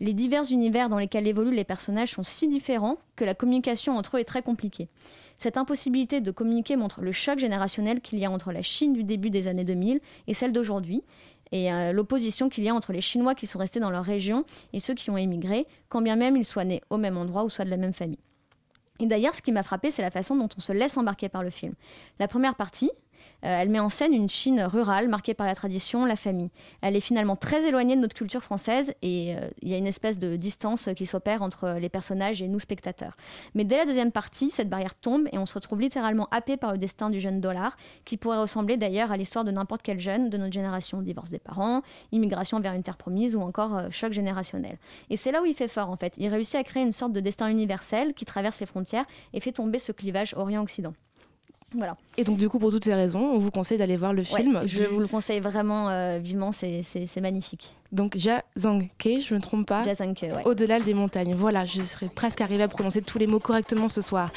Les 0.00 0.12
divers 0.12 0.50
univers 0.50 0.90
dans 0.90 0.98
lesquels 0.98 1.26
évoluent 1.26 1.54
les 1.54 1.64
personnages 1.64 2.12
sont 2.12 2.22
si 2.22 2.48
différents 2.48 2.98
que 3.16 3.24
la 3.24 3.34
communication 3.34 3.96
entre 3.96 4.16
eux 4.16 4.20
est 4.20 4.24
très 4.24 4.42
compliquée. 4.42 4.88
Cette 5.38 5.56
impossibilité 5.56 6.20
de 6.20 6.30
communiquer 6.30 6.76
montre 6.76 7.00
le 7.00 7.12
choc 7.12 7.38
générationnel 7.38 8.00
qu'il 8.00 8.18
y 8.18 8.26
a 8.26 8.30
entre 8.30 8.52
la 8.52 8.62
Chine 8.62 8.92
du 8.92 9.04
début 9.04 9.30
des 9.30 9.48
années 9.48 9.64
2000 9.64 10.00
et 10.26 10.34
celle 10.34 10.52
d'aujourd'hui, 10.52 11.02
et 11.52 11.72
euh, 11.72 11.92
l'opposition 11.92 12.48
qu'il 12.48 12.64
y 12.64 12.68
a 12.68 12.74
entre 12.74 12.92
les 12.92 13.00
Chinois 13.00 13.34
qui 13.34 13.46
sont 13.46 13.58
restés 13.58 13.80
dans 13.80 13.90
leur 13.90 14.04
région 14.04 14.44
et 14.72 14.80
ceux 14.80 14.94
qui 14.94 15.10
ont 15.10 15.16
émigré, 15.16 15.66
quand 15.88 16.02
bien 16.02 16.16
même 16.16 16.36
ils 16.36 16.44
soient 16.44 16.64
nés 16.64 16.82
au 16.90 16.96
même 16.96 17.16
endroit 17.16 17.44
ou 17.44 17.48
soient 17.48 17.64
de 17.64 17.70
la 17.70 17.76
même 17.76 17.92
famille. 17.92 18.18
Et 19.00 19.06
d'ailleurs, 19.06 19.34
ce 19.34 19.42
qui 19.42 19.52
m'a 19.52 19.62
frappé, 19.62 19.90
c'est 19.90 20.02
la 20.02 20.10
façon 20.10 20.36
dont 20.36 20.48
on 20.56 20.60
se 20.60 20.72
laisse 20.72 20.96
embarquer 20.96 21.28
par 21.28 21.42
le 21.42 21.50
film. 21.50 21.74
La 22.18 22.28
première 22.28 22.54
partie, 22.54 22.90
elle 23.42 23.70
met 23.70 23.80
en 23.80 23.88
scène 23.88 24.12
une 24.12 24.28
Chine 24.28 24.62
rurale 24.62 25.08
marquée 25.08 25.34
par 25.34 25.46
la 25.46 25.54
tradition, 25.54 26.04
la 26.04 26.16
famille. 26.16 26.50
Elle 26.80 26.96
est 26.96 27.00
finalement 27.00 27.36
très 27.36 27.66
éloignée 27.66 27.96
de 27.96 28.00
notre 28.00 28.14
culture 28.14 28.42
française 28.42 28.94
et 29.02 29.34
euh, 29.36 29.48
il 29.62 29.68
y 29.68 29.74
a 29.74 29.76
une 29.76 29.86
espèce 29.86 30.18
de 30.18 30.36
distance 30.36 30.88
qui 30.96 31.06
s'opère 31.06 31.42
entre 31.42 31.76
les 31.78 31.88
personnages 31.88 32.42
et 32.42 32.48
nous 32.48 32.60
spectateurs. 32.60 33.16
Mais 33.54 33.64
dès 33.64 33.76
la 33.78 33.84
deuxième 33.84 34.12
partie, 34.12 34.50
cette 34.50 34.68
barrière 34.68 34.94
tombe 34.94 35.28
et 35.32 35.38
on 35.38 35.46
se 35.46 35.54
retrouve 35.54 35.80
littéralement 35.80 36.28
happé 36.30 36.56
par 36.56 36.72
le 36.72 36.78
destin 36.78 37.10
du 37.10 37.20
jeune 37.20 37.40
dollar, 37.40 37.76
qui 38.04 38.16
pourrait 38.16 38.40
ressembler 38.40 38.76
d'ailleurs 38.76 39.12
à 39.12 39.16
l'histoire 39.16 39.44
de 39.44 39.50
n'importe 39.50 39.82
quel 39.82 39.98
jeune 39.98 40.30
de 40.30 40.36
notre 40.36 40.52
génération. 40.52 41.02
Divorce 41.02 41.30
des 41.30 41.38
parents, 41.38 41.82
immigration 42.12 42.60
vers 42.60 42.72
une 42.74 42.82
terre 42.82 42.96
promise 42.96 43.36
ou 43.36 43.40
encore 43.40 43.76
euh, 43.76 43.90
choc 43.90 44.12
générationnel. 44.12 44.78
Et 45.10 45.16
c'est 45.16 45.32
là 45.32 45.42
où 45.42 45.46
il 45.46 45.54
fait 45.54 45.68
fort 45.68 45.90
en 45.90 45.96
fait. 45.96 46.14
Il 46.18 46.28
réussit 46.28 46.56
à 46.56 46.64
créer 46.64 46.82
une 46.82 46.92
sorte 46.92 47.12
de 47.12 47.20
destin 47.20 47.48
universel 47.48 48.14
qui 48.14 48.24
traverse 48.24 48.60
les 48.60 48.66
frontières 48.66 49.04
et 49.32 49.40
fait 49.40 49.52
tomber 49.52 49.78
ce 49.78 49.92
clivage 49.92 50.34
Orient-Occident. 50.36 50.94
Voilà. 51.76 51.96
Et 52.16 52.24
donc 52.24 52.38
du 52.38 52.48
coup, 52.48 52.58
pour 52.58 52.70
toutes 52.70 52.84
ces 52.84 52.94
raisons, 52.94 53.20
on 53.34 53.38
vous 53.38 53.50
conseille 53.50 53.76
d'aller 53.78 53.96
voir 53.96 54.12
le 54.12 54.20
Ouais, 54.22 54.24
film. 54.42 54.62
je 54.66 54.78
du- 54.78 54.86
vous 54.86 55.00
le 55.00 55.06
conseille 55.08 55.40
vraiment 55.40 55.90
euh, 55.90 56.18
vivement, 56.18 56.50
c'est- 56.52 56.82
magnifique. 57.20 57.74
Donc 57.92 58.16
Ja 58.16 58.42
Zhang 58.58 58.88
Ke, 58.98 59.20
je 59.20 59.32
ne 59.34 59.38
me 59.38 59.42
trompe 59.42 59.66
pas. 59.66 59.82
Ja 59.84 59.94
Zhang 59.94 60.14
Ke, 60.14 60.22
ouais. 60.24 60.42
Au-delà 60.44 60.80
des 60.80 60.92
montagnes. 60.94 61.34
Voilà, 61.34 61.64
je 61.66 61.82
serais 61.82 62.08
presque 62.08 62.40
arrivée 62.40 62.62
à 62.64 62.68
prononcer 62.68 63.00
tous 63.02 63.18
les 63.18 63.26
mots 63.26 63.38
correctement 63.38 63.88
ce 63.88 64.02
soir. 64.02 64.30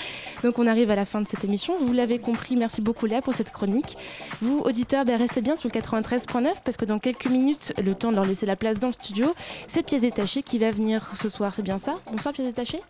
Donc 0.43 0.59
on 0.59 0.67
arrive 0.67 0.91
à 0.91 0.95
la 0.95 1.05
fin 1.05 1.21
de 1.21 1.27
cette 1.27 1.43
émission. 1.43 1.73
Vous 1.79 1.93
l'avez 1.93 2.19
compris, 2.19 2.55
merci 2.55 2.81
beaucoup 2.81 3.05
Léa 3.05 3.21
pour 3.21 3.33
cette 3.33 3.51
chronique. 3.51 3.97
Vous, 4.41 4.59
auditeurs, 4.59 5.03
ben, 5.05 5.17
restez 5.17 5.41
bien 5.41 5.55
sur 5.55 5.67
le 5.67 5.73
93.9 5.73 6.53
parce 6.63 6.77
que 6.77 6.85
dans 6.85 6.99
quelques 6.99 7.25
minutes, 7.27 7.73
le 7.83 7.95
temps 7.95 8.11
de 8.11 8.15
leur 8.15 8.25
laisser 8.25 8.45
la 8.45 8.55
place 8.55 8.77
dans 8.77 8.87
le 8.87 8.93
studio, 8.93 9.33
c'est 9.67 9.83
Pièces 9.83 10.01
détachées 10.03 10.43
qui 10.43 10.59
va 10.59 10.69
venir 10.71 11.09
ce 11.15 11.29
soir, 11.29 11.53
c'est 11.55 11.63
bien 11.63 11.79
ça? 11.79 11.95
Bonsoir 12.11 12.33
Pièces 12.33 12.47
détachées 12.47 12.81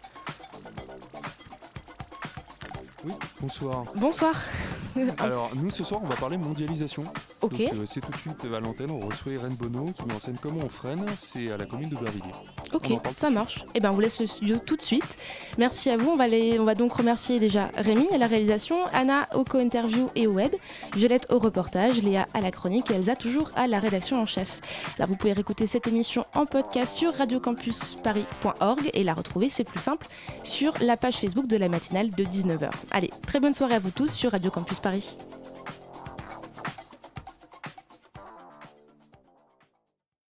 Oui, 3.05 3.13
bonsoir. 3.39 3.85
Bonsoir. 3.95 4.33
Alors, 5.19 5.51
nous 5.55 5.69
ce 5.69 5.83
soir, 5.85 6.01
on 6.03 6.07
va 6.07 6.15
parler 6.15 6.35
mondialisation. 6.35 7.03
Ok. 7.41 7.61
Euh, 7.61 7.85
c'est 7.85 8.01
tout 8.01 8.11
de 8.11 8.17
suite 8.17 8.45
à 8.53 8.59
l'antenne, 8.59 8.91
on 8.91 8.99
reçoit 8.99 9.31
Irène 9.31 9.55
Bonneau 9.55 9.85
qui 9.93 10.03
met 10.05 10.13
en 10.13 10.19
scène 10.19 10.35
Comment 10.41 10.59
on 10.65 10.69
freine, 10.69 11.05
c'est 11.17 11.49
à 11.51 11.57
la 11.57 11.65
commune 11.65 11.89
de 11.89 11.95
Bervilliers. 11.95 12.25
Ok, 12.73 12.91
ça 13.15 13.29
marche. 13.29 13.63
Et 13.73 13.79
ben 13.79 13.91
on 13.91 13.93
vous 13.93 14.01
laisse 14.01 14.19
le 14.19 14.27
studio 14.27 14.57
tout 14.57 14.75
de 14.75 14.81
suite. 14.81 15.17
Merci 15.57 15.89
à 15.89 15.95
vous. 15.97 16.09
On 16.09 16.15
va, 16.17 16.27
les- 16.27 16.59
on 16.59 16.65
va 16.65 16.75
donc 16.75 16.91
remercier 16.91 17.39
déjà 17.39 17.69
Rémi 17.77 18.07
à 18.13 18.17
la 18.17 18.27
réalisation, 18.27 18.75
Anna 18.91 19.29
au 19.33 19.43
co-interview 19.45 20.09
et 20.15 20.27
au 20.27 20.33
web, 20.33 20.53
Violette 20.95 21.27
au 21.29 21.39
reportage, 21.39 22.01
Léa 22.03 22.27
à 22.33 22.41
la 22.41 22.51
chronique 22.51 22.91
et 22.91 22.95
Elsa 22.95 23.15
toujours 23.15 23.51
à 23.55 23.67
la 23.67 23.79
rédaction 23.79 24.21
en 24.21 24.25
chef. 24.25 24.59
Alors 24.97 25.07
vous 25.07 25.15
pouvez 25.15 25.33
réécouter 25.33 25.67
cette 25.67 25.87
émission 25.87 26.25
en 26.35 26.45
podcast 26.45 26.95
sur 26.95 27.13
radiocampusparis.org 27.13 28.89
et 28.93 29.03
la 29.05 29.13
retrouver, 29.13 29.49
c'est 29.49 29.63
plus 29.63 29.79
simple, 29.79 30.07
sur 30.43 30.73
la 30.81 30.97
page 30.97 31.17
Facebook 31.17 31.47
de 31.47 31.55
la 31.57 31.69
matinale 31.69 32.09
de 32.11 32.23
19h. 32.25 32.69
Allez, 32.91 33.11
très 33.25 33.39
bonne 33.39 33.53
soirée 33.53 33.75
à 33.75 33.79
vous 33.79 33.91
tous 33.91 34.11
sur 34.11 34.31
Radio 34.31 34.49
Campus 34.49 34.79
Paris. 34.79 35.17